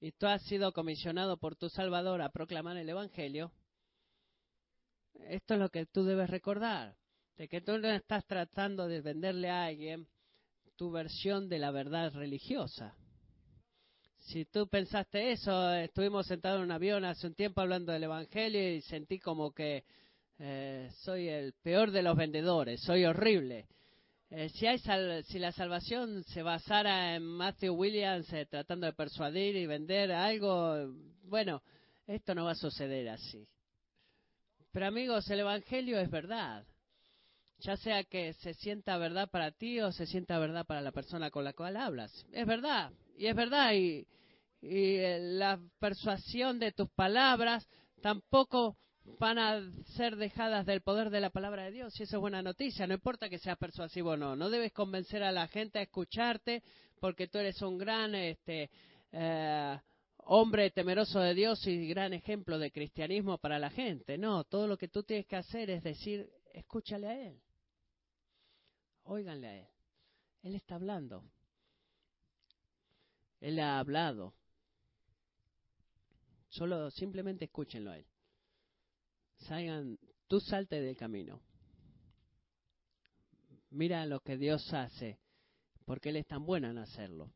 y 0.00 0.12
tú 0.12 0.26
has 0.26 0.42
sido 0.44 0.72
comisionado 0.72 1.38
por 1.38 1.56
tu 1.56 1.68
Salvador 1.68 2.22
a 2.22 2.30
proclamar 2.30 2.76
el 2.76 2.88
Evangelio, 2.88 3.50
esto 5.14 5.54
es 5.54 5.60
lo 5.60 5.70
que 5.70 5.86
tú 5.86 6.04
debes 6.04 6.30
recordar, 6.30 6.96
de 7.36 7.48
que 7.48 7.60
tú 7.60 7.78
no 7.78 7.88
estás 7.88 8.24
tratando 8.26 8.88
de 8.88 9.00
venderle 9.00 9.50
a 9.50 9.64
alguien 9.64 10.06
tu 10.76 10.90
versión 10.90 11.48
de 11.48 11.58
la 11.58 11.70
verdad 11.70 12.12
religiosa. 12.12 12.94
Si 14.18 14.44
tú 14.44 14.68
pensaste 14.68 15.32
eso, 15.32 15.72
estuvimos 15.74 16.26
sentados 16.26 16.58
en 16.58 16.64
un 16.64 16.70
avión 16.70 17.04
hace 17.04 17.26
un 17.26 17.34
tiempo 17.34 17.60
hablando 17.60 17.92
del 17.92 18.04
Evangelio 18.04 18.74
y 18.74 18.80
sentí 18.82 19.18
como 19.18 19.52
que 19.52 19.84
eh, 20.38 20.88
soy 21.02 21.28
el 21.28 21.54
peor 21.62 21.90
de 21.90 22.02
los 22.02 22.16
vendedores, 22.16 22.80
soy 22.82 23.04
horrible. 23.04 23.66
Eh, 24.30 24.48
si, 24.48 24.66
hay 24.66 24.78
si 25.24 25.38
la 25.38 25.52
salvación 25.52 26.24
se 26.24 26.42
basara 26.42 27.16
en 27.16 27.22
Matthew 27.24 27.74
Williams 27.74 28.32
eh, 28.32 28.46
tratando 28.46 28.86
de 28.86 28.92
persuadir 28.92 29.56
y 29.56 29.66
vender 29.66 30.12
algo, 30.12 30.90
bueno, 31.24 31.62
esto 32.06 32.34
no 32.34 32.44
va 32.44 32.52
a 32.52 32.56
suceder 32.56 33.08
así. 33.08 33.46
Pero 34.70 34.86
amigos, 34.86 35.28
el 35.30 35.40
Evangelio 35.40 35.98
es 35.98 36.10
verdad. 36.10 36.64
Ya 37.62 37.76
sea 37.76 38.02
que 38.04 38.32
se 38.34 38.54
sienta 38.54 38.98
verdad 38.98 39.30
para 39.30 39.52
ti 39.52 39.80
o 39.80 39.92
se 39.92 40.06
sienta 40.06 40.38
verdad 40.38 40.66
para 40.66 40.80
la 40.80 40.90
persona 40.90 41.30
con 41.30 41.44
la 41.44 41.52
cual 41.52 41.76
hablas. 41.76 42.26
Es 42.32 42.46
verdad. 42.46 42.92
Y 43.16 43.26
es 43.26 43.36
verdad. 43.36 43.72
Y, 43.74 44.06
eh, 44.62 45.18
la 45.20 45.60
persuasión 45.78 46.58
de 46.58 46.72
tus 46.72 46.90
palabras 46.90 47.68
tampoco 48.00 48.76
van 49.18 49.38
a 49.38 49.60
ser 49.96 50.16
dejadas 50.16 50.66
del 50.66 50.80
poder 50.80 51.10
de 51.10 51.20
la 51.20 51.30
palabra 51.30 51.64
de 51.64 51.72
Dios. 51.72 51.98
Y 51.98 52.02
eso 52.02 52.16
es 52.16 52.20
buena 52.20 52.42
noticia. 52.42 52.86
No 52.86 52.94
importa 52.94 53.28
que 53.28 53.38
seas 53.38 53.58
persuasivo 53.58 54.10
o 54.10 54.16
no. 54.16 54.34
No 54.34 54.50
debes 54.50 54.72
convencer 54.72 55.22
a 55.22 55.32
la 55.32 55.46
gente 55.46 55.78
a 55.78 55.82
escucharte 55.82 56.62
porque 57.00 57.28
tú 57.28 57.38
eres 57.38 57.62
un 57.62 57.78
gran 57.78 58.14
este, 58.14 58.70
eh, 59.12 59.78
hombre 60.24 60.70
temeroso 60.70 61.20
de 61.20 61.34
Dios 61.34 61.66
y 61.66 61.88
gran 61.88 62.12
ejemplo 62.12 62.58
de 62.58 62.70
cristianismo 62.70 63.38
para 63.38 63.58
la 63.58 63.70
gente. 63.70 64.18
No, 64.18 64.44
todo 64.44 64.66
lo 64.66 64.76
que 64.76 64.88
tú 64.88 65.02
tienes 65.02 65.26
que 65.26 65.36
hacer 65.36 65.70
es 65.70 65.82
decir, 65.82 66.28
escúchale 66.52 67.06
a 67.06 67.28
Él. 67.28 67.40
Óiganle 69.04 69.46
a 69.46 69.58
Él. 69.58 69.68
Él 70.42 70.54
está 70.54 70.76
hablando. 70.76 71.24
Él 73.40 73.58
ha 73.58 73.78
hablado. 73.78 74.34
Solo 76.48 76.90
simplemente 76.90 77.46
escúchenlo 77.46 77.90
a 77.90 77.98
Él. 77.98 78.06
Salgan, 79.38 79.98
tú 80.28 80.40
salte 80.40 80.80
del 80.80 80.96
camino. 80.96 81.40
Mira 83.70 84.04
lo 84.06 84.20
que 84.20 84.36
Dios 84.36 84.72
hace, 84.74 85.18
porque 85.84 86.10
Él 86.10 86.16
es 86.16 86.26
tan 86.26 86.44
bueno 86.44 86.70
en 86.70 86.78
hacerlo. 86.78 87.32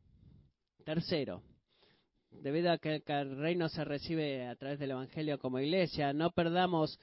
Tercero, 0.85 1.43
debido 2.29 2.71
a 2.71 2.77
que 2.77 3.03
el 3.05 3.37
reino 3.37 3.67
se 3.69 3.83
recibe 3.83 4.47
a 4.47 4.55
través 4.55 4.79
del 4.79 4.91
Evangelio 4.91 5.39
como 5.39 5.59
iglesia, 5.59 6.13
no 6.13 6.31
perdamos 6.31 6.99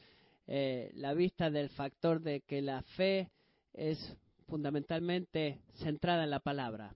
eh, 0.47 0.91
la 0.95 1.15
vista 1.15 1.51
del 1.51 1.69
factor 1.71 2.21
de 2.21 2.43
que 2.43 2.63
la 2.63 2.83
fe 2.97 3.31
es 3.73 3.99
fundamentalmente 4.55 5.59
centrada 5.83 6.23
en 6.23 6.31
la 6.31 6.39
palabra, 6.39 6.95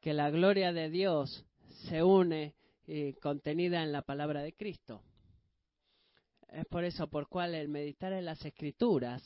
que 0.00 0.14
la 0.14 0.30
gloria 0.30 0.72
de 0.72 0.88
Dios 0.88 1.44
se 1.88 2.00
une 2.00 2.54
y 2.86 3.14
contenida 3.14 3.82
en 3.82 3.90
la 3.90 4.02
palabra 4.02 4.40
de 4.40 4.52
Cristo. 4.52 5.02
Es 6.48 6.64
por 6.66 6.84
eso 6.84 7.08
por 7.08 7.26
cual 7.26 7.56
el 7.56 7.68
meditar 7.68 8.12
en 8.12 8.24
las 8.24 8.44
escrituras, 8.44 9.20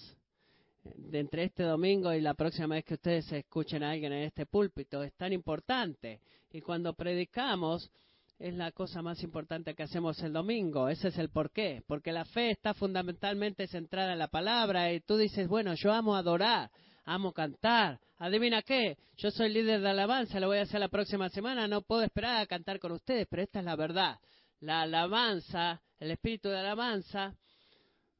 de 0.84 1.20
entre 1.20 1.44
este 1.44 1.64
domingo 1.64 2.14
y 2.14 2.22
la 2.22 2.32
próxima 2.32 2.76
vez 2.76 2.86
que 2.86 2.94
ustedes 2.94 3.30
escuchen 3.30 3.82
a 3.82 3.90
alguien 3.90 4.14
en 4.14 4.22
este 4.22 4.46
púlpito, 4.46 5.02
es 5.02 5.12
tan 5.12 5.34
importante. 5.34 6.22
Y 6.52 6.62
cuando 6.62 6.94
predicamos, 6.94 7.90
es 8.38 8.54
la 8.54 8.72
cosa 8.72 9.02
más 9.02 9.22
importante 9.22 9.74
que 9.74 9.82
hacemos 9.82 10.22
el 10.22 10.32
domingo. 10.32 10.88
Ese 10.88 11.08
es 11.08 11.18
el 11.18 11.28
porqué. 11.28 11.82
Porque 11.86 12.12
la 12.12 12.24
fe 12.24 12.52
está 12.52 12.72
fundamentalmente 12.72 13.66
centrada 13.66 14.14
en 14.14 14.18
la 14.18 14.28
palabra 14.28 14.90
y 14.94 15.00
tú 15.00 15.18
dices, 15.18 15.46
bueno, 15.46 15.74
yo 15.74 15.92
amo 15.92 16.16
adorar, 16.16 16.70
amo 17.06 17.32
cantar. 17.32 17.98
Adivina 18.18 18.62
qué, 18.62 18.96
yo 19.16 19.30
soy 19.30 19.50
líder 19.50 19.80
de 19.80 19.90
alabanza, 19.90 20.40
lo 20.40 20.48
voy 20.48 20.58
a 20.58 20.62
hacer 20.62 20.80
la 20.80 20.88
próxima 20.88 21.28
semana, 21.28 21.68
no 21.68 21.82
puedo 21.82 22.02
esperar 22.02 22.36
a 22.38 22.46
cantar 22.46 22.78
con 22.78 22.92
ustedes, 22.92 23.26
pero 23.28 23.42
esta 23.42 23.60
es 23.60 23.64
la 23.64 23.76
verdad. 23.76 24.18
La 24.60 24.82
alabanza, 24.82 25.82
el 25.98 26.10
espíritu 26.10 26.48
de 26.48 26.58
alabanza, 26.58 27.34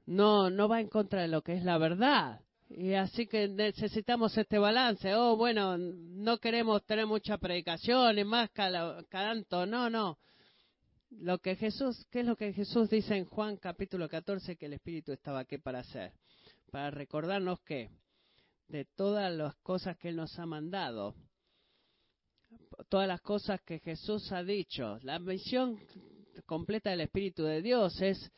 no, 0.07 0.51
no 0.51 0.68
va 0.68 0.80
en 0.80 0.89
contra 0.89 1.22
de 1.22 1.28
lo 1.28 1.43
que 1.43 1.55
es 1.55 1.64
la 1.64 1.78
verdad. 1.78 2.41
Y 2.68 2.95
así 2.95 3.26
que 3.26 3.49
necesitamos 3.49 4.37
este 4.37 4.59
balance. 4.59 5.14
Oh, 5.14 5.37
bueno, 5.37 5.78
no 5.78 6.39
queremos 6.39 6.84
tener 6.84 7.07
mucha 7.07 7.39
predicación 7.39 8.18
y 8.18 8.24
más 8.24 8.51
canto. 8.51 9.66
No, 9.66 9.89
no. 9.89 10.18
Lo 11.11 11.39
que 11.39 11.55
Jesús, 11.55 12.05
¿qué 12.11 12.20
es 12.20 12.26
lo 12.26 12.37
que 12.37 12.53
Jesús 12.53 12.91
dice 12.91 13.16
en 13.16 13.24
Juan 13.24 13.57
capítulo 13.57 14.09
14 14.09 14.57
que 14.57 14.66
el 14.66 14.74
Espíritu 14.74 15.12
estaba 15.12 15.41
aquí 15.41 15.59
para 15.59 15.78
hacer? 15.78 16.12
Para 16.70 16.91
recordarnos 16.91 17.61
que 17.61 17.89
de 18.69 18.85
todas 18.97 19.33
las 19.33 19.55
cosas 19.57 19.97
que 19.97 20.09
Él 20.09 20.17
nos 20.17 20.39
ha 20.39 20.47
mandado, 20.47 21.14
todas 22.89 23.09
las 23.09 23.21
cosas 23.21 23.61
que 23.62 23.79
Jesús 23.79 24.31
ha 24.33 24.43
dicho, 24.43 24.99
la 25.03 25.19
misión 25.19 25.79
completa 26.47 26.91
del 26.91 27.03
Espíritu 27.03 27.45
de 27.45 27.62
Dios 27.62 28.01
es 28.01 28.31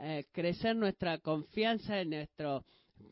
eh, 0.00 0.24
crecer 0.32 0.76
nuestra 0.76 1.18
confianza 1.18 2.00
en 2.00 2.10
nuestro 2.10 2.64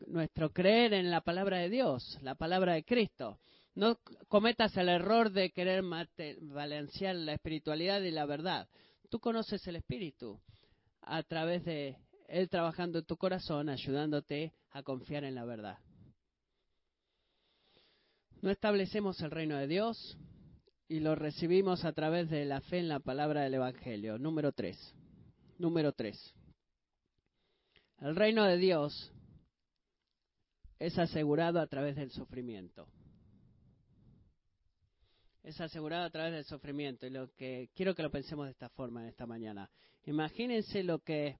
nuestro 0.07 0.53
creer 0.53 0.93
en 0.95 1.11
la 1.11 1.21
palabra 1.21 1.59
de 1.59 1.69
Dios, 1.69 2.19
la 2.23 2.35
palabra 2.35 2.75
de 2.75 2.85
Cristo. 2.85 3.39
No 3.75 3.99
cometas 4.29 4.77
el 4.77 4.89
error 4.89 5.31
de 5.31 5.51
querer 5.51 5.83
balancear 6.43 7.17
la 7.17 7.35
espiritualidad 7.35 8.03
y 8.03 8.11
la 8.11 8.27
verdad. 8.27 8.69
Tú 9.09 9.19
conoces 9.19 9.67
el 9.67 9.77
Espíritu 9.77 10.41
a 11.03 11.23
través 11.23 11.65
de 11.65 11.97
Él 12.29 12.49
trabajando 12.49 12.99
en 12.99 13.05
tu 13.05 13.17
corazón, 13.17 13.69
ayudándote 13.69 14.53
a 14.71 14.83
confiar 14.83 15.25
en 15.25 15.35
la 15.35 15.45
verdad. 15.45 15.79
No 18.43 18.51
establecemos 18.51 19.21
el 19.21 19.31
reino 19.31 19.57
de 19.57 19.69
Dios 19.69 20.19
y 20.89 20.99
lo 20.99 21.15
recibimos 21.15 21.85
a 21.85 21.93
través 21.93 22.29
de 22.29 22.45
la 22.45 22.61
fe 22.61 22.81
en 22.81 22.89
la 22.89 22.99
palabra 22.99 23.43
del 23.43 23.55
Evangelio. 23.55 24.19
Número 24.19 24.51
tres. 24.51 24.77
Número 25.59 25.93
tres. 25.93 26.35
El 28.01 28.17
reino 28.17 28.45
de 28.45 28.59
Dios 28.59 29.13
es 30.81 30.99
asegurado 30.99 31.61
a 31.61 31.69
través 31.69 31.95
del 31.95 32.11
sufrimiento. 32.11 32.89
Es 35.45 35.61
asegurado 35.61 36.05
a 36.05 36.11
través 36.11 36.33
del 36.33 36.45
sufrimiento. 36.45 37.07
Y 37.07 37.11
lo 37.11 37.33
que 37.35 37.71
quiero 37.77 37.95
que 37.95 38.03
lo 38.03 38.11
pensemos 38.11 38.47
de 38.47 38.53
esta 38.53 38.69
forma 38.71 39.03
en 39.03 39.09
esta 39.09 39.25
mañana. 39.25 39.71
Imagínense 40.05 40.83
lo 40.83 40.99
que 40.99 41.39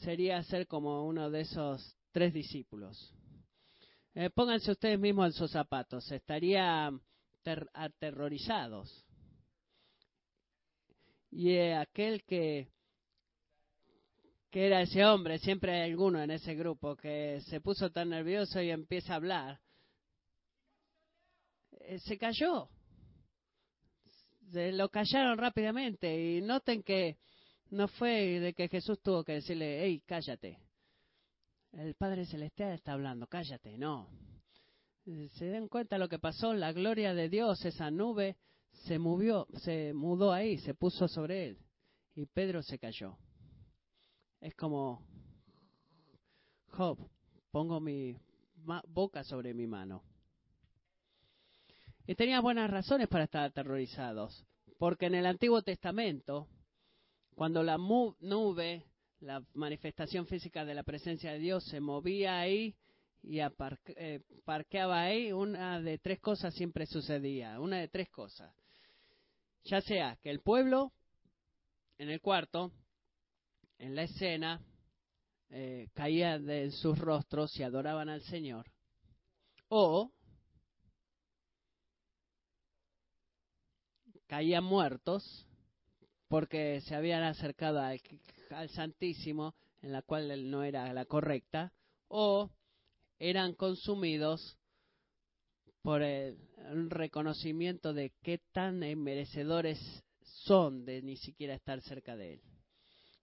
sería 0.00 0.42
ser 0.42 0.66
como 0.66 1.06
uno 1.06 1.30
de 1.30 1.42
esos 1.42 1.96
tres 2.10 2.34
discípulos. 2.34 3.14
Eh, 4.14 4.30
pónganse 4.30 4.70
ustedes 4.70 4.98
mismos 4.98 5.26
en 5.26 5.32
sus 5.32 5.50
zapatos. 5.50 6.10
Estarían 6.10 7.00
aterrorizados. 7.72 9.04
Y 11.30 11.50
eh, 11.50 11.74
aquel 11.74 12.24
que 12.24 12.68
que 14.54 14.66
era 14.66 14.82
ese 14.82 15.04
hombre, 15.04 15.40
siempre 15.40 15.72
hay 15.72 15.90
alguno 15.90 16.22
en 16.22 16.30
ese 16.30 16.54
grupo 16.54 16.94
que 16.94 17.40
se 17.40 17.60
puso 17.60 17.90
tan 17.90 18.10
nervioso 18.10 18.62
y 18.62 18.70
empieza 18.70 19.12
a 19.12 19.16
hablar, 19.16 19.60
eh, 21.72 21.98
se 21.98 22.16
cayó. 22.16 22.68
Se 24.52 24.70
lo 24.70 24.88
callaron 24.90 25.38
rápidamente 25.38 26.36
y 26.36 26.40
noten 26.40 26.84
que 26.84 27.18
no 27.70 27.88
fue 27.88 28.38
de 28.38 28.54
que 28.54 28.68
Jesús 28.68 29.00
tuvo 29.02 29.24
que 29.24 29.32
decirle, 29.32 29.80
hey, 29.82 30.00
cállate. 30.06 30.60
El 31.76 31.94
Padre 31.94 32.24
Celestial 32.24 32.72
está 32.72 32.92
hablando, 32.92 33.26
cállate, 33.26 33.76
no. 33.76 34.08
Se 35.04 35.44
den 35.46 35.68
cuenta 35.68 35.98
lo 35.98 36.08
que 36.08 36.18
pasó, 36.18 36.54
la 36.54 36.72
gloria 36.72 37.14
de 37.14 37.28
Dios, 37.28 37.64
esa 37.64 37.90
nube 37.90 38.36
se 38.86 38.98
movió, 38.98 39.46
se 39.54 39.92
mudó 39.92 40.32
ahí, 40.32 40.58
se 40.58 40.74
puso 40.74 41.08
sobre 41.08 41.46
él 41.48 41.58
y 42.14 42.26
Pedro 42.26 42.62
se 42.62 42.78
cayó. 42.78 43.18
Es 44.40 44.54
como, 44.54 45.04
Job, 46.68 46.98
pongo 47.50 47.80
mi 47.80 48.16
boca 48.86 49.24
sobre 49.24 49.52
mi 49.52 49.66
mano. 49.66 50.02
Y 52.06 52.14
tenía 52.14 52.40
buenas 52.40 52.70
razones 52.70 53.08
para 53.08 53.24
estar 53.24 53.44
aterrorizados, 53.44 54.46
porque 54.78 55.06
en 55.06 55.16
el 55.16 55.26
Antiguo 55.26 55.62
Testamento, 55.62 56.48
cuando 57.34 57.62
la 57.62 57.78
nube, 57.78 58.84
la 59.24 59.42
manifestación 59.54 60.26
física 60.26 60.64
de 60.64 60.74
la 60.74 60.82
presencia 60.82 61.32
de 61.32 61.38
Dios, 61.38 61.64
se 61.64 61.80
movía 61.80 62.40
ahí 62.40 62.76
y 63.22 63.40
eh, 63.40 64.20
parqueaba 64.44 65.00
ahí, 65.00 65.32
una 65.32 65.80
de 65.80 65.98
tres 65.98 66.20
cosas 66.20 66.52
siempre 66.54 66.84
sucedía, 66.84 67.58
una 67.58 67.78
de 67.78 67.88
tres 67.88 68.10
cosas. 68.10 68.54
Ya 69.64 69.80
sea 69.80 70.18
que 70.22 70.30
el 70.30 70.40
pueblo 70.40 70.92
en 71.96 72.10
el 72.10 72.20
cuarto, 72.20 72.70
en 73.78 73.94
la 73.94 74.02
escena, 74.02 74.60
eh, 75.48 75.88
caía 75.94 76.38
de 76.38 76.70
sus 76.70 76.98
rostros 76.98 77.58
y 77.58 77.62
adoraban 77.62 78.10
al 78.10 78.20
Señor. 78.22 78.70
O 79.68 80.12
caían 84.26 84.64
muertos 84.64 85.46
porque 86.28 86.82
se 86.82 86.94
habían 86.94 87.22
acercado 87.22 87.80
al, 87.80 88.00
Santísimo 88.68 89.54
en 89.82 89.92
la 89.92 90.02
cual 90.02 90.50
no 90.50 90.62
era 90.64 90.92
la 90.92 91.04
correcta, 91.04 91.72
o 92.08 92.50
eran 93.18 93.54
consumidos 93.54 94.56
por 95.82 96.02
el 96.02 96.38
reconocimiento 96.88 97.92
de 97.92 98.12
qué 98.22 98.40
tan 98.52 98.78
merecedores 98.78 99.78
son 100.22 100.84
de 100.86 101.02
ni 101.02 101.16
siquiera 101.16 101.54
estar 101.54 101.80
cerca 101.82 102.16
de 102.16 102.34
él. 102.34 102.40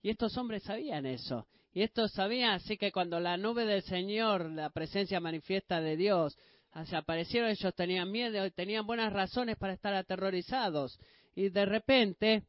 Y 0.04 0.10
estos 0.10 0.38
hombres 0.38 0.64
sabían 0.64 1.06
eso. 1.06 1.48
Y 1.74 1.82
estos 1.82 2.12
sabían, 2.12 2.52
así 2.52 2.78
que 2.78 2.92
cuando 2.92 3.20
la 3.20 3.38
nube 3.38 3.66
del 3.66 3.82
Señor, 3.84 4.52
la 4.52 4.70
presencia 4.70 5.20
manifiesta 5.20 5.82
de 5.82 5.96
Dios, 5.96 6.38
se 6.86 6.96
aparecieron, 6.96 7.50
ellos 7.50 7.74
tenían 7.76 8.12
miedo 8.12 8.46
y 8.46 8.52
tenían 8.52 8.86
buenas 8.86 9.12
razones 9.12 9.58
para 9.58 9.74
estar 9.74 9.94
aterrorizados. 9.94 11.00
Y 11.34 11.50
de 11.50 11.66
repente, 11.66 12.44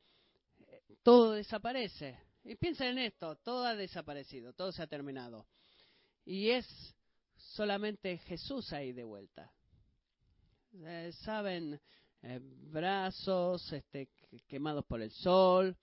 todo 1.03 1.33
desaparece. 1.33 2.18
Y 2.45 2.57
piensen 2.57 2.88
en 2.88 2.99
esto, 2.99 3.36
todo 3.36 3.64
ha 3.64 3.76
desaparecido, 3.76 4.53
todo 4.53 4.72
se 4.72 4.82
ha 4.82 4.86
terminado. 4.86 5.47
Y 6.24 6.51
es 6.51 6.66
solamente 7.36 8.18
Jesús 8.18 8.72
ahí 8.72 8.93
de 8.93 9.05
vuelta. 9.05 9.53
Eh, 10.74 11.12
Saben, 11.24 11.80
eh, 12.22 12.40
brazos 12.40 13.72
este, 13.72 14.09
quemados 14.49 14.84
por 14.86 15.01
el 15.03 15.11
sol, 15.11 15.76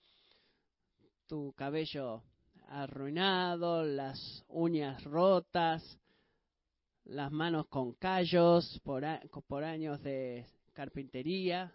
tu 1.26 1.52
cabello 1.52 2.22
arruinado, 2.68 3.84
las 3.84 4.44
uñas 4.48 5.02
rotas, 5.04 5.98
las 7.04 7.32
manos 7.32 7.66
con 7.68 7.94
callos 7.94 8.80
por, 8.84 9.04
por 9.46 9.64
años 9.64 10.02
de 10.02 10.46
carpintería. 10.72 11.72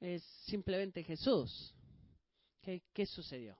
Es 0.00 0.22
simplemente 0.46 1.04
Jesús. 1.04 1.74
¿Qué, 2.62 3.06
sucedió? 3.06 3.56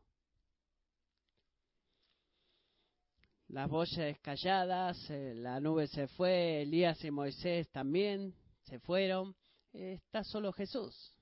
Las 3.48 3.68
voces 3.68 4.18
calladas, 4.20 4.98
eh, 5.10 5.34
la 5.34 5.58
nube 5.58 5.88
se 5.88 6.06
fue, 6.06 6.62
Elías 6.62 7.02
y 7.04 7.10
Moisés 7.10 7.68
también 7.70 8.34
se 8.64 8.78
fueron. 8.78 9.34
está 9.72 10.22
solo 10.22 10.52
Jesús. 10.52 11.16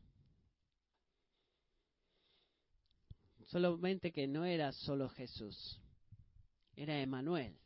Solamente 3.46 4.12
que 4.12 4.26
no 4.26 4.44
era 4.44 4.72
solo 4.72 5.08
Jesús, 5.08 5.80
era 6.76 7.00
Emanuel. 7.00 7.58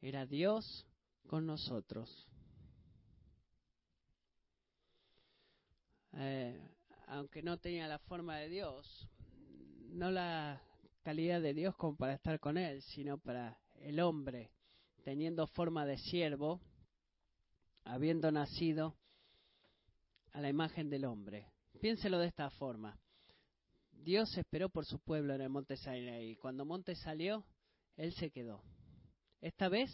Era 0.00 0.26
Dios 0.26 0.86
con 1.26 1.46
nosotros. 1.46 2.28
Eh, 6.12 6.71
aunque 7.12 7.42
no 7.42 7.58
tenía 7.58 7.86
la 7.88 7.98
forma 7.98 8.38
de 8.38 8.48
Dios, 8.48 9.06
no 9.90 10.10
la 10.10 10.62
calidad 11.02 11.42
de 11.42 11.52
Dios 11.52 11.76
como 11.76 11.94
para 11.94 12.14
estar 12.14 12.40
con 12.40 12.56
Él, 12.56 12.80
sino 12.80 13.18
para 13.18 13.60
el 13.80 14.00
hombre, 14.00 14.50
teniendo 15.04 15.46
forma 15.46 15.84
de 15.84 15.98
siervo, 15.98 16.62
habiendo 17.84 18.32
nacido 18.32 18.96
a 20.32 20.40
la 20.40 20.48
imagen 20.48 20.88
del 20.88 21.04
hombre. 21.04 21.52
Piénselo 21.82 22.18
de 22.18 22.28
esta 22.28 22.48
forma. 22.48 22.98
Dios 23.90 24.38
esperó 24.38 24.70
por 24.70 24.86
su 24.86 24.98
pueblo 24.98 25.34
en 25.34 25.42
el 25.42 25.50
monte 25.50 25.76
Sinaí. 25.76 26.36
Cuando 26.36 26.64
monte 26.64 26.94
salió, 26.94 27.44
Él 27.98 28.14
se 28.14 28.30
quedó. 28.30 28.62
Esta 29.42 29.68
vez, 29.68 29.90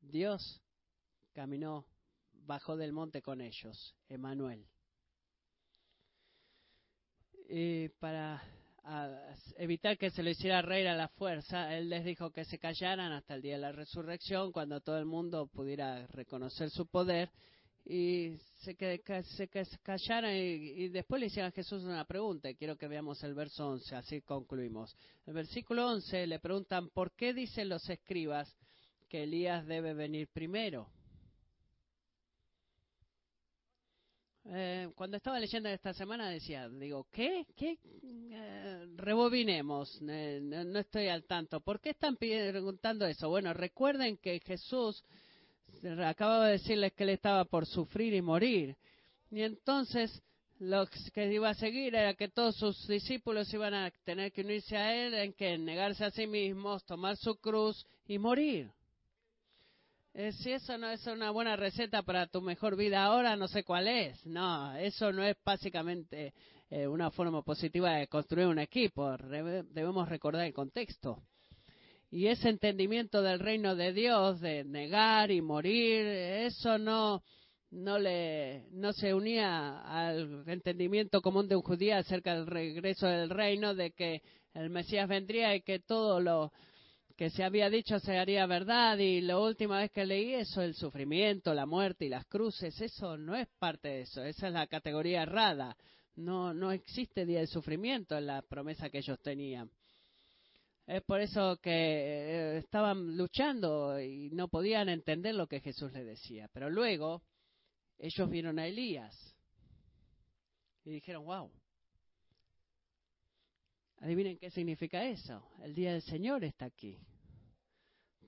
Dios 0.00 0.62
caminó, 1.34 1.84
bajó 2.32 2.78
del 2.78 2.94
monte 2.94 3.20
con 3.20 3.42
ellos, 3.42 3.94
Emanuel. 4.08 4.66
Y 7.48 7.88
para 8.00 8.42
evitar 9.56 9.98
que 9.98 10.10
se 10.10 10.22
lo 10.22 10.30
hiciera 10.30 10.62
reír 10.62 10.88
a 10.88 10.96
la 10.96 11.08
fuerza, 11.08 11.76
Él 11.76 11.88
les 11.88 12.04
dijo 12.04 12.30
que 12.30 12.44
se 12.44 12.58
callaran 12.58 13.12
hasta 13.12 13.34
el 13.34 13.42
día 13.42 13.54
de 13.54 13.60
la 13.60 13.72
resurrección, 13.72 14.52
cuando 14.52 14.80
todo 14.80 14.98
el 14.98 15.06
mundo 15.06 15.46
pudiera 15.46 16.06
reconocer 16.08 16.70
su 16.70 16.86
poder 16.86 17.30
y 17.84 18.36
se, 18.62 18.74
que, 18.74 19.00
se 19.22 19.48
callaron 19.82 20.32
y, 20.32 20.88
después 20.88 21.20
le 21.20 21.26
hicieron 21.26 21.50
a 21.50 21.52
Jesús 21.52 21.84
una 21.84 22.04
pregunta. 22.04 22.50
Y 22.50 22.56
quiero 22.56 22.76
que 22.76 22.88
veamos 22.88 23.22
el 23.22 23.34
verso 23.34 23.68
11, 23.68 23.94
así 23.94 24.20
concluimos. 24.22 24.96
El 25.24 25.34
versículo 25.34 25.86
11 25.86 26.26
le 26.26 26.40
preguntan, 26.40 26.88
¿por 26.90 27.12
qué 27.12 27.32
dicen 27.32 27.68
los 27.68 27.88
escribas 27.88 28.52
que 29.08 29.22
Elías 29.22 29.66
debe 29.66 29.94
venir 29.94 30.28
primero? 30.32 30.88
Eh, 34.48 34.90
cuando 34.94 35.16
estaba 35.16 35.40
leyendo 35.40 35.68
esta 35.68 35.92
semana 35.92 36.28
decía, 36.28 36.68
digo, 36.68 37.06
¿qué? 37.10 37.46
¿Qué? 37.56 37.78
Eh, 38.30 38.86
rebobinemos, 38.94 40.00
eh, 40.08 40.40
no 40.40 40.78
estoy 40.78 41.08
al 41.08 41.24
tanto. 41.24 41.60
¿Por 41.60 41.80
qué 41.80 41.90
están 41.90 42.16
preguntando 42.16 43.06
eso? 43.06 43.28
Bueno, 43.28 43.52
recuerden 43.52 44.18
que 44.18 44.38
Jesús 44.40 45.02
acababa 46.04 46.46
de 46.46 46.52
decirles 46.52 46.92
que 46.92 47.02
él 47.02 47.10
estaba 47.10 47.44
por 47.44 47.66
sufrir 47.66 48.14
y 48.14 48.22
morir. 48.22 48.76
Y 49.30 49.42
entonces 49.42 50.22
lo 50.60 50.86
que 51.12 51.32
iba 51.32 51.50
a 51.50 51.54
seguir 51.54 51.96
era 51.96 52.14
que 52.14 52.28
todos 52.28 52.56
sus 52.56 52.86
discípulos 52.86 53.52
iban 53.52 53.74
a 53.74 53.90
tener 54.04 54.32
que 54.32 54.42
unirse 54.42 54.76
a 54.76 54.94
él 54.94 55.14
en 55.14 55.32
que 55.32 55.58
negarse 55.58 56.04
a 56.04 56.10
sí 56.10 56.26
mismos, 56.26 56.84
tomar 56.84 57.16
su 57.16 57.36
cruz 57.36 57.84
y 58.06 58.18
morir. 58.18 58.70
Eh, 60.18 60.32
si 60.32 60.50
eso 60.50 60.78
no 60.78 60.88
es 60.88 61.06
una 61.06 61.30
buena 61.30 61.56
receta 61.56 62.00
para 62.00 62.26
tu 62.26 62.40
mejor 62.40 62.74
vida 62.74 63.04
ahora, 63.04 63.36
no 63.36 63.48
sé 63.48 63.64
cuál 63.64 63.86
es. 63.86 64.24
No, 64.24 64.74
eso 64.74 65.12
no 65.12 65.22
es 65.22 65.36
básicamente 65.44 66.32
eh, 66.70 66.86
una 66.86 67.10
forma 67.10 67.42
positiva 67.42 67.96
de 67.96 68.06
construir 68.06 68.46
un 68.46 68.58
equipo. 68.58 69.14
debemos 69.18 70.08
recordar 70.08 70.46
el 70.46 70.54
contexto. 70.54 71.22
Y 72.10 72.28
ese 72.28 72.48
entendimiento 72.48 73.20
del 73.20 73.40
reino 73.40 73.76
de 73.76 73.92
Dios, 73.92 74.40
de 74.40 74.64
negar 74.64 75.30
y 75.30 75.42
morir, 75.42 76.06
eso 76.06 76.78
no, 76.78 77.22
no, 77.70 77.98
le, 77.98 78.70
no 78.70 78.94
se 78.94 79.12
unía 79.12 79.82
al 79.82 80.44
entendimiento 80.46 81.20
común 81.20 81.46
de 81.46 81.56
un 81.56 81.62
judío 81.62 81.94
acerca 81.94 82.34
del 82.34 82.46
regreso 82.46 83.06
del 83.06 83.28
reino, 83.28 83.74
de 83.74 83.90
que 83.90 84.22
el 84.54 84.70
Mesías 84.70 85.10
vendría 85.10 85.54
y 85.54 85.60
que 85.60 85.78
todo 85.78 86.20
lo 86.20 86.54
que 87.16 87.30
se 87.30 87.42
había 87.42 87.70
dicho 87.70 87.98
se 87.98 88.18
haría 88.18 88.46
verdad. 88.46 88.98
Y 88.98 89.20
la 89.20 89.38
última 89.38 89.78
vez 89.78 89.90
que 89.90 90.04
leí 90.04 90.34
eso, 90.34 90.62
el 90.62 90.74
sufrimiento, 90.74 91.54
la 91.54 91.66
muerte 91.66 92.04
y 92.04 92.08
las 92.08 92.26
cruces, 92.26 92.80
eso 92.80 93.16
no 93.16 93.34
es 93.34 93.48
parte 93.58 93.88
de 93.88 94.00
eso, 94.02 94.22
esa 94.22 94.48
es 94.48 94.52
la 94.52 94.66
categoría 94.66 95.22
errada. 95.22 95.76
No, 96.16 96.54
no 96.54 96.72
existe 96.72 97.26
día 97.26 97.40
de 97.40 97.46
sufrimiento 97.46 98.16
en 98.16 98.26
la 98.26 98.42
promesa 98.42 98.88
que 98.88 98.98
ellos 98.98 99.20
tenían. 99.20 99.70
Es 100.86 101.02
por 101.02 101.20
eso 101.20 101.58
que 101.60 101.70
eh, 101.72 102.58
estaban 102.58 103.16
luchando 103.16 104.00
y 104.00 104.30
no 104.30 104.48
podían 104.48 104.88
entender 104.88 105.34
lo 105.34 105.48
que 105.48 105.60
Jesús 105.60 105.92
les 105.92 106.06
decía. 106.06 106.48
Pero 106.52 106.70
luego 106.70 107.22
ellos 107.98 108.30
vieron 108.30 108.58
a 108.58 108.66
Elías 108.66 109.14
y 110.84 110.90
dijeron, 110.90 111.24
wow. 111.24 111.50
Adivinen 114.00 114.38
qué 114.38 114.50
significa 114.50 115.04
eso. 115.04 115.42
El 115.62 115.74
día 115.74 115.92
del 115.92 116.02
Señor 116.02 116.44
está 116.44 116.66
aquí. 116.66 116.98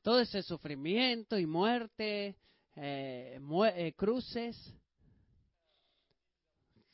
Todo 0.03 0.21
ese 0.21 0.43
sufrimiento 0.43 1.39
y 1.39 1.47
muerte, 1.47 2.37
eh, 2.77 3.39
eh, 3.77 3.93
cruces. 3.95 4.57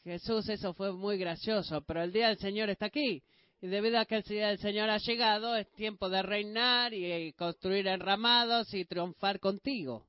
Jesús, 0.02 0.48
eso 0.48 0.74
fue 0.74 0.92
muy 0.92 1.16
gracioso, 1.16 1.82
pero 1.82 2.02
el 2.02 2.12
día 2.12 2.28
del 2.28 2.38
Señor 2.38 2.68
está 2.70 2.86
aquí. 2.86 3.22
Y 3.60 3.68
debido 3.68 3.98
a 3.98 4.04
que 4.04 4.16
el 4.16 4.22
día 4.22 4.48
del 4.48 4.58
Señor 4.58 4.90
ha 4.90 4.98
llegado, 4.98 5.56
es 5.56 5.70
tiempo 5.72 6.10
de 6.10 6.22
reinar 6.22 6.92
y 6.92 7.32
construir 7.32 7.86
enramados 7.86 8.74
y 8.74 8.84
triunfar 8.84 9.40
contigo. 9.40 10.06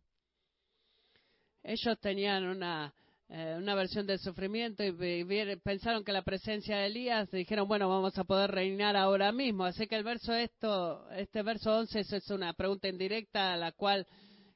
Ellos 1.63 1.97
tenían 1.99 2.45
una 2.45 2.93
eh, 2.93 3.04
una 3.27 3.73
versión 3.73 4.05
del 4.05 4.19
sufrimiento 4.19 4.83
y 4.83 5.55
pensaron 5.63 6.03
que 6.03 6.11
la 6.11 6.21
presencia 6.21 6.77
de 6.77 6.85
Elías 6.85 7.29
dijeron, 7.31 7.67
bueno, 7.67 7.89
vamos 7.89 8.17
a 8.17 8.23
poder 8.23 8.51
reinar 8.51 8.95
ahora 8.95 9.31
mismo. 9.31 9.65
Así 9.65 9.87
que 9.87 9.95
el 9.95 10.03
verso 10.03 10.33
esto, 10.33 11.09
este 11.11 11.41
verso 11.41 11.75
11 11.75 11.99
es 12.01 12.29
una 12.29 12.53
pregunta 12.53 12.87
indirecta 12.87 13.53
a 13.53 13.57
la 13.57 13.71
cual 13.71 14.05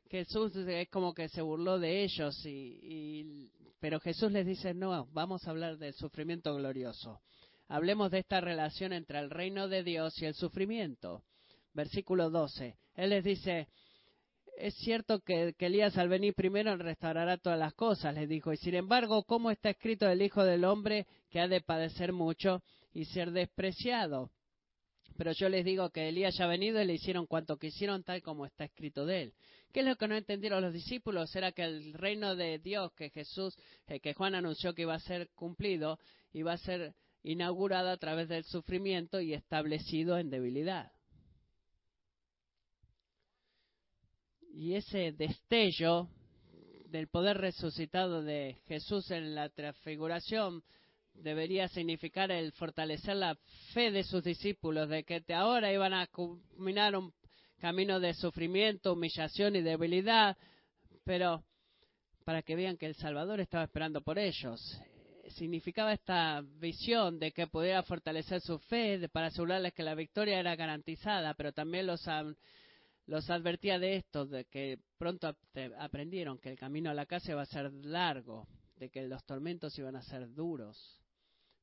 Jesús 0.09 0.55
es 0.55 0.89
como 0.89 1.13
que 1.13 1.29
se 1.29 1.41
burló 1.41 1.79
de 1.79 2.03
ellos 2.03 2.35
y, 2.45 3.51
pero 3.79 3.99
Jesús 3.99 4.31
les 4.31 4.45
dice, 4.45 4.73
"No, 4.73 5.07
vamos 5.13 5.47
a 5.47 5.51
hablar 5.51 5.77
del 5.77 5.93
sufrimiento 5.93 6.53
glorioso. 6.55 7.21
Hablemos 7.67 8.11
de 8.11 8.19
esta 8.19 8.41
relación 8.41 8.93
entre 8.93 9.19
el 9.19 9.29
reino 9.29 9.67
de 9.67 9.83
Dios 9.83 10.19
y 10.21 10.25
el 10.25 10.33
sufrimiento." 10.35 11.23
Versículo 11.73 12.29
12. 12.29 12.75
Él 12.95 13.11
les 13.11 13.23
dice, 13.23 13.67
es 14.59 14.75
cierto 14.75 15.21
que, 15.21 15.55
Elías 15.57 15.97
al 15.97 16.09
venir 16.09 16.33
primero 16.33 16.75
restaurará 16.75 17.37
todas 17.37 17.57
las 17.57 17.73
cosas, 17.73 18.13
les 18.13 18.27
dijo. 18.27 18.51
Y 18.51 18.57
sin 18.57 18.75
embargo, 18.75 19.23
¿cómo 19.23 19.51
está 19.51 19.69
escrito 19.69 20.07
el 20.09 20.21
Hijo 20.21 20.43
del 20.43 20.65
Hombre 20.65 21.07
que 21.29 21.39
ha 21.39 21.47
de 21.47 21.61
padecer 21.61 22.11
mucho 22.11 22.61
y 22.93 23.05
ser 23.05 23.31
despreciado? 23.31 24.31
Pero 25.17 25.31
yo 25.31 25.49
les 25.49 25.65
digo 25.65 25.89
que 25.89 26.09
Elías 26.09 26.37
ya 26.37 26.45
ha 26.45 26.47
venido 26.47 26.81
y 26.81 26.85
le 26.85 26.93
hicieron 26.93 27.25
cuanto 27.25 27.57
quisieron 27.57 28.03
tal 28.03 28.21
como 28.21 28.45
está 28.45 28.65
escrito 28.65 29.05
de 29.05 29.23
él. 29.23 29.33
¿Qué 29.73 29.81
es 29.81 29.85
lo 29.85 29.95
que 29.95 30.07
no 30.07 30.15
entendieron 30.15 30.61
los 30.61 30.73
discípulos? 30.73 31.35
Era 31.35 31.51
que 31.51 31.63
el 31.63 31.93
reino 31.93 32.35
de 32.35 32.59
Dios 32.59 32.91
que 32.93 33.09
Jesús, 33.09 33.57
eh, 33.87 33.99
que 33.99 34.13
Juan 34.13 34.35
anunció 34.35 34.73
que 34.73 34.83
iba 34.83 34.95
a 34.95 34.99
ser 34.99 35.29
cumplido, 35.35 35.99
iba 36.33 36.53
a 36.53 36.57
ser 36.57 36.93
inaugurado 37.23 37.89
a 37.89 37.97
través 37.97 38.27
del 38.29 38.43
sufrimiento 38.43 39.19
y 39.21 39.33
establecido 39.33 40.17
en 40.17 40.29
debilidad. 40.29 40.91
Y 44.59 44.75
ese 44.75 45.13
destello 45.13 46.09
del 46.89 47.07
poder 47.07 47.37
resucitado 47.37 48.21
de 48.21 48.57
Jesús 48.67 49.09
en 49.09 49.33
la 49.33 49.47
transfiguración 49.47 50.65
debería 51.13 51.69
significar 51.69 52.29
el 52.29 52.51
fortalecer 52.51 53.15
la 53.15 53.37
fe 53.73 53.89
de 53.89 54.03
sus 54.03 54.21
discípulos, 54.21 54.89
de 54.89 55.05
que 55.05 55.23
ahora 55.33 55.71
iban 55.71 55.93
a 55.93 56.07
culminar 56.07 56.97
un 56.97 57.13
camino 57.61 58.01
de 58.01 58.13
sufrimiento, 58.13 58.91
humillación 58.91 59.55
y 59.55 59.61
debilidad, 59.61 60.35
pero 61.05 61.41
para 62.25 62.41
que 62.41 62.57
vean 62.57 62.75
que 62.75 62.87
el 62.87 62.95
Salvador 62.95 63.39
estaba 63.39 63.63
esperando 63.63 64.01
por 64.01 64.19
ellos. 64.19 64.59
Significaba 65.37 65.93
esta 65.93 66.41
visión 66.59 67.17
de 67.17 67.31
que 67.31 67.47
pudiera 67.47 67.81
fortalecer 67.83 68.41
su 68.41 68.59
fe 68.59 69.07
para 69.07 69.27
asegurarles 69.27 69.73
que 69.73 69.83
la 69.83 69.95
victoria 69.95 70.37
era 70.37 70.57
garantizada, 70.57 71.33
pero 71.35 71.53
también 71.53 71.87
los 71.87 72.05
los 73.09 73.27
advertía 73.31 73.79
de 73.79 73.95
esto, 73.95 74.27
de 74.27 74.45
que 74.45 74.77
pronto 74.99 75.35
aprendieron 75.79 76.37
que 76.37 76.49
el 76.49 76.59
camino 76.59 76.91
a 76.91 76.93
la 76.93 77.07
casa 77.07 77.31
iba 77.31 77.41
a 77.41 77.45
ser 77.47 77.73
largo, 77.73 78.47
de 78.75 78.91
que 78.91 79.07
los 79.07 79.25
tormentos 79.25 79.77
iban 79.79 79.95
a 79.95 80.03
ser 80.03 80.31
duros. 80.31 81.01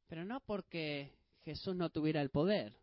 Pero 0.09 0.25
no 0.25 0.41
porque 0.41 1.17
Jesús 1.45 1.77
no 1.77 1.91
tuviera 1.91 2.21
el 2.21 2.31
poder. 2.31 2.77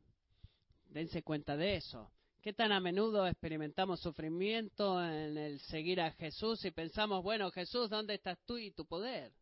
Dense 0.86 1.24
cuenta 1.24 1.58
de 1.58 1.76
eso. 1.76 2.10
¿Qué 2.42 2.54
tan 2.54 2.72
a 2.72 2.80
menudo 2.80 3.28
experimentamos 3.28 4.00
sufrimiento 4.00 5.04
en 5.04 5.38
el 5.38 5.60
seguir 5.60 6.00
a 6.00 6.12
Jesús 6.12 6.64
y 6.64 6.72
pensamos, 6.72 7.22
bueno, 7.22 7.52
Jesús, 7.52 7.90
¿dónde 7.90 8.14
estás 8.14 8.40
tú 8.46 8.58
y 8.58 8.72
tu 8.72 8.86
poder? 8.86 9.34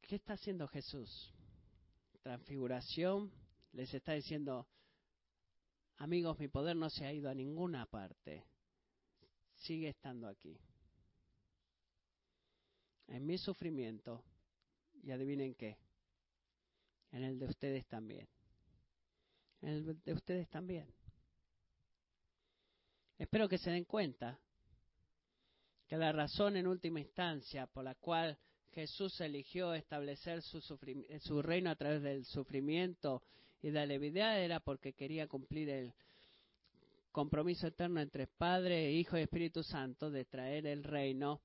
¿Qué 0.00 0.16
está 0.16 0.32
haciendo 0.32 0.66
Jesús? 0.66 1.32
Transfiguración 2.22 3.30
les 3.72 3.94
está 3.94 4.14
diciendo, 4.14 4.66
Amigos, 6.02 6.36
mi 6.40 6.48
poder 6.48 6.74
no 6.74 6.90
se 6.90 7.06
ha 7.06 7.12
ido 7.12 7.30
a 7.30 7.34
ninguna 7.34 7.86
parte. 7.86 8.44
Sigue 9.54 9.90
estando 9.90 10.26
aquí. 10.26 10.58
En 13.06 13.24
mi 13.24 13.38
sufrimiento. 13.38 14.24
Y 15.04 15.12
adivinen 15.12 15.54
qué. 15.54 15.78
En 17.12 17.22
el 17.22 17.38
de 17.38 17.46
ustedes 17.46 17.86
también. 17.86 18.28
En 19.60 19.68
el 19.68 20.02
de 20.02 20.12
ustedes 20.12 20.48
también. 20.50 20.92
Espero 23.16 23.48
que 23.48 23.58
se 23.58 23.70
den 23.70 23.84
cuenta 23.84 24.40
que 25.86 25.96
la 25.96 26.10
razón 26.10 26.56
en 26.56 26.66
última 26.66 26.98
instancia 26.98 27.68
por 27.68 27.84
la 27.84 27.94
cual 27.94 28.36
Jesús 28.72 29.20
eligió 29.20 29.72
establecer 29.72 30.42
su, 30.42 30.60
su 30.60 31.42
reino 31.42 31.70
a 31.70 31.76
través 31.76 32.02
del 32.02 32.24
sufrimiento 32.24 33.22
y 33.62 33.70
la 33.70 33.86
levedad 33.86 34.42
era 34.42 34.60
porque 34.60 34.92
quería 34.92 35.28
cumplir 35.28 35.70
el 35.70 35.94
compromiso 37.12 37.68
eterno 37.68 38.00
entre 38.00 38.26
Padre, 38.26 38.92
Hijo 38.92 39.16
y 39.16 39.22
Espíritu 39.22 39.62
Santo 39.62 40.10
de 40.10 40.24
traer 40.24 40.66
el 40.66 40.82
reino 40.82 41.40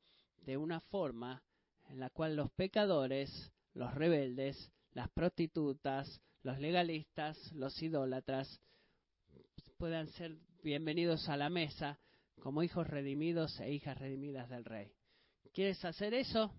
de 0.45 0.57
una 0.57 0.79
forma 0.79 1.43
en 1.89 1.99
la 1.99 2.09
cual 2.09 2.35
los 2.35 2.51
pecadores, 2.51 3.51
los 3.73 3.93
rebeldes, 3.93 4.71
las 4.93 5.09
prostitutas, 5.09 6.21
los 6.41 6.59
legalistas, 6.59 7.51
los 7.53 7.79
idólatras 7.81 8.59
puedan 9.77 10.07
ser 10.09 10.35
bienvenidos 10.63 11.29
a 11.29 11.37
la 11.37 11.49
mesa 11.49 11.99
como 12.39 12.63
hijos 12.63 12.87
redimidos 12.87 13.59
e 13.59 13.71
hijas 13.71 13.97
redimidas 13.97 14.49
del 14.49 14.65
Rey. 14.65 14.91
¿Quieres 15.53 15.83
hacer 15.85 16.13
eso? 16.15 16.51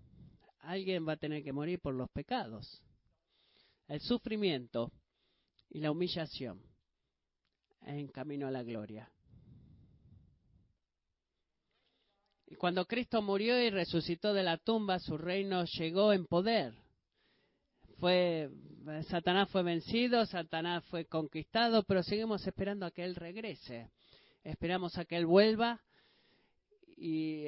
Alguien 0.59 1.07
va 1.07 1.13
a 1.13 1.17
tener 1.17 1.43
que 1.43 1.51
morir 1.51 1.79
por 1.79 1.93
los 1.93 2.09
pecados. 2.11 2.81
El 3.87 3.99
sufrimiento 4.01 4.91
y 5.69 5.79
la 5.79 5.91
humillación 5.91 6.61
en 7.85 8.07
camino 8.07 8.47
a 8.47 8.51
la 8.51 8.63
gloria. 8.63 9.09
Y 12.47 12.55
cuando 12.55 12.85
Cristo 12.85 13.21
murió 13.21 13.61
y 13.61 13.69
resucitó 13.69 14.33
de 14.33 14.43
la 14.43 14.57
tumba, 14.57 14.99
su 14.99 15.17
reino 15.17 15.63
llegó 15.65 16.13
en 16.13 16.25
poder. 16.25 16.73
Fue 17.99 18.49
Satanás 19.07 19.49
fue 19.49 19.61
vencido, 19.61 20.25
Satanás 20.25 20.83
fue 20.85 21.05
conquistado, 21.05 21.83
pero 21.83 22.01
seguimos 22.01 22.45
esperando 22.47 22.85
a 22.85 22.91
que 22.91 23.03
él 23.03 23.15
regrese. 23.15 23.91
Esperamos 24.43 24.97
a 24.97 25.05
que 25.05 25.15
él 25.15 25.27
vuelva 25.27 25.79
y 26.97 27.43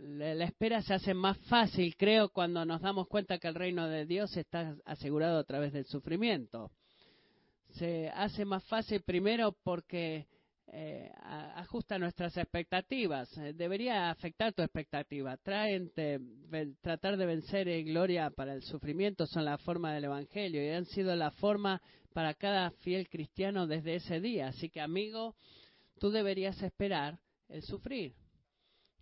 la 0.00 0.44
espera 0.44 0.82
se 0.82 0.94
hace 0.94 1.14
más 1.14 1.38
fácil, 1.48 1.96
creo, 1.96 2.30
cuando 2.30 2.64
nos 2.64 2.80
damos 2.82 3.06
cuenta 3.06 3.38
que 3.38 3.48
el 3.48 3.54
reino 3.54 3.88
de 3.88 4.04
Dios 4.04 4.36
está 4.36 4.76
asegurado 4.84 5.38
a 5.38 5.44
través 5.44 5.72
del 5.72 5.86
sufrimiento 5.86 6.72
se 7.72 8.08
hace 8.10 8.44
más 8.44 8.64
fácil 8.64 9.02
primero 9.02 9.56
porque 9.62 10.26
eh, 10.74 11.10
ajusta 11.56 11.98
nuestras 11.98 12.36
expectativas. 12.36 13.36
Eh, 13.38 13.52
debería 13.52 14.10
afectar 14.10 14.52
tu 14.52 14.62
expectativa. 14.62 15.36
tratar 15.36 17.16
de 17.16 17.26
vencer 17.26 17.68
en 17.68 17.86
gloria 17.86 18.30
para 18.30 18.54
el 18.54 18.62
sufrimiento 18.62 19.26
son 19.26 19.44
la 19.44 19.58
forma 19.58 19.92
del 19.92 20.04
Evangelio 20.04 20.64
y 20.64 20.70
han 20.70 20.86
sido 20.86 21.14
la 21.14 21.30
forma 21.32 21.82
para 22.12 22.34
cada 22.34 22.70
fiel 22.70 23.08
cristiano 23.08 23.66
desde 23.66 23.96
ese 23.96 24.20
día. 24.20 24.48
Así 24.48 24.70
que, 24.70 24.80
amigo, 24.80 25.34
tú 25.98 26.10
deberías 26.10 26.60
esperar 26.62 27.18
el 27.48 27.62
sufrir. 27.62 28.14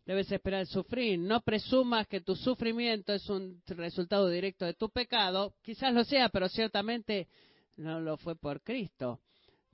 Debes 0.06 0.32
esperar 0.32 0.62
el 0.62 0.66
sufrir. 0.66 1.18
No 1.18 1.40
presumas 1.42 2.08
que 2.08 2.20
tu 2.20 2.34
sufrimiento 2.34 3.12
es 3.12 3.28
un 3.28 3.62
resultado 3.66 4.28
directo 4.28 4.64
de 4.64 4.74
tu 4.74 4.90
pecado. 4.90 5.54
Quizás 5.62 5.94
lo 5.94 6.02
sea, 6.04 6.28
pero 6.30 6.48
ciertamente 6.48 7.28
no 7.76 8.00
lo 8.00 8.16
fue 8.16 8.36
por 8.36 8.62
Cristo. 8.62 9.20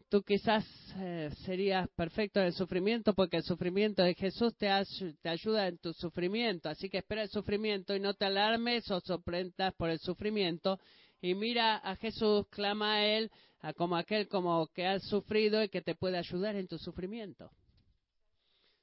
Tú 0.09 0.23
quizás 0.23 0.65
eh, 0.99 1.31
serías 1.45 1.89
perfecto 1.91 2.39
en 2.39 2.47
el 2.47 2.53
sufrimiento 2.53 3.13
porque 3.13 3.39
el 3.39 3.43
sufrimiento 3.43 4.05
de 4.05 4.15
Jesús 4.15 4.55
te, 4.57 4.69
ayuda 4.69 5.67
en 5.67 5.79
tu 5.79 5.93
sufrimiento. 5.93 6.69
Así 6.69 6.89
que 6.89 6.99
espera 6.99 7.23
el 7.23 7.29
sufrimiento 7.29 7.95
y 7.95 8.01
no 8.01 8.15
te 8.15 8.25
alarmes 8.25 8.89
o 8.91 9.01
sorprendas 9.01 9.75
por 9.75 9.91
el 9.91 9.99
sufrimiento. 9.99 10.79
Y 11.21 11.35
mira 11.35 11.77
a 11.79 11.97
Jesús, 11.97 12.47
clama 12.51 12.95
a 12.95 13.07
Él 13.07 13.33
a 13.61 13.73
como 13.73 13.97
aquel 13.97 14.29
como 14.29 14.69
que 14.69 14.87
ha 14.87 15.01
sufrido 15.01 15.63
y 15.63 15.69
que 15.69 15.83
te 15.83 15.97
puede 15.97 16.19
ayudar 16.19 16.55
en 16.55 16.69
tu 16.69 16.79
sufrimiento. 16.79 17.51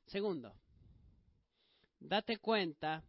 Segundo, 0.07 0.53
date 2.01 2.37
cuenta 2.37 3.01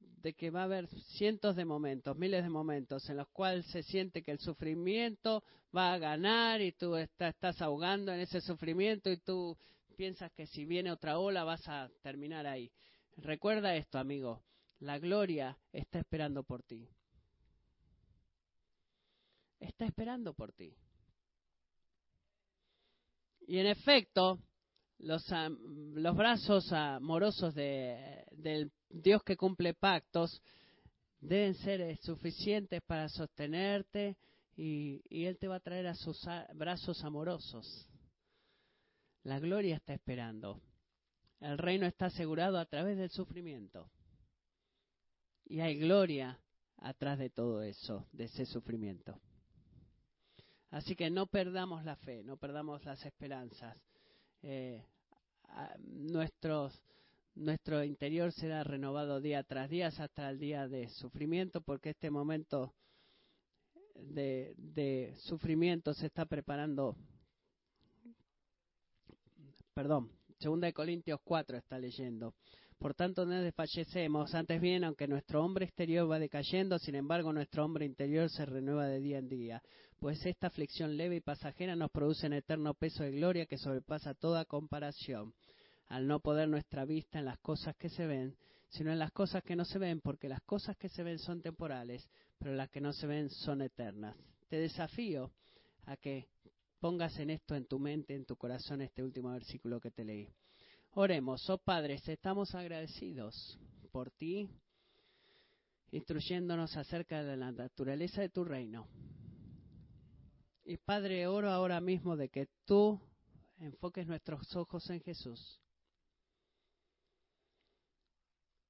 de 0.00 0.34
que 0.34 0.50
va 0.50 0.62
a 0.62 0.64
haber 0.64 0.88
cientos 1.16 1.56
de 1.56 1.64
momentos, 1.64 2.16
miles 2.16 2.42
de 2.42 2.50
momentos 2.50 3.08
en 3.08 3.16
los 3.16 3.28
cuales 3.28 3.66
se 3.66 3.82
siente 3.82 4.22
que 4.22 4.32
el 4.32 4.40
sufrimiento 4.40 5.44
va 5.76 5.92
a 5.92 5.98
ganar 5.98 6.60
y 6.60 6.72
tú 6.72 6.96
estás 6.96 7.62
ahogando 7.62 8.12
en 8.12 8.20
ese 8.20 8.40
sufrimiento 8.40 9.10
y 9.10 9.18
tú 9.18 9.56
piensas 9.96 10.32
que 10.32 10.46
si 10.46 10.64
viene 10.64 10.90
otra 10.90 11.18
ola 11.18 11.44
vas 11.44 11.66
a 11.68 11.90
terminar 12.02 12.46
ahí. 12.46 12.70
Recuerda 13.16 13.74
esto, 13.76 13.98
amigo, 13.98 14.44
la 14.80 14.98
gloria 14.98 15.58
está 15.72 15.98
esperando 15.98 16.44
por 16.44 16.62
ti. 16.62 16.88
Está 19.58 19.86
esperando 19.86 20.34
por 20.34 20.52
ti. 20.52 20.72
Y 23.46 23.58
en 23.58 23.66
efecto, 23.66 24.38
los, 24.98 25.24
los 25.94 26.16
brazos 26.16 26.72
amorosos 26.72 27.54
de, 27.54 28.24
del 28.32 28.70
Dios 28.88 29.22
que 29.22 29.36
cumple 29.36 29.74
pactos 29.74 30.42
deben 31.20 31.54
ser 31.54 31.80
eh, 31.80 31.96
suficientes 32.02 32.80
para 32.82 33.08
sostenerte 33.08 34.16
y, 34.56 35.02
Él 35.10 35.38
te 35.38 35.48
va 35.48 35.56
a 35.56 35.60
traer 35.60 35.86
a 35.86 35.94
sus 35.94 36.26
brazos 36.54 37.04
amorosos. 37.04 37.88
La 39.22 39.38
gloria 39.38 39.76
está 39.76 39.94
esperando. 39.94 40.60
El 41.40 41.58
reino 41.58 41.86
está 41.86 42.06
asegurado 42.06 42.58
a 42.58 42.66
través 42.66 42.96
del 42.96 43.10
sufrimiento. 43.10 43.88
Y 45.44 45.60
hay 45.60 45.78
gloria 45.78 46.40
atrás 46.78 47.18
de 47.18 47.30
todo 47.30 47.62
eso, 47.62 48.06
de 48.12 48.24
ese 48.24 48.46
sufrimiento. 48.46 49.20
Así 50.70 50.96
que 50.96 51.08
no 51.08 51.26
perdamos 51.26 51.84
la 51.84 51.96
fe, 51.96 52.22
no 52.24 52.36
perdamos 52.36 52.84
las 52.84 53.04
esperanzas. 53.06 53.76
Eh, 54.42 54.84
nuestros, 55.78 56.82
nuestro 57.38 57.84
interior 57.84 58.32
será 58.32 58.64
renovado 58.64 59.20
día 59.20 59.42
tras 59.44 59.70
día 59.70 59.88
hasta 59.88 60.28
el 60.28 60.38
día 60.38 60.66
de 60.68 60.88
sufrimiento, 60.88 61.60
porque 61.60 61.90
este 61.90 62.10
momento 62.10 62.74
de, 63.94 65.14
sufrimiento 65.18 65.94
se 65.94 66.06
está 66.06 66.26
preparando. 66.26 66.96
Perdón, 69.72 70.10
segunda 70.38 70.66
de 70.66 70.72
Corintios 70.72 71.20
4 71.22 71.58
está 71.58 71.78
leyendo. 71.78 72.34
Por 72.78 72.94
tanto, 72.94 73.26
no 73.26 73.40
desfallecemos. 73.40 74.34
Antes 74.34 74.60
bien, 74.60 74.84
aunque 74.84 75.08
nuestro 75.08 75.44
hombre 75.44 75.64
exterior 75.64 76.10
va 76.10 76.18
decayendo, 76.18 76.78
sin 76.78 76.94
embargo, 76.94 77.32
nuestro 77.32 77.64
hombre 77.64 77.84
interior 77.84 78.30
se 78.30 78.46
renueva 78.46 78.86
de 78.86 79.00
día 79.00 79.18
en 79.18 79.28
día. 79.28 79.62
Pues 79.98 80.24
esta 80.26 80.46
aflicción 80.46 80.96
leve 80.96 81.16
y 81.16 81.20
pasajera 81.20 81.74
nos 81.74 81.90
produce 81.90 82.28
un 82.28 82.34
eterno 82.34 82.74
peso 82.74 83.02
de 83.02 83.10
gloria 83.12 83.46
que 83.46 83.58
sobrepasa 83.58 84.14
toda 84.14 84.44
comparación. 84.44 85.34
Al 85.88 86.06
no 86.06 86.20
poder 86.20 86.48
nuestra 86.48 86.84
vista 86.84 87.18
en 87.18 87.24
las 87.24 87.38
cosas 87.38 87.74
que 87.76 87.88
se 87.88 88.06
ven, 88.06 88.36
sino 88.68 88.92
en 88.92 88.98
las 88.98 89.12
cosas 89.12 89.42
que 89.42 89.56
no 89.56 89.64
se 89.64 89.78
ven, 89.78 90.00
porque 90.00 90.28
las 90.28 90.42
cosas 90.42 90.76
que 90.76 90.88
se 90.88 91.02
ven 91.02 91.18
son 91.18 91.40
temporales, 91.40 92.06
pero 92.38 92.54
las 92.54 92.68
que 92.68 92.80
no 92.80 92.92
se 92.92 93.06
ven 93.06 93.30
son 93.30 93.62
eternas. 93.62 94.16
Te 94.48 94.56
desafío 94.56 95.32
a 95.86 95.96
que 95.96 96.28
pongas 96.80 97.18
en 97.18 97.30
esto 97.30 97.54
en 97.54 97.66
tu 97.66 97.78
mente, 97.78 98.14
en 98.14 98.26
tu 98.26 98.36
corazón, 98.36 98.82
este 98.82 99.02
último 99.02 99.30
versículo 99.32 99.80
que 99.80 99.90
te 99.90 100.04
leí. 100.04 100.28
Oremos, 100.92 101.48
oh 101.48 101.58
Padre, 101.58 102.00
estamos 102.04 102.54
agradecidos 102.54 103.58
por 103.90 104.10
ti, 104.10 104.48
instruyéndonos 105.90 106.76
acerca 106.76 107.22
de 107.22 107.36
la 107.36 107.50
naturaleza 107.50 108.20
de 108.20 108.28
tu 108.28 108.44
reino. 108.44 108.86
Y 110.64 110.76
Padre, 110.76 111.26
oro 111.26 111.50
ahora 111.50 111.80
mismo 111.80 112.16
de 112.16 112.28
que 112.28 112.48
tú 112.66 113.00
enfoques 113.58 114.06
nuestros 114.06 114.54
ojos 114.54 114.88
en 114.90 115.00
Jesús 115.00 115.60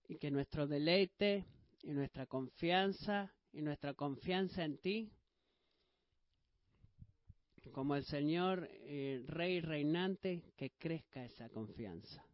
y 0.09 0.17
que 0.17 0.31
nuestro 0.31 0.67
deleite 0.67 1.45
y 1.83 1.93
nuestra 1.93 2.27
confianza 2.27 3.33
y 3.53 3.63
nuestra 3.63 3.95
confianza 3.95 4.65
en 4.65 4.79
ti 4.79 5.13
como 7.73 7.95
el 7.95 8.05
Señor 8.05 8.69
eh, 8.71 9.23
Rey 9.27 9.61
reinante, 9.61 10.43
que 10.57 10.71
crezca 10.71 11.25
esa 11.25 11.49
confianza. 11.49 12.25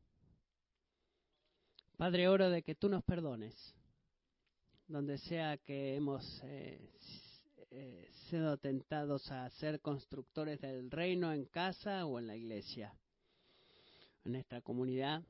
Padre, 1.97 2.29
oro 2.29 2.51
de 2.51 2.63
que 2.63 2.75
tú 2.75 2.89
nos 2.89 3.05
perdones, 3.05 3.75
donde 4.87 5.19
sea 5.19 5.59
que 5.59 5.97
hemos 5.97 6.43
eh, 6.45 6.91
eh, 7.71 8.09
sido 8.29 8.59
tentados 8.59 9.31
a 9.31 9.49
ser 9.51 9.81
constructores 9.81 10.61
del 10.61 10.91
reino 10.91 11.33
en 11.33 11.45
casa 11.47 12.05
o 12.07 12.19
en 12.19 12.27
la 12.27 12.37
iglesia, 12.37 12.95
en 14.25 14.33
nuestra 14.33 14.61
comunidad. 14.61 15.23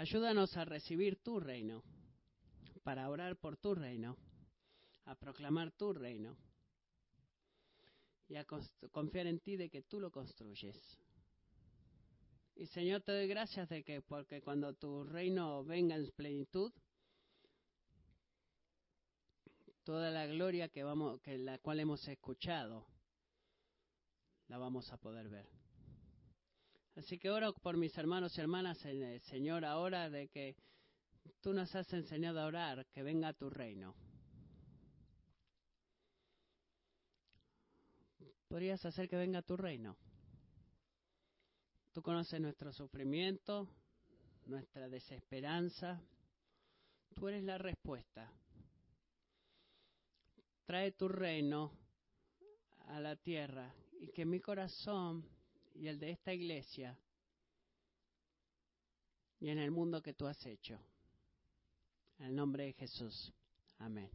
Ayúdanos 0.00 0.56
a 0.56 0.64
recibir 0.64 1.22
tu 1.22 1.40
reino, 1.40 1.84
para 2.82 3.10
orar 3.10 3.36
por 3.36 3.58
tu 3.58 3.74
reino, 3.74 4.16
a 5.04 5.14
proclamar 5.14 5.72
tu 5.72 5.92
reino 5.92 6.38
y 8.26 8.36
a 8.36 8.46
confiar 8.46 9.26
en 9.26 9.40
ti 9.40 9.58
de 9.58 9.68
que 9.68 9.82
tú 9.82 10.00
lo 10.00 10.10
construyes. 10.10 10.78
Y 12.56 12.66
Señor, 12.68 13.02
te 13.02 13.12
doy 13.12 13.28
gracias 13.28 13.68
de 13.68 13.84
que 13.84 14.00
porque 14.00 14.40
cuando 14.40 14.72
tu 14.72 15.04
reino 15.04 15.62
venga 15.64 15.96
en 15.96 16.10
plenitud, 16.12 16.72
toda 19.84 20.10
la 20.10 20.26
gloria 20.26 20.70
que 20.70 20.82
vamos 20.82 21.20
que 21.20 21.36
la 21.36 21.58
cual 21.58 21.78
hemos 21.78 22.08
escuchado 22.08 22.86
la 24.48 24.56
vamos 24.56 24.90
a 24.94 24.96
poder 24.96 25.28
ver. 25.28 25.59
Así 26.96 27.18
que 27.18 27.30
oro 27.30 27.52
por 27.54 27.76
mis 27.76 27.96
hermanos 27.96 28.36
y 28.36 28.40
hermanas, 28.40 28.78
Señor, 29.22 29.64
ahora 29.64 30.10
de 30.10 30.28
que 30.28 30.56
tú 31.40 31.52
nos 31.52 31.74
has 31.74 31.92
enseñado 31.92 32.40
a 32.40 32.46
orar, 32.46 32.86
que 32.86 33.02
venga 33.02 33.32
tu 33.32 33.48
reino. 33.48 33.94
podrías 38.50 38.84
hacer 38.84 39.08
que 39.08 39.16
venga 39.16 39.42
tu 39.42 39.56
reino. 39.56 39.96
Tú 41.92 42.02
conoces 42.02 42.40
nuestro 42.40 42.72
sufrimiento, 42.72 43.68
nuestra 44.46 44.88
desesperanza. 44.88 46.02
Tú 47.14 47.28
eres 47.28 47.44
la 47.44 47.58
respuesta. 47.58 48.28
Trae 50.64 50.90
tu 50.92 51.06
reino 51.06 51.72
a 52.88 52.98
la 52.98 53.14
tierra 53.14 53.72
y 54.00 54.08
que 54.08 54.24
mi 54.24 54.40
corazón 54.40 55.24
y 55.74 55.88
el 55.88 55.98
de 55.98 56.10
esta 56.10 56.32
iglesia 56.32 56.98
y 59.40 59.48
en 59.48 59.58
el 59.58 59.70
mundo 59.70 60.02
que 60.02 60.12
tú 60.12 60.26
has 60.26 60.44
hecho. 60.46 60.78
En 62.18 62.26
el 62.26 62.36
nombre 62.36 62.64
de 62.64 62.72
Jesús. 62.74 63.32
Amén. 63.78 64.10